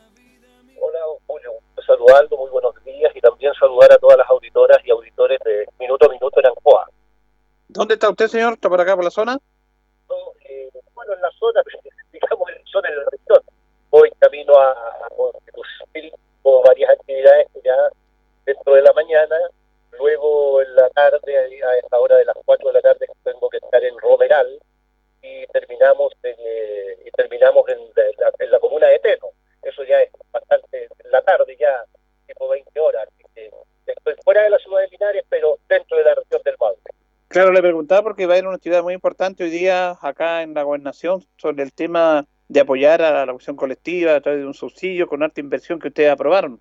Hola, 0.81 0.99
Julio. 1.27 1.46
Saludarlo, 1.87 2.37
muy 2.37 2.51
buenos 2.51 2.75
días 2.85 3.15
y 3.15 3.21
también 3.21 3.55
saludar 3.55 3.93
a 3.93 3.99
todas 3.99 4.19
las 4.19 4.29
auditoras 4.29 4.79
y 4.85 4.91
auditores 4.91 5.39
de 5.45 5.69
Minuto 5.79 6.07
a 6.07 6.09
Minuto 6.09 6.41
en 6.41 6.47
Ancoa. 6.47 6.91
¿Dónde 7.69 7.95
está 7.95 8.11
usted, 8.11 8.27
señor? 8.27 8.55
¿Está 8.55 8.69
por 8.69 8.81
acá, 8.81 8.97
por 8.97 9.05
la 9.05 9.11
zona? 9.11 9.39
No, 10.09 10.17
eh, 10.49 10.69
bueno, 10.95 11.15
en 11.15 11.23
la 11.23 11.31
zona, 11.39 11.63
digamos, 12.13 12.49
en 12.49 12.55
la 12.57 12.71
zona 12.73 12.91
de 12.91 12.97
la 12.97 13.05
región. 13.11 13.41
Voy 13.91 14.11
camino 14.19 14.57
a, 14.59 14.73
a 14.73 15.09
Constitución, 15.17 16.21
con 16.43 16.63
varias 16.65 16.91
actividades 16.91 17.47
que 17.55 17.61
ya 17.65 17.77
dentro 18.45 18.75
de 18.75 18.83
la 18.83 18.93
mañana, 18.93 19.37
luego 19.97 20.63
en 20.63 20.75
la 20.75 20.89
tarde, 20.91 21.39
a 21.39 21.77
esta 21.77 21.99
hora 22.01 22.17
de 22.17 22.25
las 22.25 22.37
4 22.45 22.67
de 22.69 22.75
la 22.75 22.83
tarde, 22.83 23.07
tengo 23.23 23.49
que 23.49 23.59
estar 23.59 23.85
en 23.85 23.97
Romeral 23.99 24.59
y 25.23 25.47
terminamos 25.49 26.13
en, 26.25 26.35
eh, 26.39 26.99
y 27.05 27.11
terminamos 27.13 27.69
en, 27.69 27.79
la, 27.95 28.33
en 28.39 28.51
la 28.51 28.59
comuna 28.59 28.89
de 28.89 28.99
Teno. 28.99 29.29
Eso 29.69 29.83
ya 29.85 30.01
es 30.03 30.11
bastante 30.33 30.85
en 30.85 31.11
la 31.11 31.23
tarde, 31.23 31.57
ya 31.59 31.85
tipo 32.27 32.49
20 32.49 32.79
horas. 32.81 33.09
Así 33.09 33.25
que 33.35 33.51
estoy 33.87 34.15
fuera 34.25 34.43
de 34.43 34.51
la 34.51 34.59
ciudad 34.59 34.81
de 34.81 34.89
Linares, 34.89 35.25
pero 35.29 35.59
dentro 35.69 35.97
de 35.99 36.05
la 36.05 36.15
región 36.15 36.41
del 36.45 36.57
Maule. 36.61 36.79
Claro, 37.29 37.53
le 37.53 37.61
preguntaba 37.61 38.03
porque 38.03 38.27
va 38.27 38.35
a 38.35 38.37
haber 38.37 38.47
una 38.47 38.57
actividad 38.57 38.83
muy 38.83 38.95
importante 38.95 39.45
hoy 39.45 39.51
día 39.51 39.97
acá 40.01 40.43
en 40.43 40.55
la 40.55 40.63
gobernación 40.63 41.25
sobre 41.37 41.65
el 41.65 41.73
tema 41.73 42.25
de 42.49 42.61
apoyar 42.61 43.03
a 43.03 43.27
la 43.27 43.33
cuestión 43.33 43.57
colectiva 43.57 44.15
a 44.15 44.21
través 44.21 44.41
de 44.41 44.47
un 44.47 44.55
subsidio 44.55 45.09
con 45.09 45.23
alta 45.25 45.41
inversión 45.41 45.81
que 45.81 45.89
ustedes 45.89 46.11
aprobaron. 46.13 46.61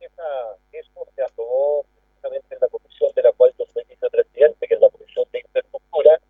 Esa- 0.00 0.56
eso 0.72 1.06
se 1.14 1.22
aprobó 1.22 1.84
precisamente 1.94 2.54
en 2.54 2.60
la 2.60 2.68
comisión 2.68 3.10
de 3.14 3.22
la 3.22 3.32
cual 3.32 3.52
yo 3.58 3.64
soy 3.72 3.84
vicepresidente, 3.88 4.68
que 4.68 4.74
es 4.74 4.80
la 4.80 4.90
comisión 4.90 5.24
de 5.32 5.40
infraestructura. 5.40 6.20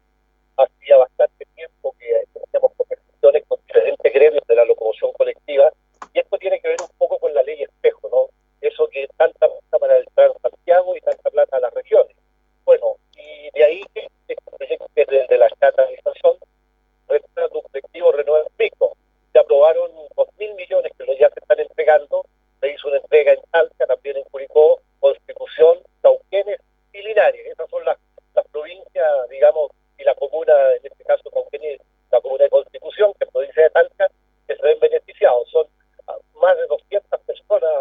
Hacía 0.56 0.96
bastante 0.96 1.44
tiempo 1.54 1.94
que 1.98 2.24
teníamos 2.32 2.72
conversaciones 2.76 3.44
con 3.48 3.60
diferentes 3.66 4.11
de 4.30 4.54
la 4.54 4.64
locomoción 4.64 5.12
colectiva 5.12 5.72
y 6.14 6.20
esto 6.20 6.36
tiene 6.38 6.60
que 6.60 6.68
ver 6.68 6.80
un 6.80 6.88
poco 6.98 7.18
con 7.18 7.32
la 7.34 7.42
ley 7.42 7.62
espejo, 7.62 8.08
¿no? 8.10 8.28
Eso 8.60 8.86
que 8.88 9.08
tanta 9.16 9.48
plata 9.48 9.78
para 9.78 9.96
el 9.96 10.06
Santiago 10.42 10.96
y 10.96 11.00
tanta 11.00 11.30
plata 11.30 11.56
a 11.56 11.60
las 11.60 11.74
regiones. 11.74 12.16
Bueno, 12.64 12.96
y 13.16 13.50
de 13.58 13.64
ahí 13.64 13.82
que 13.94 14.06
este 14.28 14.36
proyecto 14.56 14.86
que 14.94 15.02
es 15.02 15.08
de, 15.08 15.26
de 15.28 15.38
la 15.38 15.46
estatalización 15.46 16.36
retrata 17.08 17.54
un 17.54 17.62
colectivo 17.62 18.12
Renuevo 18.12 18.48
Pico. 18.56 18.96
Se 19.32 19.38
aprobaron 19.38 19.90
dos 20.16 20.28
mil 20.38 20.54
millones 20.54 20.92
que 20.96 21.16
ya 21.18 21.28
se 21.30 21.40
están 21.40 21.58
entregando. 21.60 22.24
Se 22.60 22.72
hizo 22.72 22.88
una 22.88 22.98
entrega 22.98 23.32
en 23.32 23.40
Talca, 23.50 23.86
también 23.86 24.18
en 24.18 24.24
Curicó, 24.24 24.80
Constitución, 25.00 25.78
Cauquenes 26.02 26.60
y 26.92 27.02
Linares. 27.02 27.46
Esas 27.46 27.68
son 27.70 27.84
las, 27.84 27.98
las 28.34 28.46
provincias, 28.48 29.28
digamos, 29.30 29.70
y 29.98 30.04
la 30.04 30.14
comuna, 30.14 30.52
en 30.80 30.86
este 30.86 31.02
caso 31.04 31.28
Cauquenes, 31.30 31.80
la 32.12 32.20
comuna 32.20 32.44
de 32.44 32.50
Constitución, 32.50 33.12
que 33.18 33.24
es 33.24 33.30
provincia 33.30 33.62
de 33.64 33.70
Talca, 33.70 34.08
que 34.46 34.54
se 34.56 34.62
ven 34.62 34.78
beneficiados. 34.78 35.48
Son 35.50 35.66
ah, 36.06 36.16
más 36.40 36.56
de 36.56 36.66
200 36.66 37.20
personas, 37.22 37.72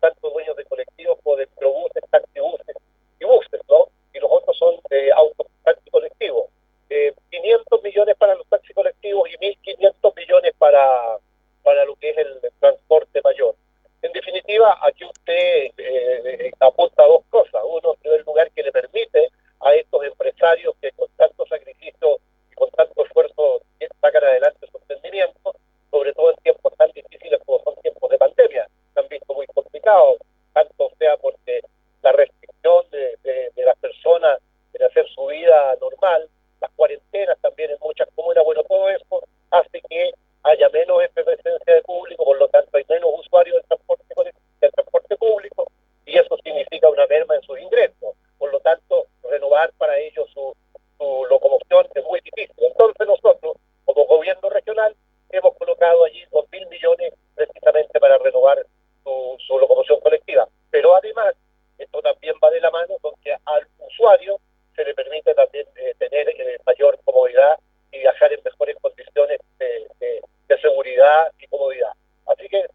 tanto 0.00 0.30
dueños 0.30 0.56
de 0.56 0.64
colectivos 0.64 1.18
como 1.22 1.36
de 1.36 1.46
microbuses, 1.46 2.02
taxibuses 2.10 2.76
y 3.20 3.24
buses, 3.24 3.60
¿no? 3.68 3.88
Y 4.14 4.20
los 4.20 4.30
otros 4.30 4.56
son 4.56 4.76
de 4.90 5.10
autos 5.12 5.46
taxi 5.64 5.90
colectivos. 5.90 6.46
Eh, 6.90 7.12
500 7.30 7.82
millones 7.82 8.16
para 8.16 8.34
los 8.34 8.46
taxis 8.46 8.74
colectivos 8.74 9.28
y 9.30 9.36
1.500 9.38 10.14
millones 10.16 10.52
para, 10.58 11.18
para 11.62 11.84
lo 11.84 11.96
que 11.96 12.10
es 12.10 12.18
el 12.18 12.40
transporte 12.60 13.20
mayor. 13.24 13.54
En 14.02 14.12
definitiva, 14.12 14.78
aquí 14.82 15.02
usted 15.04 15.32
eh, 15.32 15.72
eh, 15.78 16.50
apunta 16.60 17.02
a 17.02 17.06
dos 17.06 17.24
cosas. 17.30 17.62
Uno, 17.64 17.94
en 17.94 18.00
primer 18.00 18.24
lugar, 18.26 18.50
que 18.52 18.62
le 18.62 18.70
permite 18.70 19.28
a 19.60 19.74
estos 19.74 20.04
empresarios 20.04 20.74
que 20.80 20.92
con 20.92 21.08
tanto 21.16 21.46
sacrificio 21.46 22.18
y 22.52 22.54
con 22.54 22.70
tanto 22.72 23.04
esfuerzo 23.04 23.62
sacan 24.02 24.24
adelante 24.24 24.66
su 24.70 24.76
emprendimiento, 24.76 25.54
sobre 25.90 26.12
todo 26.12 26.30
en 26.30 26.36
tiempos 26.36 26.74
tan 26.76 26.90
difíciles 26.92 27.40
como 27.46 27.62
son 27.64 27.74
tiempos 27.76 28.10
de 28.10 28.18
pandemia, 28.18 28.68
que 28.94 29.00
han 29.00 29.08
visto 29.08 29.32
muy 29.34 29.46
complicados, 29.46 30.18
tanto 30.52 30.90
sea 30.98 31.16
porque 31.16 31.62
la 32.02 32.12
restricción 32.12 32.84
de, 32.90 33.16
de- 33.22 33.50
de 33.56 33.64
las 33.64 33.76
personas 33.78 34.38
en 34.74 34.82
hacer 34.84 35.06
su 35.08 35.26
vida 35.26 35.74
normal, 35.80 36.28
las 36.60 36.70
cuarentenas 36.72 37.38
también 37.40 37.70
en 37.70 37.78
muchas 37.80 38.08
comunas, 38.14 38.44
bueno, 38.44 38.62
todo 38.64 38.90
eso 38.90 39.22
hace 39.50 39.80
que 39.88 40.12
haya 40.42 40.68
menos 40.70 41.02
efervescencia 41.02 41.74
de 41.74 41.82
público, 41.82 42.24
por 42.24 42.38
lo 42.38 42.48
tanto 42.48 42.76
hay 42.76 42.84
menos 42.88 43.10
usuarios 43.18 43.56
del 43.56 43.64
transporte, 43.64 44.14
colectivo- 44.14 44.42
del 44.60 44.72
transporte 44.72 45.16
público 45.16 45.66
y 46.04 46.18
eso 46.18 46.36
significa 46.44 46.88
una 46.90 47.06
merma 47.06 47.36
en 47.36 47.42
sus 47.42 47.58
ingresos. 47.58 48.14
Por 48.38 48.52
lo 48.52 48.60
tanto, 48.60 49.06
renovar 49.30 49.72
para 49.78 49.96
ellos 49.98 50.28
su, 50.34 50.54
su 50.98 51.26
locomoción 51.30 51.86
es 51.94 52.04
muy 52.04 52.20
difícil. 52.20 52.54
Entonces 52.58 53.06
nosotros, 53.06 53.56
como 53.86 54.04
gobierno 54.04 54.50
regional, 54.50 54.94
hemos 55.30 55.56
colocado 55.56 56.04
allí 56.04 56.22
dos 56.30 56.44
mil 56.52 56.66
millones 56.68 57.14
precisamente 57.34 57.98
para 57.98 58.18
renovar 58.18 58.66
su, 59.02 59.36
su 59.46 59.58
locomoción 59.58 59.98
colectiva. 60.00 60.46
Pero 60.70 60.94
además, 60.94 61.34
esto 61.78 62.02
también 62.02 62.34
va 62.42 62.50
de 62.50 62.60
la 62.60 62.70
mano 62.70 62.96
con 63.00 63.14
que 63.22 63.34
al 63.46 63.66
usuario 63.78 64.38
se 64.76 64.84
le 64.84 64.94
permite 64.94 65.32
también 65.34 65.66
eh, 65.76 65.94
tener 65.98 66.28
eh, 66.28 66.58
mayor 66.66 66.98
comodidad 67.04 67.58
y 67.92 67.98
viajar 68.00 68.32
en 68.32 68.40
mejores 68.44 68.76
condiciones 68.80 69.40
de, 69.58 69.86
de- 70.00 70.20
de 70.48 70.58
seguridad 70.60 71.32
y 71.38 71.46
comodidad. 71.46 71.92
Así 72.26 72.46
que 72.48 72.66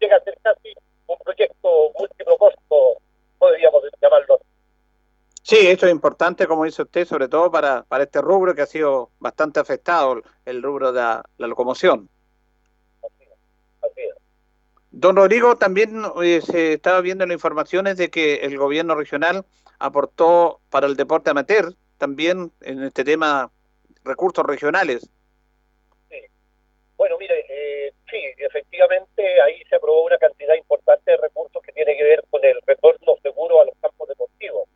llega 0.00 0.16
a 0.16 0.20
ser 0.20 0.36
casi 0.42 0.74
un 1.06 1.16
proyecto 1.18 1.90
multipropósito, 1.98 2.98
podríamos 3.38 3.82
llamarlo 4.02 4.34
así. 4.34 4.44
Sí, 5.48 5.66
esto 5.66 5.86
es 5.86 5.92
importante, 5.92 6.46
como 6.46 6.66
dice 6.66 6.82
usted, 6.82 7.06
sobre 7.06 7.26
todo 7.26 7.50
para, 7.50 7.82
para 7.84 8.04
este 8.04 8.20
rubro 8.20 8.54
que 8.54 8.60
ha 8.60 8.66
sido 8.66 9.12
bastante 9.18 9.58
afectado, 9.58 10.20
el 10.44 10.62
rubro 10.62 10.92
de 10.92 11.00
la, 11.00 11.24
locomoción. 11.38 12.10
Don 14.90 15.16
Rodrigo, 15.16 15.56
también 15.56 16.02
eh, 16.22 16.42
se 16.42 16.74
estaba 16.74 17.00
viendo 17.00 17.24
en 17.24 17.30
las 17.30 17.36
informaciones 17.36 17.96
de 17.96 18.10
que 18.10 18.34
el 18.42 18.58
gobierno 18.58 18.94
regional 18.94 19.46
aportó 19.78 20.60
para 20.68 20.86
el 20.86 20.96
deporte 20.96 21.30
amateur 21.30 21.72
también 21.96 22.52
en 22.60 22.82
este 22.82 23.02
tema 23.02 23.50
recursos 24.04 24.44
regionales. 24.44 25.08
Bueno, 26.98 27.16
mire, 27.18 27.46
eh, 27.48 27.94
sí, 28.10 28.18
efectivamente 28.36 29.40
ahí 29.40 29.62
se 29.66 29.76
aprobó 29.76 30.04
una 30.04 30.18
cantidad 30.18 30.56
importante 30.56 31.10
de 31.10 31.16
recursos 31.16 31.62
que 31.62 31.72
tiene 31.72 31.96
que 31.96 32.04
ver 32.04 32.22
con 32.28 32.44
el 32.44 32.60
retorno 32.66 33.16
seguro 33.22 33.62
a 33.62 33.64
los 33.64 33.74
campos 33.80 34.08
deportivos. 34.08 34.67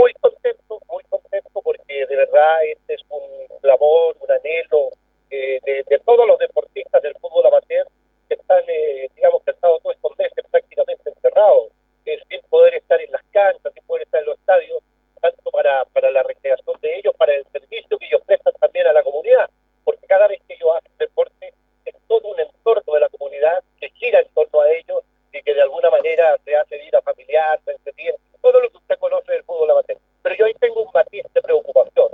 Muy 0.00 0.14
contento, 0.14 0.80
muy 0.88 1.04
contento 1.10 1.60
porque 1.60 2.06
de 2.06 2.16
verdad 2.16 2.64
este 2.64 2.94
es 2.94 3.02
un 3.10 3.20
clamor, 3.60 4.16
un 4.18 4.30
anhelo 4.32 4.88
eh, 5.28 5.60
de, 5.62 5.84
de 5.90 5.98
todos 5.98 6.26
los 6.26 6.38
deportistas 6.38 7.02
del 7.02 7.12
fútbol 7.20 7.44
amateur 7.44 7.86
que 8.26 8.34
están, 8.36 8.64
eh, 8.66 9.10
digamos, 9.14 9.42
que 9.44 9.50
han 9.50 9.56
estado 9.56 9.78
todos 9.80 9.96
estos 9.96 10.16
meses 10.16 10.42
prácticamente 10.50 11.10
encerrados, 11.10 11.68
eh, 12.06 12.18
sin 12.30 12.40
poder 12.48 12.76
estar 12.76 12.98
en 12.98 13.12
las 13.12 13.22
canchas, 13.30 13.74
sin 13.74 13.82
poder 13.84 14.04
estar 14.04 14.20
en 14.22 14.26
los 14.28 14.38
estadios, 14.38 14.82
tanto 15.20 15.50
para, 15.50 15.84
para 15.92 16.10
la 16.10 16.22
recreación 16.22 16.80
de 16.80 16.96
ellos, 16.96 17.14
para 17.18 17.34
el 17.34 17.44
servicio 17.52 17.98
que 17.98 18.06
ellos 18.06 18.22
prestan 18.24 18.54
también 18.58 18.86
a 18.86 18.94
la 18.94 19.02
comunidad, 19.02 19.50
porque 19.84 20.06
cada 20.06 20.28
vez 20.28 20.40
que 20.48 20.54
ellos 20.54 20.70
hacen 20.78 20.96
deporte 20.96 21.52
es 21.84 21.94
todo 22.08 22.26
un 22.26 22.40
entorno 22.40 22.94
de 22.94 23.00
la 23.00 23.08
comunidad 23.10 23.62
que 23.78 23.90
gira 23.90 24.20
en 24.20 24.28
torno 24.32 24.62
a 24.62 24.70
ellos 24.72 25.04
y 25.30 25.42
que 25.42 25.52
de 25.52 25.60
alguna 25.60 25.90
manera 25.90 26.38
se 26.42 26.56
hace 26.56 26.78
vida 26.78 27.02
familiar, 27.02 27.60
se 27.66 27.72
entretiene, 27.72 28.16
todo 28.40 28.60
lo 28.60 28.70
que 28.70 28.76
usted 28.76 28.98
conoce 28.98 29.32
del 29.32 29.44
fútbol 29.44 29.70
amateur. 29.70 29.98
Pero 30.22 30.34
yo 30.36 30.46
ahí 30.46 30.54
tengo 30.54 30.82
un 30.82 30.90
matiz 30.92 31.24
de 31.32 31.42
preocupación. 31.42 32.08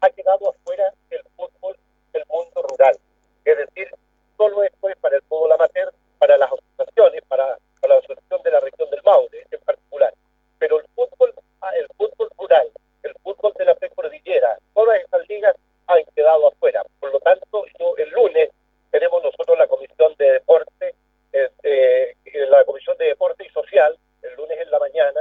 Ha 0.00 0.10
quedado 0.10 0.50
afuera 0.50 0.92
el 1.10 1.22
fútbol 1.36 1.76
del 2.12 2.24
mundo 2.28 2.62
rural. 2.62 2.96
Es 3.44 3.56
decir, 3.56 3.88
solo 4.36 4.62
esto 4.64 4.88
es 4.88 4.96
para 4.96 5.16
el 5.16 5.22
fútbol 5.22 5.52
amateur, 5.52 5.92
para 6.18 6.36
las 6.36 6.50
asociaciones, 6.52 7.22
para, 7.28 7.58
para 7.80 7.94
la 7.94 8.00
asociación 8.00 8.42
de 8.42 8.50
la 8.50 8.60
región 8.60 8.90
del 8.90 9.02
Maule 9.04 9.46
en 9.50 9.60
particular. 9.60 10.14
Pero 10.58 10.80
el 10.80 10.86
fútbol, 10.94 11.34
ah, 11.60 11.70
el 11.76 11.86
fútbol 11.96 12.28
rural, 12.38 12.70
el 13.02 13.14
fútbol 13.22 13.52
de 13.58 13.64
la 13.64 13.74
precordillera, 13.74 14.58
todas 14.74 15.00
esas 15.00 15.28
ligas 15.28 15.56
han 15.86 16.04
quedado 16.14 16.48
afuera. 16.48 16.82
Por 17.00 17.12
lo 17.12 17.20
tanto, 17.20 17.64
yo 17.78 17.96
el 17.96 18.10
lunes 18.10 18.50
tenemos 18.90 19.22
nosotros 19.22 19.58
la 19.58 19.66
comisión 19.66 20.14
de 20.18 20.32
deporte, 20.32 20.94
eh, 21.32 21.50
eh, 21.62 22.14
la 22.48 22.64
comisión 22.64 22.96
de 22.98 23.06
deporte 23.06 23.44
y 23.46 23.50
social, 23.50 23.96
el 24.22 24.34
lunes 24.36 24.58
en 24.60 24.70
la 24.70 24.78
mañana, 24.78 25.20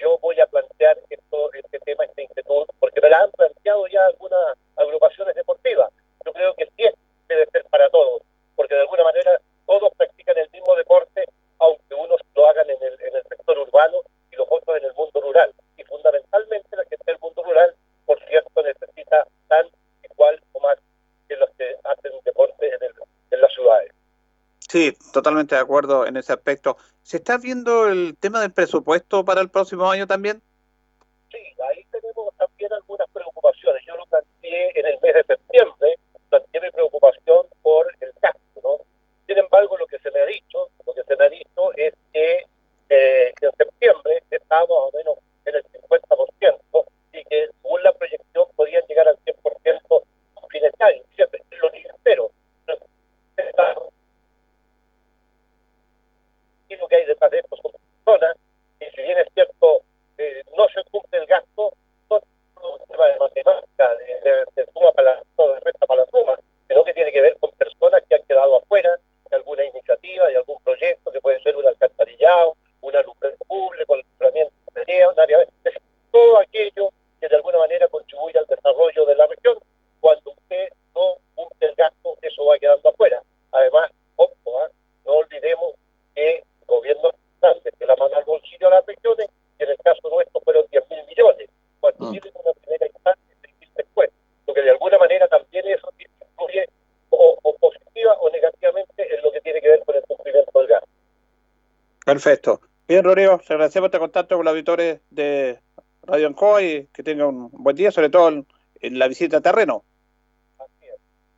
yo 0.00 0.18
voy 0.18 0.38
a 0.40 0.46
plantear 0.46 0.98
esto, 1.10 1.52
este 1.52 1.78
tema, 1.80 2.04
esta 2.04 2.22
inquietud, 2.22 2.66
porque 2.78 3.00
me 3.00 3.10
la 3.10 3.18
han 3.20 3.30
planteado 3.32 3.86
ya 3.88 4.04
algunas 4.06 4.40
agrupaciones 4.76 5.34
deportivas. 5.34 5.90
Yo 6.24 6.32
creo 6.32 6.54
que 6.54 6.66
sí 6.76 6.84
debe 7.28 7.46
ser 7.52 7.64
para 7.70 7.88
todos, 7.90 8.22
porque 8.56 8.74
de 8.74 8.80
alguna 8.82 9.04
manera 9.04 9.40
todos 9.66 9.92
practican 9.96 10.36
el 10.38 10.50
mismo 10.50 10.74
deporte, 10.76 11.24
aunque 11.58 11.94
unos 11.94 12.20
lo 12.34 12.46
hagan 12.48 12.68
en 12.70 12.82
el, 12.82 12.92
en 13.00 13.16
el 13.16 13.22
sector 13.28 13.58
urbano 13.58 13.98
y 14.30 14.36
los 14.36 14.46
otros 14.50 14.76
en 14.78 14.84
el 14.84 14.94
mundo 14.94 15.20
rural. 15.20 15.52
Y 15.76 15.84
fundamentalmente 15.84 16.76
la 16.76 16.84
gente 16.84 17.04
del 17.06 17.18
mundo 17.20 17.42
rural, 17.42 17.74
por 18.06 18.18
cierto, 18.26 18.62
necesita 18.62 19.26
tan 19.48 19.66
igual 20.02 20.40
o 20.52 20.60
más 20.60 20.78
que 21.28 21.36
los 21.36 21.48
que 21.56 21.76
hacen 21.84 22.12
deporte 22.24 22.66
en, 22.66 22.82
el- 22.82 22.94
en 23.30 23.40
las 23.40 23.52
ciudades. 23.52 23.92
Sí, 24.74 24.92
totalmente 25.12 25.54
de 25.54 25.60
acuerdo 25.60 26.04
en 26.04 26.16
ese 26.16 26.32
aspecto. 26.32 26.76
¿Se 27.04 27.18
está 27.18 27.38
viendo 27.38 27.86
el 27.86 28.16
tema 28.18 28.40
del 28.40 28.52
presupuesto 28.52 29.24
para 29.24 29.40
el 29.40 29.48
próximo 29.48 29.88
año 29.88 30.04
también? 30.08 30.42
Sí, 31.30 31.38
ahí 31.70 31.84
tenemos 31.92 32.34
también 32.36 32.72
algunas 32.72 33.08
preocupaciones. 33.10 33.84
Yo 33.86 33.94
lo 33.94 34.04
planteé 34.06 34.72
en 34.74 34.86
el 34.86 34.98
mes 35.00 35.14
de 35.14 35.22
septiembre, 35.22 35.96
planteé 36.28 36.60
mi 36.60 36.70
preocupación 36.72 37.46
por 37.62 37.86
el 38.00 38.10
gasto, 38.20 38.60
¿no? 38.64 38.78
Sin 39.28 39.38
embargo, 39.38 39.78
lo 39.78 39.86
que 39.86 40.00
se 40.00 40.10
me 40.10 40.18
ha 40.18 40.26
dicho, 40.26 40.66
lo 40.84 40.92
que 40.92 41.04
se 41.04 41.14
me 41.14 41.24
ha 41.24 41.28
dicho 41.28 41.72
es 41.76 41.94
que, 42.12 42.44
eh, 42.88 43.32
que 43.38 43.46
en 43.46 43.52
septiembre 43.56 44.24
estábamos 44.28 44.92
más 44.92 44.92
o 44.92 44.96
menos 44.96 45.18
en 45.44 45.54
el 45.54 45.64
50% 45.70 46.84
y 47.12 47.24
que 47.26 47.46
según 47.62 47.80
la 47.84 47.92
proyección 47.92 48.46
podían 48.56 48.82
llegar 48.88 49.06
al 49.06 49.18
100% 49.24 50.02
a 50.42 50.46
fines 50.48 50.72
de 50.76 50.84
año. 50.84 51.02
Siempre 51.14 51.40
lo 51.62 51.70
ni 51.70 51.78
espero. 51.78 52.32
Y 56.68 56.76
lo 56.76 56.88
que 56.88 56.96
hay 56.96 57.04
detrás 57.04 57.30
de 57.30 57.38
esto 57.38 57.56
son 57.62 57.72
personas 58.04 58.36
y 58.80 58.84
si 58.96 59.02
bien 59.02 59.18
es 59.18 59.28
cierto 59.34 59.82
eh, 60.18 60.42
no 60.56 60.66
se 60.68 60.82
cumple 60.90 61.18
el 61.20 61.26
gasto, 61.26 61.72
no 62.10 62.16
es 62.16 62.24
un 62.80 62.86
tema 62.88 63.06
de 63.06 63.18
matemática, 63.18 63.94
de, 63.96 64.30
de- 64.30 64.44
de 64.56 64.66
suma 64.72 64.90
para 64.92 65.14
la, 65.14 65.22
no, 65.38 65.48
de 65.52 65.60
resta 65.60 65.86
para 65.86 66.00
la 66.04 66.10
suma, 66.10 66.38
sino 66.66 66.82
que 66.84 66.94
tiene 66.94 67.12
que 67.12 67.20
ver 67.20 67.36
con 67.38 67.50
personas 67.52 68.02
que 68.08 68.16
han 68.16 68.22
quedado 68.22 68.56
afuera 68.56 68.90
de 69.30 69.36
alguna 69.36 69.64
iniciativa, 69.66 70.26
de 70.26 70.36
algún 70.38 70.58
proyecto, 70.64 71.12
que 71.12 71.20
puede 71.20 71.40
ser 71.42 71.54
un 71.56 71.66
alcantarillado, 71.66 72.56
un 72.80 72.96
alumbrado 72.96 73.36
público, 73.46 73.94
el 73.94 74.00
alumbramiento 74.00 74.54
de 74.74 75.06
un 75.06 75.20
área, 75.20 75.42
es 75.42 75.48
decir, 75.64 75.82
todo 76.10 76.38
aquello 76.40 76.88
que 77.20 77.28
de 77.28 77.36
alguna 77.36 77.58
manera 77.58 77.86
contribuye 77.88 78.38
al 78.38 78.46
desarrollo 78.46 79.04
de 79.04 79.14
la 79.14 79.26
región. 79.26 79.58
Cuando 80.00 80.30
usted 80.32 80.70
no 80.94 81.16
cumple 81.34 81.68
el 81.68 81.74
gasto, 81.74 82.16
eso 82.22 82.44
va 82.46 82.58
quedando 82.58 82.88
afuera. 82.88 83.22
Además, 83.52 83.90
ojo, 84.16 84.60
¿ah? 84.60 84.68
no 85.04 85.12
olvidemos 85.12 85.74
que 86.14 86.36
el 86.38 86.44
gobierno 86.66 87.10
grande 87.40 87.72
que 87.78 87.86
la 87.86 87.94
mano 87.96 88.16
al 88.16 88.24
bolsillo 88.24 88.68
a 88.68 88.70
las 88.70 88.86
regiones 88.86 89.28
y 89.58 89.62
en 89.64 89.70
el 89.70 89.76
caso 89.78 90.08
nuestro 90.08 90.40
fueron 90.40 90.64
10 90.70 90.82
mil 90.90 91.04
millones. 91.06 91.48
Cuando 91.80 92.10
tienen 92.10 92.32
una 92.42 92.52
primera 92.54 92.86
instancia 92.86 93.24
y 93.32 93.36
seis 93.42 93.54
mil 93.60 93.70
después. 93.76 94.10
Lo 94.46 94.54
que 94.54 94.62
de 94.62 94.70
alguna 94.70 94.96
manera 94.98 95.28
también 95.28 95.66
eso 95.68 95.88
influye 95.98 96.66
o, 97.10 97.38
o 97.42 97.54
positiva 97.56 98.14
o 98.20 98.30
negativamente 98.30 99.14
en 99.14 99.22
lo 99.22 99.30
que 99.30 99.40
tiene 99.42 99.60
que 99.60 99.68
ver 99.68 99.84
con 99.84 99.94
el 99.94 100.02
cumplimiento 100.02 100.58
del 100.58 100.68
gasto. 100.68 100.88
Perfecto. 102.04 102.60
Te 103.14 103.52
agradecemos 103.54 103.86
este 103.88 103.98
contacto 104.00 104.34
con 104.34 104.44
los 104.44 104.50
auditores 104.52 105.00
de 105.10 105.60
Radio 106.02 106.26
Ancoa 106.26 106.60
y 106.62 106.86
que 106.88 107.04
tenga 107.04 107.28
un 107.28 107.48
buen 107.52 107.76
día, 107.76 107.92
sobre 107.92 108.10
todo 108.10 108.28
en, 108.28 108.44
en 108.80 108.98
la 108.98 109.06
visita 109.06 109.36
a 109.36 109.40
terreno. 109.40 109.84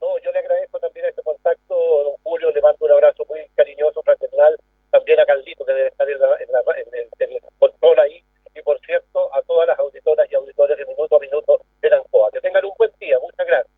No, 0.00 0.08
yo 0.24 0.32
le 0.32 0.38
agradezco 0.38 0.78
también 0.78 1.04
este 1.04 1.22
contacto, 1.22 1.74
don 1.76 2.14
Julio, 2.22 2.50
le 2.50 2.62
mando 2.62 2.78
un 2.82 2.92
abrazo 2.92 3.26
muy 3.28 3.40
cariñoso, 3.54 4.02
fraternal, 4.02 4.56
también 4.90 5.20
a 5.20 5.26
Carlito, 5.26 5.66
que 5.66 5.72
debe 5.74 5.88
estar 5.88 6.08
en, 6.08 6.18
la- 6.18 6.36
en 6.40 6.50
la- 6.50 6.60
en 6.80 6.94
el, 6.94 7.08
en 7.18 7.32
el 7.36 7.40
control 7.58 7.98
ahí, 8.00 8.24
y 8.54 8.62
por 8.62 8.80
cierto, 8.80 9.34
a 9.34 9.42
todas 9.42 9.68
las 9.68 9.78
auditoras 9.78 10.26
y 10.32 10.34
auditores 10.34 10.78
de 10.78 10.86
Minuto 10.86 11.16
a 11.16 11.20
Minuto 11.20 11.60
de 11.82 11.94
Ancoa. 11.94 12.30
Que 12.32 12.40
tengan 12.40 12.64
un 12.64 12.72
buen 12.78 12.90
día, 12.98 13.18
muchas 13.20 13.46
gracias. 13.46 13.72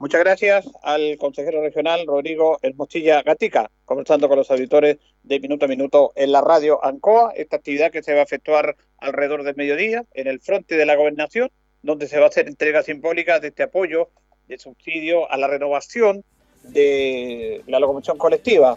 Muchas 0.00 0.20
gracias 0.20 0.68
al 0.82 1.16
consejero 1.18 1.60
regional 1.62 2.06
Rodrigo 2.06 2.58
Hermosilla 2.62 3.22
Gatica, 3.22 3.68
conversando 3.84 4.28
con 4.28 4.36
los 4.38 4.48
auditores 4.50 4.98
de 5.28 5.40
Minuto 5.40 5.66
a 5.66 5.68
Minuto 5.68 6.12
en 6.16 6.32
la 6.32 6.40
radio 6.40 6.82
ANCOA, 6.82 7.32
esta 7.36 7.56
actividad 7.56 7.92
que 7.92 8.02
se 8.02 8.14
va 8.14 8.20
a 8.20 8.22
efectuar 8.22 8.76
alrededor 8.96 9.42
del 9.42 9.56
mediodía 9.56 10.04
en 10.14 10.26
el 10.26 10.40
frente 10.40 10.76
de 10.76 10.86
la 10.86 10.96
gobernación, 10.96 11.50
donde 11.82 12.08
se 12.08 12.18
va 12.18 12.24
a 12.24 12.28
hacer 12.28 12.48
entrega 12.48 12.82
simbólica 12.82 13.38
de 13.38 13.48
este 13.48 13.62
apoyo 13.62 14.08
de 14.48 14.58
subsidio 14.58 15.30
a 15.30 15.36
la 15.36 15.46
renovación 15.46 16.24
de 16.62 17.62
la 17.66 17.78
locomoción 17.78 18.16
colectiva, 18.16 18.76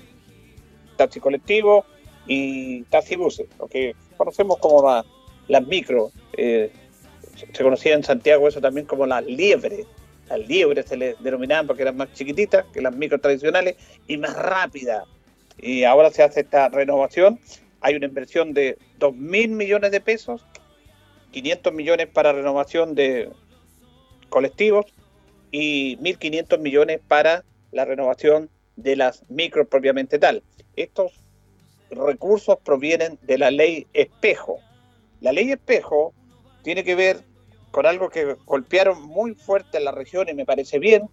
taxi 0.97 1.19
colectivo 1.21 1.85
y 2.27 2.83
taxi 2.83 3.15
buses, 3.15 3.47
lo 3.57 3.67
que 3.67 3.95
conocemos 4.17 4.57
como 4.59 4.85
la- 4.85 5.05
las 5.47 5.65
micro. 5.65 6.11
eh, 6.37 6.69
se 7.53 7.63
conocía 7.63 7.95
en 7.95 8.03
Santiago 8.03 8.47
eso 8.47 8.61
también 8.61 8.85
como 8.85 9.05
las 9.05 9.25
liebres. 9.25 9.85
Las 10.29 10.39
liebres 10.47 10.85
se 10.85 10.95
les 10.97 11.21
denominaban 11.23 11.65
porque 11.65 11.81
eran 11.81 11.97
más 11.97 12.13
chiquititas 12.13 12.65
que 12.71 12.81
las 12.81 12.95
micro 12.95 13.19
tradicionales 13.19 13.75
y 14.07 14.17
más 14.17 14.35
rápidas. 14.35 15.03
Y 15.57 15.83
ahora 15.83 16.09
se 16.11 16.23
hace 16.23 16.41
esta 16.41 16.69
renovación. 16.69 17.39
Hay 17.81 17.95
una 17.95 18.05
inversión 18.05 18.53
de 18.53 18.77
2 18.99 19.15
mil 19.15 19.49
millones 19.49 19.91
de 19.91 20.01
pesos, 20.01 20.45
500 21.31 21.73
millones 21.73 22.07
para 22.07 22.31
renovación 22.31 22.95
de 22.95 23.29
colectivos 24.29 24.85
y 25.51 25.97
1.500 25.97 26.59
millones 26.59 27.01
para 27.07 27.43
la 27.71 27.85
renovación 27.85 28.49
de 28.75 28.95
las 28.95 29.29
micros 29.29 29.67
propiamente 29.67 30.19
tal. 30.19 30.43
Estos 30.75 31.11
recursos 31.91 32.57
provienen 32.63 33.19
de 33.23 33.37
la 33.37 33.51
ley 33.51 33.87
espejo. 33.93 34.59
La 35.19 35.31
ley 35.31 35.51
espejo 35.51 36.13
tiene 36.63 36.83
que 36.83 36.95
ver 36.95 37.23
con 37.71 37.85
algo 37.85 38.09
que 38.09 38.35
golpearon 38.45 39.01
muy 39.01 39.33
fuerte 39.33 39.77
en 39.77 39.85
la 39.85 39.91
región 39.91 40.27
y 40.29 40.33
me 40.33 40.45
parece 40.45 40.79
bien, 40.79 41.09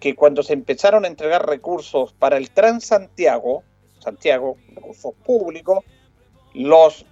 que 0.00 0.14
cuando 0.14 0.42
se 0.42 0.52
empezaron 0.52 1.04
a 1.04 1.08
entregar 1.08 1.46
recursos 1.46 2.12
para 2.12 2.36
el 2.36 2.50
Transantiago, 2.50 3.62
Santiago, 3.98 4.56
recursos 4.74 5.14
públicos, 5.24 5.84
los 6.54 7.06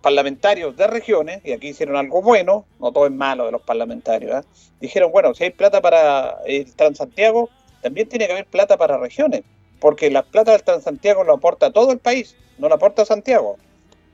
parlamentarios 0.00 0.76
de 0.76 0.86
regiones, 0.86 1.40
y 1.44 1.52
aquí 1.52 1.68
hicieron 1.68 1.96
algo 1.96 2.22
bueno, 2.22 2.66
no 2.78 2.92
todo 2.92 3.06
es 3.06 3.12
malo 3.12 3.46
de 3.46 3.52
los 3.52 3.62
parlamentarios, 3.62 4.44
¿eh? 4.44 4.48
dijeron, 4.80 5.10
bueno, 5.10 5.34
si 5.34 5.44
hay 5.44 5.50
plata 5.50 5.80
para 5.80 6.38
el 6.46 6.72
Transantiago, 6.74 7.50
también 7.82 8.08
tiene 8.08 8.26
que 8.26 8.32
haber 8.32 8.46
plata 8.46 8.76
para 8.76 8.98
regiones, 8.98 9.42
porque 9.80 10.10
la 10.10 10.22
plata 10.22 10.52
del 10.52 10.62
Transantiago 10.62 11.24
lo 11.24 11.34
aporta 11.34 11.72
todo 11.72 11.92
el 11.92 11.98
país, 11.98 12.36
no 12.58 12.68
lo 12.68 12.74
aporta 12.74 13.04
Santiago. 13.04 13.56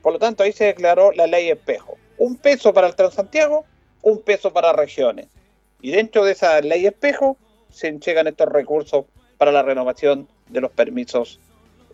Por 0.01 0.13
lo 0.13 0.19
tanto, 0.19 0.43
ahí 0.43 0.51
se 0.51 0.65
declaró 0.65 1.11
la 1.11 1.25
ley 1.25 1.49
espejo. 1.49 1.97
Un 2.17 2.35
peso 2.35 2.73
para 2.73 2.87
el 2.87 2.95
Transantiago, 2.95 3.65
un 4.03 4.21
peso 4.21 4.53
para 4.53 4.71
regiones. 4.71 5.27
Y 5.81 5.91
dentro 5.91 6.23
de 6.23 6.33
esa 6.33 6.61
ley 6.61 6.85
espejo 6.85 7.37
se 7.75 7.87
entregan 7.87 8.27
estos 8.27 8.47
recursos 8.47 9.05
para 9.37 9.51
la 9.51 9.61
renovación 9.61 10.27
de 10.49 10.61
los 10.61 10.71
permisos 10.71 11.39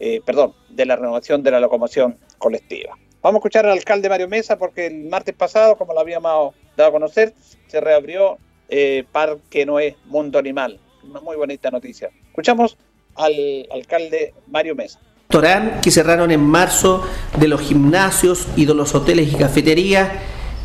eh, 0.03 0.19
perdón, 0.25 0.55
de 0.69 0.87
la 0.87 0.95
renovación 0.95 1.43
de 1.43 1.51
la 1.51 1.59
locomoción 1.59 2.17
colectiva. 2.39 2.97
Vamos 3.21 3.37
a 3.37 3.39
escuchar 3.41 3.67
al 3.67 3.73
alcalde 3.73 4.09
Mario 4.09 4.27
Mesa 4.27 4.57
porque 4.57 4.87
el 4.87 5.03
martes 5.03 5.35
pasado, 5.35 5.75
como 5.75 5.93
lo 5.93 5.99
habíamos 5.99 6.55
dado 6.75 6.89
a 6.89 6.91
conocer, 6.91 7.35
se 7.67 7.79
reabrió 7.79 8.39
eh, 8.67 9.03
Parque 9.11 9.63
Noé 9.63 9.97
Mundo 10.05 10.39
Animal. 10.39 10.79
Una 11.03 11.21
muy 11.21 11.35
bonita 11.35 11.69
noticia. 11.69 12.09
Escuchamos 12.29 12.79
al 13.13 13.67
alcalde 13.71 14.33
Mario 14.47 14.73
Mesa. 14.73 14.99
Restaurante 15.29 15.81
que 15.83 15.91
cerraron 15.91 16.31
en 16.31 16.41
marzo, 16.41 17.05
de 17.37 17.47
los 17.47 17.61
gimnasios 17.61 18.47
y 18.55 18.65
de 18.65 18.73
los 18.73 18.95
hoteles 18.95 19.31
y 19.31 19.35
cafeterías. 19.35 20.09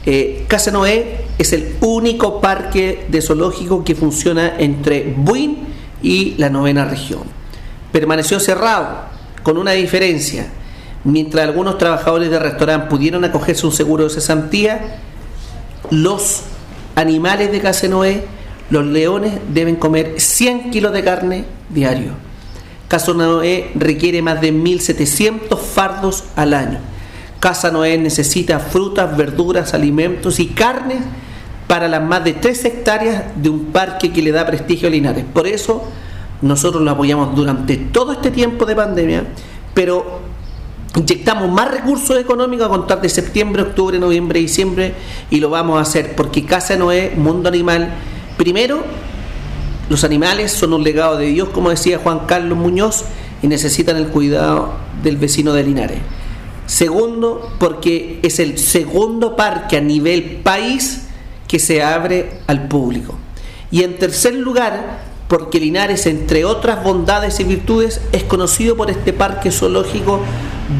Eh, 0.09 0.45
Casa 0.47 0.71
Noé 0.71 1.25
es 1.37 1.53
el 1.53 1.77
único 1.81 2.41
parque 2.41 3.07
de 3.09 3.21
zoológico 3.21 3.83
que 3.83 3.97
funciona 3.97 4.55
entre 4.57 5.13
Buin 5.17 5.59
y 6.01 6.35
la 6.39 6.49
novena 6.49 6.85
región. 6.85 7.23
Permaneció 7.91 8.39
cerrado, 8.39 9.01
con 9.43 9.59
una 9.59 9.73
diferencia. 9.73 10.47
Mientras 11.03 11.45
algunos 11.45 11.77
trabajadores 11.79 12.31
de 12.31 12.39
restaurante 12.39 12.89
pudieron 12.89 13.25
acogerse 13.25 13.67
un 13.67 13.73
seguro 13.73 14.05
de 14.05 14.11
cesantía, 14.11 14.99
los 15.91 16.43
animales 16.95 17.51
de 17.51 17.61
Casa 17.61 17.89
Noé, 17.89 18.25
los 18.71 18.87
leones, 18.87 19.33
deben 19.53 19.77
comer 19.77 20.15
100 20.19 20.71
kilos 20.71 20.93
de 20.93 21.03
carne 21.03 21.45
diario. 21.69 22.13
Casa 22.87 23.13
Noé 23.13 23.73
requiere 23.75 24.23
más 24.23 24.41
de 24.41 24.53
1.700 24.53 25.59
fardos 25.59 26.25
al 26.37 26.55
año. 26.55 26.79
Casa 27.47 27.71
Noé 27.71 27.97
necesita 27.97 28.59
frutas, 28.59 29.17
verduras, 29.17 29.73
alimentos 29.73 30.41
y 30.41 30.47
carnes 30.47 30.99
para 31.69 31.87
las 31.87 32.03
más 32.03 32.25
de 32.25 32.33
3 32.33 32.65
hectáreas 32.65 33.23
de 33.37 33.49
un 33.49 33.67
parque 33.67 34.13
que 34.13 34.21
le 34.21 34.33
da 34.33 34.45
prestigio 34.45 34.89
a 34.89 34.91
Linares. 34.91 35.25
Por 35.33 35.47
eso 35.47 35.85
nosotros 36.43 36.83
lo 36.83 36.91
apoyamos 36.91 37.37
durante 37.37 37.77
todo 37.77 38.11
este 38.11 38.33
tiempo 38.33 38.67
de 38.67 38.75
pandemia, 38.75 39.27
pero 39.75 40.23
inyectamos 40.97 41.49
más 41.49 41.71
recursos 41.71 42.19
económicos 42.19 42.67
a 42.67 42.69
contar 42.69 43.01
de 43.01 43.09
septiembre, 43.09 43.63
octubre, 43.63 44.01
noviembre, 44.01 44.41
diciembre 44.41 44.95
y 45.31 45.39
lo 45.39 45.49
vamos 45.49 45.79
a 45.79 45.83
hacer 45.83 46.17
porque 46.17 46.45
Casa 46.45 46.75
Noé, 46.75 47.13
Mundo 47.17 47.49
Animal, 47.49 47.91
primero, 48.37 48.83
los 49.89 50.03
animales 50.03 50.51
son 50.51 50.73
un 50.73 50.83
legado 50.83 51.17
de 51.17 51.27
Dios, 51.27 51.51
como 51.51 51.71
decía 51.71 52.01
Juan 52.03 52.27
Carlos 52.27 52.59
Muñoz, 52.59 53.05
y 53.41 53.47
necesitan 53.47 53.99
el 53.99 54.09
cuidado 54.09 54.73
del 55.05 55.17
vecino 55.17 55.53
de 55.53 55.63
Linares. 55.63 55.99
Segundo, 56.67 57.53
porque 57.59 58.21
es 58.23 58.39
el 58.41 58.59
segundo 58.59 59.37
parque 59.37 59.77
a 59.77 59.81
nivel 59.81 60.41
país 60.43 61.07
que 61.47 61.59
se 61.59 61.83
abre 61.83 62.41
al 62.47 62.69
público. 62.69 63.15
Y 63.71 63.83
en 63.83 63.99
tercer 63.99 64.35
lugar, 64.35 65.01
porque 65.29 65.59
Linares, 65.61 66.07
entre 66.07 66.45
otras 66.45 66.83
bondades 66.85 67.41
y 67.41 67.45
virtudes, 67.45 68.01
es 68.13 68.25
conocido 68.25 68.77
por 68.77 68.91
este 68.91 69.13
parque 69.13 69.51
zoológico 69.51 70.21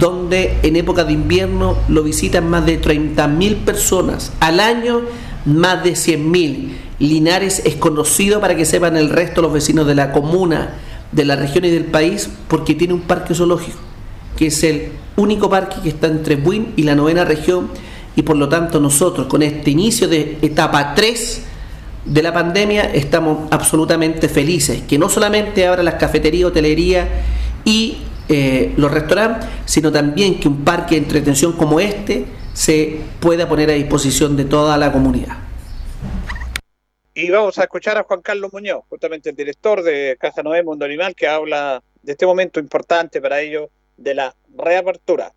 donde 0.01 0.59
en 0.63 0.77
época 0.77 1.05
de 1.05 1.13
invierno 1.13 1.77
lo 1.89 2.03
visitan 2.03 2.49
más 2.49 2.67
de 2.67 2.81
30.000 2.81 3.65
personas, 3.65 4.33
al 4.41 4.61
año 4.61 5.03
más 5.45 5.83
de 5.83 5.93
100.000. 5.93 6.73
Linares 6.99 7.63
es 7.65 7.77
conocido 7.77 8.41
para 8.41 8.57
que 8.57 8.65
sepan 8.65 8.97
el 8.97 9.11
resto 9.11 9.43
los 9.43 9.53
vecinos 9.53 9.87
de 9.87 9.95
la 9.95 10.13
comuna, 10.13 10.75
de 11.13 11.25
la 11.25 11.37
región 11.37 11.65
y 11.65 11.71
del 11.71 11.85
país, 11.85 12.29
porque 12.49 12.75
tiene 12.75 12.95
un 12.95 13.03
parque 13.03 13.35
zoológico, 13.35 13.79
que 14.37 14.47
es 14.47 14.63
el 14.65 14.93
único 15.17 15.49
parque 15.49 15.77
que 15.83 15.89
está 15.89 16.07
entre 16.07 16.37
Buin 16.37 16.75
y 16.77 16.83
la 16.83 16.95
novena 16.95 17.25
región, 17.25 17.71
y 18.15 18.23
por 18.23 18.37
lo 18.37 18.49
tanto 18.49 18.81
nosotros 18.81 19.27
con 19.27 19.43
este 19.43 19.71
inicio 19.71 20.09
de 20.09 20.39
etapa 20.43 20.95
3, 20.95 21.43
de 22.07 22.23
la 22.23 22.33
pandemia 22.33 22.85
estamos 22.95 23.49
absolutamente 23.51 24.29
felices, 24.29 24.83
que 24.83 24.99
no 24.99 25.09
solamente 25.09 25.67
abra 25.67 25.83
las 25.83 25.95
cafeterías, 25.95 26.51
hotelería 26.51 27.09
y 27.65 27.99
eh, 28.29 28.73
los 28.77 28.91
restaurantes, 28.91 29.49
sino 29.65 29.91
también 29.91 30.39
que 30.39 30.49
un 30.49 30.65
parque 30.65 30.95
de 30.95 31.03
entretención 31.03 31.53
como 31.53 31.81
este 31.81 32.25
se 32.53 33.01
pueda 33.21 33.49
poner 33.49 33.71
a 33.71 33.75
disposición 33.75 34.37
de 34.37 34.45
toda 34.45 34.77
la 34.79 34.93
comunidad. 34.93 35.37
Y 37.13 37.31
vamos 37.31 37.59
a 37.59 37.63
escuchar 37.63 37.99
a 37.99 38.03
Juan 38.05 38.21
Carlos 38.21 38.53
Muñoz, 38.53 38.85
justamente 38.89 39.31
el 39.31 39.37
director 39.37 39.83
de 39.83 40.17
Casa 40.21 40.43
Noé 40.43 40.63
Mundo 40.63 40.85
Animal, 40.85 41.15
que 41.15 41.27
habla 41.27 41.83
de 42.03 42.13
este 42.13 42.27
momento 42.27 42.61
importante 42.61 43.21
para 43.21 43.41
ellos 43.41 43.69
de 43.97 44.15
la 44.15 44.35
reapertura. 44.57 45.33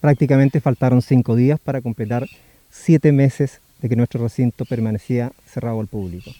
Prácticamente 0.00 0.60
faltaron 0.60 1.02
cinco 1.02 1.34
días 1.34 1.58
para 1.58 1.80
completar 1.80 2.26
siete 2.70 3.12
meses 3.12 3.60
de 3.80 3.88
que 3.88 3.96
nuestro 3.96 4.22
recinto 4.22 4.64
permanecía 4.64 5.32
cerrado 5.46 5.80
al 5.80 5.86
público, 5.86 6.30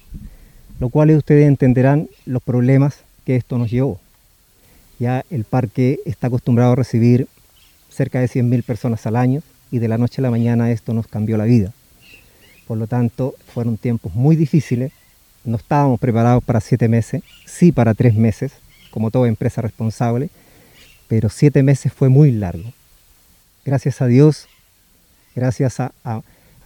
lo 0.80 0.88
cual 0.88 1.10
ustedes 1.10 1.46
entenderán 1.46 2.08
los 2.26 2.42
problemas 2.42 3.04
que 3.24 3.36
esto 3.36 3.58
nos 3.58 3.70
llevó. 3.70 4.00
Ya 4.98 5.24
el 5.30 5.44
parque 5.44 6.00
está 6.04 6.28
acostumbrado 6.28 6.72
a 6.72 6.76
recibir 6.76 7.28
cerca 7.90 8.20
de 8.20 8.26
100.000 8.26 8.62
personas 8.64 9.06
al 9.06 9.16
año 9.16 9.42
y 9.70 9.78
de 9.78 9.88
la 9.88 9.98
noche 9.98 10.20
a 10.20 10.22
la 10.22 10.30
mañana 10.30 10.70
esto 10.70 10.94
nos 10.94 11.06
cambió 11.06 11.36
la 11.36 11.44
vida. 11.44 11.72
Por 12.66 12.78
lo 12.78 12.86
tanto, 12.86 13.34
fueron 13.52 13.76
tiempos 13.76 14.14
muy 14.14 14.36
difíciles, 14.36 14.92
no 15.44 15.56
estábamos 15.56 16.00
preparados 16.00 16.42
para 16.42 16.60
siete 16.60 16.88
meses, 16.88 17.22
sí 17.44 17.72
para 17.72 17.94
tres 17.94 18.14
meses, 18.14 18.52
como 18.90 19.10
toda 19.10 19.28
empresa 19.28 19.60
responsable, 19.60 20.30
pero 21.08 21.28
siete 21.28 21.62
meses 21.62 21.92
fue 21.92 22.08
muy 22.08 22.32
largo. 22.32 22.72
Gracias 23.64 24.02
a 24.02 24.06
Dios, 24.06 24.46
gracias 25.34 25.80
a, 25.80 25.92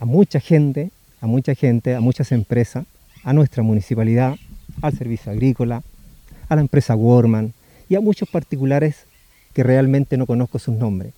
mucha 0.01 0.39
gente, 0.39 0.91
a 1.21 1.27
mucha 1.27 1.55
gente, 1.55 1.95
a 1.95 2.01
muchas 2.01 2.31
empresas, 2.31 2.85
a 3.23 3.33
nuestra 3.33 3.63
municipalidad, 3.63 4.35
al 4.81 4.97
servicio 4.97 5.31
agrícola, 5.31 5.83
a 6.47 6.55
la 6.55 6.61
empresa 6.61 6.95
Warman 6.95 7.53
y 7.87 7.95
a 7.95 8.01
muchos 8.01 8.29
particulares 8.29 9.05
que 9.53 9.63
realmente 9.63 10.17
no 10.17 10.25
conozco 10.25 10.59
sus 10.59 10.75
nombres. 10.75 11.13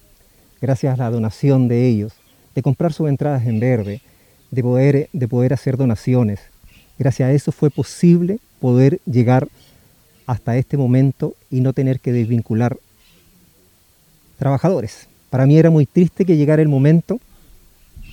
Gracias 0.61 0.93
a 0.93 1.03
la 1.03 1.09
donación 1.09 1.67
de 1.67 1.87
ellos, 1.87 2.13
de 2.53 2.61
comprar 2.61 2.93
sus 2.93 3.09
entradas 3.09 3.45
en 3.47 3.59
verde, 3.59 4.01
de 4.51 4.61
poder, 4.61 5.09
de 5.11 5.27
poder 5.27 5.53
hacer 5.53 5.77
donaciones. 5.77 6.39
Gracias 6.99 7.27
a 7.27 7.31
eso 7.31 7.51
fue 7.51 7.69
posible 7.69 8.39
poder 8.59 8.99
llegar 9.05 9.47
hasta 10.27 10.57
este 10.57 10.77
momento 10.77 11.35
y 11.49 11.61
no 11.61 11.73
tener 11.73 11.99
que 11.99 12.11
desvincular 12.11 12.77
trabajadores. 14.41 15.07
Para 15.29 15.45
mí 15.45 15.55
era 15.55 15.69
muy 15.69 15.85
triste 15.85 16.25
que 16.25 16.35
llegara 16.35 16.63
el 16.63 16.67
momento 16.67 17.19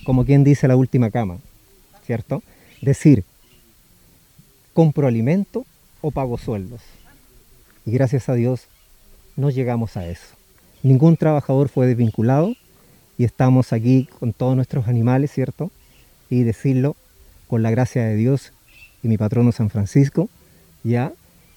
como 0.03 0.25
quien 0.25 0.43
dice 0.43 0.67
la 0.67 0.75
última 0.75 1.09
cama, 1.09 1.39
¿cierto? 2.05 2.43
Decir, 2.83 3.23
compro 4.75 5.07
alimento 5.07 5.65
o 6.01 6.11
pago 6.11 6.37
sueldos. 6.37 6.81
Y 7.83 7.89
gracias 7.93 8.29
a 8.29 8.35
Dios 8.35 8.67
no 9.37 9.49
llegamos 9.49 9.97
a 9.97 10.07
eso. 10.07 10.35
Ningún 10.83 11.17
trabajador 11.17 11.67
fue 11.67 11.87
desvinculado 11.87 12.53
y 13.17 13.23
estamos 13.23 13.73
aquí 13.73 14.07
con 14.19 14.31
todos 14.31 14.55
nuestros 14.55 14.87
animales, 14.87 15.31
¿cierto? 15.31 15.71
Y 16.29 16.43
decirlo 16.43 16.95
con 17.47 17.63
la 17.63 17.71
gracia 17.71 18.03
de 18.03 18.15
Dios 18.15 18.53
y 19.01 19.07
mi 19.07 19.17
patrono 19.17 19.51
San 19.51 19.71
Francisco, 19.71 20.29
ya 20.83 21.11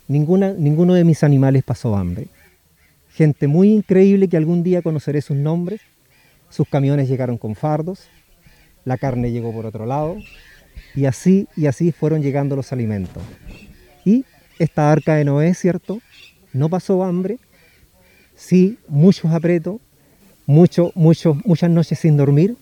ninguna, 0.08 0.54
ninguno 0.54 0.94
de 0.94 1.04
mis 1.04 1.22
animales 1.24 1.62
pasó 1.62 1.94
hambre. 1.94 2.28
Gente 3.14 3.46
muy 3.46 3.70
increíble 3.72 4.28
que 4.28 4.36
algún 4.36 4.62
día 4.62 4.82
conoceré 4.82 5.20
sus 5.20 5.36
nombres. 5.36 5.80
Sus 6.48 6.68
camiones 6.68 7.08
llegaron 7.08 7.38
con 7.38 7.54
fardos, 7.54 8.08
la 8.84 8.98
carne 8.98 9.32
llegó 9.32 9.52
por 9.52 9.64
otro 9.64 9.86
lado, 9.86 10.16
y 10.94 11.06
así 11.06 11.48
y 11.56 11.64
así 11.64 11.92
fueron 11.92 12.20
llegando 12.20 12.56
los 12.56 12.72
alimentos. 12.72 13.22
Y 14.04 14.26
esta 14.58 14.92
arca 14.92 15.14
de 15.14 15.24
Noé, 15.24 15.54
¿cierto? 15.54 16.00
No 16.52 16.68
pasó 16.68 17.04
hambre, 17.04 17.38
sí, 18.36 18.78
muchos 18.86 19.32
apretos, 19.32 19.80
mucho, 20.44 20.92
mucho, 20.94 21.38
muchas 21.44 21.70
noches 21.70 21.98
sin 21.98 22.18
dormir, 22.18 22.56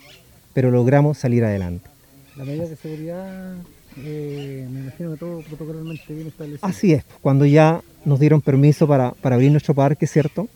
pero 0.54 0.70
logramos 0.70 1.18
salir 1.18 1.44
adelante. 1.44 1.90
La 2.36 2.44
medida 2.44 2.68
de 2.68 2.76
seguridad, 2.76 3.56
eh, 3.98 4.66
me 4.70 4.80
imagino 4.80 5.12
que 5.12 5.16
todo 5.18 5.40
protocolarmente 5.40 6.14
bien 6.14 6.28
establecido. 6.28 6.66
Así 6.68 6.92
es, 6.92 7.04
cuando 7.20 7.44
ya 7.44 7.82
nos 8.04 8.20
dieron 8.20 8.40
permiso 8.40 8.86
para, 8.86 9.14
abrir 9.22 9.50
nuestro 9.50 9.74
parque, 9.74 10.06
¿cierto? 10.06 10.48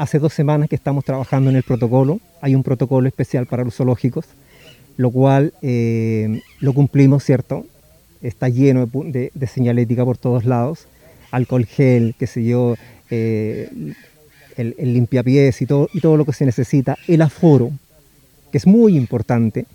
Hace 0.00 0.18
dos 0.18 0.32
semanas 0.32 0.70
que 0.70 0.76
estamos 0.76 1.04
trabajando 1.04 1.50
en 1.50 1.56
el 1.56 1.62
protocolo. 1.62 2.20
Hay 2.40 2.54
un 2.54 2.62
protocolo 2.62 3.06
especial 3.06 3.44
para 3.44 3.64
los 3.64 3.74
zoológicos, 3.74 4.24
lo 4.96 5.10
cual 5.10 5.52
eh, 5.60 6.40
lo 6.60 6.72
cumplimos, 6.72 7.22
¿cierto? 7.22 7.66
Está 8.22 8.48
lleno 8.48 8.86
de, 8.86 9.30
señalética 9.46 10.02
por 10.02 10.16
todos 10.16 10.46
lados. 10.46 10.86
Alcohol 11.30 11.66
gel, 11.66 12.14
qué 12.18 12.26
sé 12.26 12.44
yo, 12.44 12.76
eh, 13.10 13.68
el, 14.56 14.74
el, 14.78 14.94
limpiapiés 14.94 15.60
y 15.60 15.64
y 15.64 16.00
todo 16.00 16.16
lo 16.16 16.24
que 16.24 16.32
se 16.32 16.46
necesita. 16.46 16.96
El 17.06 17.20
aforo, 17.20 17.70
que 18.50 18.56
es 18.56 18.66
muy 18.66 18.96
importante. 18.96 19.66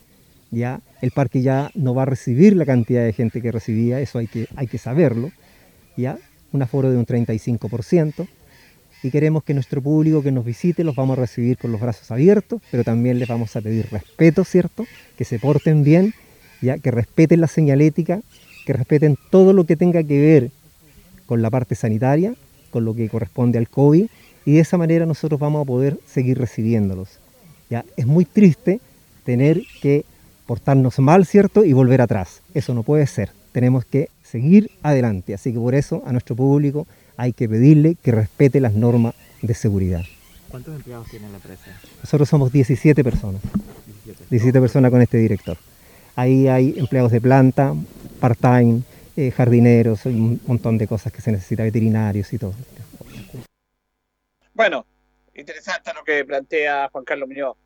Ya 0.56 0.80
el 1.01 1.12
parque 1.12 1.41
ya 1.41 1.70
no 1.76 1.93
va 1.93 2.03
a 2.03 2.06
recibir 2.06 2.56
la 2.56 2.66
cantidad 2.66 3.03
de 3.03 3.12
gente 3.12 3.41
que 3.41 3.51
recibía, 3.51 3.99
eso 3.99 4.20
hay 4.20 4.28
que, 4.28 4.47
hay 4.56 4.68
que 4.68 4.78
saberlo. 4.78 5.32
Ya 5.97 6.18
un 6.53 6.62
aforo 6.62 6.89
de 6.89 6.97
un 6.97 7.06
35% 7.06 8.26
y 9.03 9.12
queremos 9.12 9.43
que 9.43 9.53
nuestro 9.53 9.82
público 9.82 10.24
que 10.24 10.32
nos 10.32 10.45
visite 10.45 10.86
los 10.86 10.95
vamos 10.95 11.18
a 11.18 11.22
recibir 11.22 11.58
con 11.58 11.74
los 11.74 11.82
brazos 11.82 12.10
abiertos, 12.10 12.62
pero 12.72 12.86
también 12.86 13.20
les 13.20 13.28
vamos 13.28 13.53
a 13.58 13.62
pedir 13.62 13.88
respeto, 13.91 14.45
¿cierto? 14.45 14.86
Que 15.18 15.26
se 15.26 15.39
porten 15.39 15.84
bien, 15.84 16.14
ya 16.62 16.78
que 16.78 16.89
respeten 16.89 17.41
la 17.41 17.47
señalética, 17.47 18.22
que 18.66 18.72
respeten 18.72 19.18
todo 19.30 19.51
lo 19.51 19.66
que 19.66 19.76
tenga 19.76 20.03
que 20.03 20.22
ver 20.22 20.51
con 21.26 21.41
la 21.41 21.49
parte 21.49 21.76
sanitaria, 21.76 22.34
con 22.72 22.86
lo 22.86 22.95
que 22.95 23.10
corresponde 23.10 23.58
al 23.58 23.68
COVID 23.68 24.08
y 24.45 24.53
de 24.53 24.60
esa 24.62 24.78
manera 24.78 25.06
nosotros 25.06 25.38
vamos 25.38 25.64
a 25.64 25.66
poder 25.66 25.99
seguir 26.06 26.38
recibiéndolos. 26.38 27.20
¿ya? 27.70 27.84
Es 27.97 28.06
muy 28.06 28.24
triste 28.24 28.80
tener 29.26 29.62
que 29.82 30.06
portarnos 30.46 31.00
mal, 31.00 31.26
¿cierto? 31.26 31.64
Y 31.64 31.74
volver 31.74 32.02
atrás. 32.02 32.41
Eso 32.54 32.74
no 32.74 32.84
puede 32.84 33.08
ser. 33.08 33.32
Tenemos 33.52 33.86
que 33.86 34.10
seguir 34.24 34.72
adelante. 34.84 35.34
Así 35.34 35.54
que 35.54 35.60
por 35.60 35.76
eso 35.76 36.04
a 36.06 36.12
nuestro 36.12 36.36
público 36.36 36.88
hay 37.18 37.34
que 37.34 37.48
pedirle 37.48 37.96
que 37.96 38.12
respete 38.12 38.60
las 38.60 38.74
normas 38.74 39.16
de 39.41 39.54
seguridad. 39.54 40.04
¿Cuántos 40.50 40.76
empleados 40.76 41.10
tiene 41.10 41.30
la 41.30 41.36
empresa? 41.36 41.64
Nosotros 42.02 42.30
somos 42.30 42.52
17 42.52 43.04
personas. 43.04 43.41
17 44.30 44.60
personas 44.60 44.91
con 44.91 45.02
este 45.02 45.18
director. 45.18 45.58
Ahí 46.16 46.48
hay 46.48 46.76
empleados 46.78 47.12
de 47.12 47.20
planta, 47.20 47.74
part-time, 48.20 48.82
eh, 49.18 49.32
jardineros, 49.32 50.06
un 50.06 50.39
montón 50.46 50.78
de 50.78 50.88
cosas 50.88 51.12
que 51.12 51.22
se 51.22 51.32
necesita, 51.32 51.64
veterinarios 51.64 52.32
y 52.34 52.38
todo. 52.38 52.54
Bueno, 54.54 54.86
interesante 55.34 55.93
lo 55.93 56.04
que 56.04 56.24
plantea 56.24 56.89
Juan 56.91 57.04
Carlos 57.04 57.28
Muñoz 57.28 57.58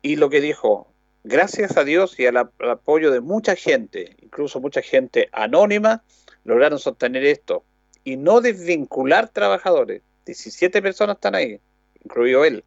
y 0.00 0.16
lo 0.16 0.28
que 0.28 0.40
dijo. 0.40 0.91
Gracias 1.24 1.76
a 1.76 1.84
Dios 1.84 2.18
y 2.18 2.26
al, 2.26 2.36
ap- 2.36 2.60
al 2.60 2.70
apoyo 2.70 3.10
de 3.12 3.20
mucha 3.20 3.54
gente, 3.54 4.16
incluso 4.20 4.60
mucha 4.60 4.82
gente 4.82 5.28
anónima, 5.32 6.02
lograron 6.44 6.78
sostener 6.78 7.24
esto 7.24 7.64
y 8.04 8.16
no 8.16 8.40
desvincular 8.40 9.28
trabajadores. 9.28 10.02
17 10.26 10.82
personas 10.82 11.16
están 11.16 11.34
ahí, 11.36 11.60
incluido 12.04 12.44
él. 12.44 12.64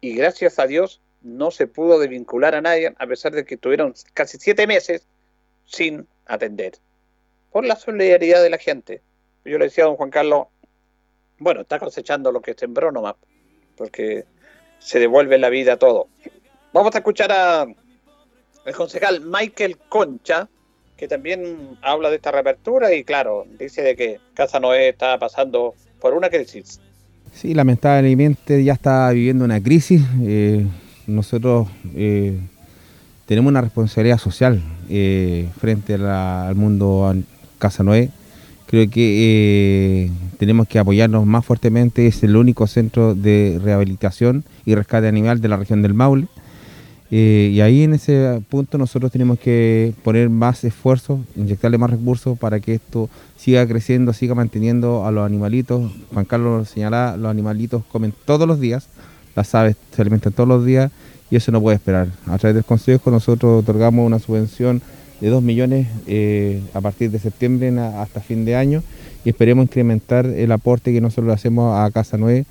Y 0.00 0.14
gracias 0.14 0.58
a 0.58 0.66
Dios 0.66 1.00
no 1.22 1.50
se 1.52 1.66
pudo 1.66 1.98
desvincular 2.00 2.54
a 2.54 2.60
nadie, 2.60 2.94
a 2.98 3.06
pesar 3.06 3.32
de 3.32 3.44
que 3.44 3.56
tuvieron 3.56 3.94
casi 4.12 4.38
siete 4.38 4.66
meses 4.66 5.06
sin 5.64 6.06
atender. 6.26 6.72
Por 7.52 7.64
la 7.64 7.76
solidaridad 7.76 8.42
de 8.42 8.50
la 8.50 8.58
gente. 8.58 9.02
Yo 9.44 9.58
le 9.58 9.66
decía 9.66 9.84
a 9.84 9.86
don 9.86 9.96
Juan 9.96 10.10
Carlos, 10.10 10.48
bueno, 11.38 11.60
está 11.60 11.78
cosechando 11.78 12.32
lo 12.32 12.42
que 12.42 12.54
sembró 12.54 12.90
nomás, 12.90 13.14
porque 13.76 14.24
se 14.78 14.98
devuelve 14.98 15.38
la 15.38 15.48
vida 15.48 15.74
a 15.74 15.78
todo. 15.78 16.08
Vamos 16.72 16.94
a 16.94 16.98
escuchar 16.98 17.30
a 17.30 17.66
el 18.64 18.74
concejal 18.74 19.20
Michael 19.20 19.76
Concha, 19.88 20.48
que 20.96 21.08
también 21.08 21.76
habla 21.82 22.08
de 22.10 22.16
esta 22.16 22.30
reapertura 22.30 22.94
y 22.94 23.04
claro, 23.04 23.46
dice 23.58 23.82
de 23.82 23.96
que 23.96 24.20
Casa 24.34 24.60
Noé 24.60 24.88
está 24.90 25.18
pasando 25.18 25.74
por 26.00 26.14
una 26.14 26.28
crisis. 26.30 26.80
Sí, 27.32 27.52
lamentablemente 27.52 28.62
ya 28.62 28.74
está 28.74 29.10
viviendo 29.10 29.44
una 29.44 29.60
crisis. 29.60 30.02
Eh, 30.22 30.64
nosotros 31.06 31.68
eh, 31.96 32.38
tenemos 33.26 33.50
una 33.50 33.60
responsabilidad 33.60 34.18
social 34.18 34.62
eh, 34.88 35.48
frente 35.58 35.98
la- 35.98 36.46
al 36.46 36.54
mundo 36.54 37.12
Casa 37.58 37.82
Noé. 37.82 38.10
Creo 38.66 38.88
que 38.88 40.10
tenemos 40.38 40.66
que 40.68 40.78
apoyarnos 40.78 41.26
más 41.26 41.44
fuertemente. 41.44 42.06
Es 42.06 42.22
el 42.22 42.36
único 42.36 42.66
centro 42.66 43.14
de 43.14 43.60
rehabilitación 43.62 44.44
y 44.64 44.74
rescate 44.74 45.06
animal 45.08 45.40
de 45.40 45.48
la 45.48 45.56
región 45.56 45.82
del 45.82 45.94
Maule. 45.94 46.28
Eh, 47.10 47.50
y 47.52 47.60
ahí 47.60 47.82
en 47.82 47.94
ese 47.94 48.42
punto 48.48 48.78
nosotros 48.78 49.12
tenemos 49.12 49.38
que 49.38 49.92
poner 50.02 50.30
más 50.30 50.64
esfuerzo, 50.64 51.20
inyectarle 51.36 51.78
más 51.78 51.90
recursos 51.90 52.38
para 52.38 52.60
que 52.60 52.74
esto 52.74 53.08
siga 53.36 53.66
creciendo, 53.66 54.12
siga 54.12 54.34
manteniendo 54.34 55.06
a 55.06 55.12
los 55.12 55.24
animalitos. 55.24 55.92
Juan 56.12 56.24
Carlos 56.24 56.58
lo 56.58 56.64
señalaba, 56.64 57.16
los 57.16 57.30
animalitos 57.30 57.84
comen 57.84 58.12
todos 58.24 58.48
los 58.48 58.58
días, 58.58 58.88
las 59.36 59.54
aves 59.54 59.76
se 59.94 60.02
alimentan 60.02 60.32
todos 60.32 60.48
los 60.48 60.64
días 60.64 60.90
y 61.30 61.36
eso 61.36 61.52
no 61.52 61.60
puede 61.60 61.76
esperar. 61.76 62.08
A 62.26 62.38
través 62.38 62.54
del 62.54 62.64
Consejo 62.64 63.10
nosotros 63.10 63.62
otorgamos 63.62 64.06
una 64.06 64.18
subvención 64.18 64.82
de 65.20 65.28
2 65.28 65.42
millones 65.42 65.88
eh, 66.06 66.62
a 66.74 66.80
partir 66.80 67.10
de 67.10 67.18
septiembre 67.18 67.68
hasta 67.78 68.20
fin 68.20 68.44
de 68.44 68.56
año 68.56 68.82
y 69.24 69.30
esperemos 69.30 69.64
incrementar 69.64 70.26
el 70.26 70.52
aporte 70.52 70.92
que 70.92 71.00
nosotros 71.00 71.26
le 71.28 71.32
hacemos 71.32 71.78
a 71.78 71.90
Casa 71.90 72.18
Nueve 72.18 72.44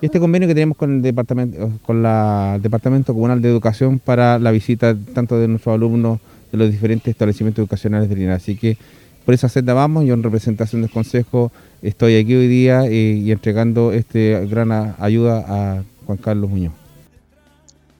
y 0.00 0.06
este 0.06 0.20
convenio 0.20 0.46
que 0.48 0.54
tenemos 0.54 0.76
con 0.76 0.96
el 0.96 1.02
departamento 1.02 1.70
con 1.84 2.02
la 2.02 2.54
el 2.56 2.62
departamento 2.62 3.12
comunal 3.14 3.42
de 3.42 3.48
educación 3.48 3.98
para 3.98 4.38
la 4.38 4.50
visita 4.50 4.96
tanto 5.14 5.38
de 5.38 5.48
nuestros 5.48 5.74
alumnos 5.74 6.20
de 6.52 6.58
los 6.58 6.70
diferentes 6.70 7.08
establecimientos 7.08 7.62
educacionales 7.62 8.08
de 8.08 8.16
Linares. 8.16 8.42
Así 8.42 8.56
que 8.56 8.76
por 9.24 9.34
esa 9.34 9.48
senda 9.48 9.74
vamos, 9.74 10.06
yo 10.06 10.14
en 10.14 10.22
representación 10.22 10.82
del 10.82 10.90
consejo 10.90 11.52
estoy 11.82 12.16
aquí 12.16 12.34
hoy 12.34 12.48
día 12.48 12.86
eh, 12.86 12.90
y 12.90 13.30
entregando 13.30 13.92
este 13.92 14.46
gran 14.46 14.94
ayuda 14.98 15.44
a 15.46 15.82
Juan 16.06 16.18
Carlos 16.18 16.48
Muñoz. 16.48 16.72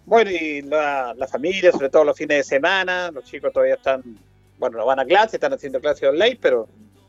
Bueno, 0.07 0.30
y 0.30 0.62
la, 0.62 1.14
la 1.18 1.26
familia, 1.26 1.70
sobre 1.70 1.90
todo 1.90 2.05
los 2.05 2.16
fines 2.16 2.38
de 2.38 2.44
semana, 2.44 3.11
los 3.11 3.24
chicos 3.24 3.53
todavía 3.53 3.74
están, 3.74 4.03
bueno, 4.59 4.78
no 4.78 4.86
van 4.86 5.01
a 5.01 5.05
clase, 5.05 5.36
están 5.36 5.53
haciendo 5.53 5.80
clases 5.80 6.09
online, 6.09 6.38
pero 6.40 6.66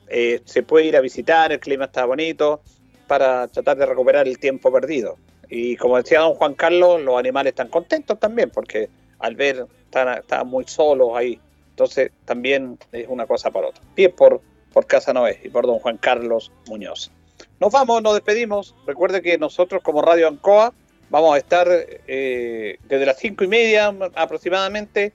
eh, 0.09 0.41
se 0.43 0.63
puede 0.63 0.87
ir 0.87 0.97
a 0.97 0.99
visitar, 0.99 1.53
el 1.53 1.61
clima 1.61 1.85
está 1.85 2.03
bonito, 2.03 2.61
para 3.09 3.47
tratar 3.47 3.75
de 3.75 3.87
recuperar 3.87 4.27
el 4.27 4.37
tiempo 4.37 4.71
perdido. 4.71 5.17
Y 5.49 5.75
como 5.77 5.97
decía 5.97 6.19
don 6.19 6.35
Juan 6.35 6.53
Carlos, 6.53 7.01
los 7.01 7.17
animales 7.17 7.51
están 7.51 7.69
contentos 7.69 8.19
también, 8.19 8.51
porque 8.51 8.87
al 9.17 9.35
ver, 9.35 9.65
están, 9.83 10.47
muy 10.47 10.65
solos 10.67 11.09
ahí. 11.15 11.39
Entonces, 11.71 12.11
también 12.25 12.77
es 12.91 13.07
una 13.09 13.25
cosa 13.25 13.49
para 13.49 13.69
otra. 13.69 13.81
Bien 13.95 14.13
por, 14.15 14.41
por 14.71 14.85
Casa 14.85 15.11
Noé 15.11 15.39
y 15.43 15.49
por 15.49 15.65
don 15.65 15.79
Juan 15.79 15.97
Carlos 15.97 16.51
Muñoz. 16.67 17.11
Nos 17.59 17.73
vamos, 17.73 18.03
nos 18.03 18.13
despedimos. 18.13 18.75
Recuerde 18.85 19.23
que 19.23 19.39
nosotros 19.39 19.81
como 19.81 20.03
Radio 20.03 20.27
Ancoa 20.27 20.71
vamos 21.09 21.33
a 21.33 21.39
estar 21.39 21.67
eh, 22.07 22.77
desde 22.87 23.05
las 23.07 23.17
cinco 23.17 23.43
y 23.43 23.47
media 23.47 23.91
aproximadamente 24.13 25.13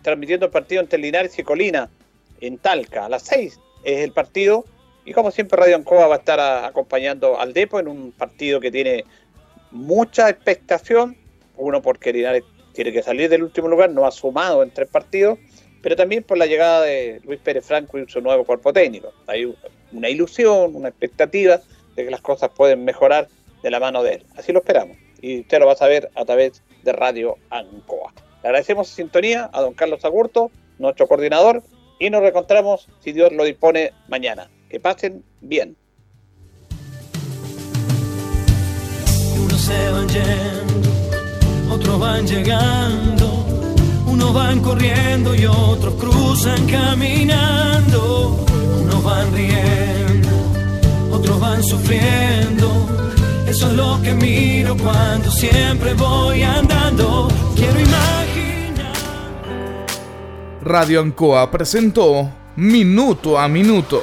transmitiendo 0.00 0.46
el 0.46 0.52
partido 0.52 0.80
entre 0.80 0.98
Linares 0.98 1.38
y 1.38 1.42
Colina 1.42 1.90
en 2.40 2.56
Talca. 2.56 3.04
A 3.04 3.08
las 3.10 3.22
seis 3.22 3.60
es 3.84 3.98
el 3.98 4.12
partido 4.12 4.64
y 5.04 5.12
como 5.12 5.30
siempre 5.30 5.58
Radio 5.58 5.76
Ancoa 5.76 6.06
va 6.06 6.14
a 6.14 6.18
estar 6.18 6.40
acompañando 6.64 7.38
al 7.38 7.52
Depo 7.52 7.78
en 7.78 7.88
un 7.88 8.12
partido 8.12 8.60
que 8.60 8.70
tiene 8.70 9.04
mucha 9.70 10.28
expectación. 10.30 11.16
Uno 11.56 11.82
porque 11.82 12.12
Linares 12.12 12.42
tiene 12.72 12.92
que 12.92 13.02
salir 13.02 13.28
del 13.28 13.42
último 13.42 13.68
lugar, 13.68 13.90
no 13.90 14.06
ha 14.06 14.10
sumado 14.10 14.62
en 14.62 14.70
tres 14.70 14.88
partidos, 14.88 15.38
pero 15.82 15.94
también 15.94 16.22
por 16.22 16.38
la 16.38 16.46
llegada 16.46 16.82
de 16.82 17.20
Luis 17.24 17.38
Pérez 17.40 17.64
Franco 17.64 17.98
y 17.98 18.08
su 18.08 18.20
nuevo 18.20 18.44
cuerpo 18.44 18.72
técnico. 18.72 19.12
Hay 19.26 19.54
una 19.92 20.08
ilusión, 20.08 20.74
una 20.74 20.88
expectativa 20.88 21.60
de 21.94 22.04
que 22.04 22.10
las 22.10 22.20
cosas 22.20 22.50
pueden 22.50 22.84
mejorar 22.84 23.28
de 23.62 23.70
la 23.70 23.78
mano 23.80 24.02
de 24.02 24.14
él. 24.14 24.26
Así 24.36 24.52
lo 24.52 24.60
esperamos. 24.60 24.96
Y 25.20 25.40
usted 25.40 25.58
lo 25.60 25.66
va 25.66 25.72
a 25.72 25.76
saber 25.76 26.10
a 26.14 26.24
través 26.24 26.62
de 26.82 26.92
Radio 26.92 27.36
Ancoa. 27.50 28.12
Le 28.42 28.48
agradecemos 28.48 28.88
su 28.88 28.96
sintonía 28.96 29.48
a 29.52 29.60
don 29.60 29.74
Carlos 29.74 30.04
Agurto, 30.04 30.50
nuestro 30.78 31.06
coordinador, 31.06 31.62
y 31.98 32.10
nos 32.10 32.22
reencontramos, 32.22 32.88
si 33.00 33.12
Dios 33.12 33.32
lo 33.32 33.44
dispone, 33.44 33.92
mañana. 34.08 34.50
Que 34.74 34.80
pasen 34.80 35.22
bien. 35.40 35.76
Unos 39.40 39.60
se 39.60 39.90
van 39.92 40.08
yendo, 40.08 40.90
otros 41.72 42.00
van 42.00 42.26
llegando, 42.26 43.46
unos 44.04 44.34
van 44.34 44.58
corriendo 44.58 45.32
y 45.32 45.46
otros 45.46 45.94
cruzan 45.94 46.66
caminando, 46.66 48.44
unos 48.82 49.04
van 49.04 49.32
riendo, 49.32 50.28
otros 51.12 51.38
van 51.38 51.62
sufriendo. 51.62 52.68
Eso 53.46 53.68
es 53.68 53.74
lo 53.74 54.02
que 54.02 54.12
miro 54.12 54.76
cuando 54.76 55.30
siempre 55.30 55.94
voy 55.94 56.42
andando. 56.42 57.28
Quiero 57.54 57.78
imaginar. 57.78 58.92
Radio 60.62 61.00
Ancoa 61.00 61.48
presentó 61.48 62.28
Minuto 62.56 63.38
a 63.38 63.46
Minuto. 63.46 64.02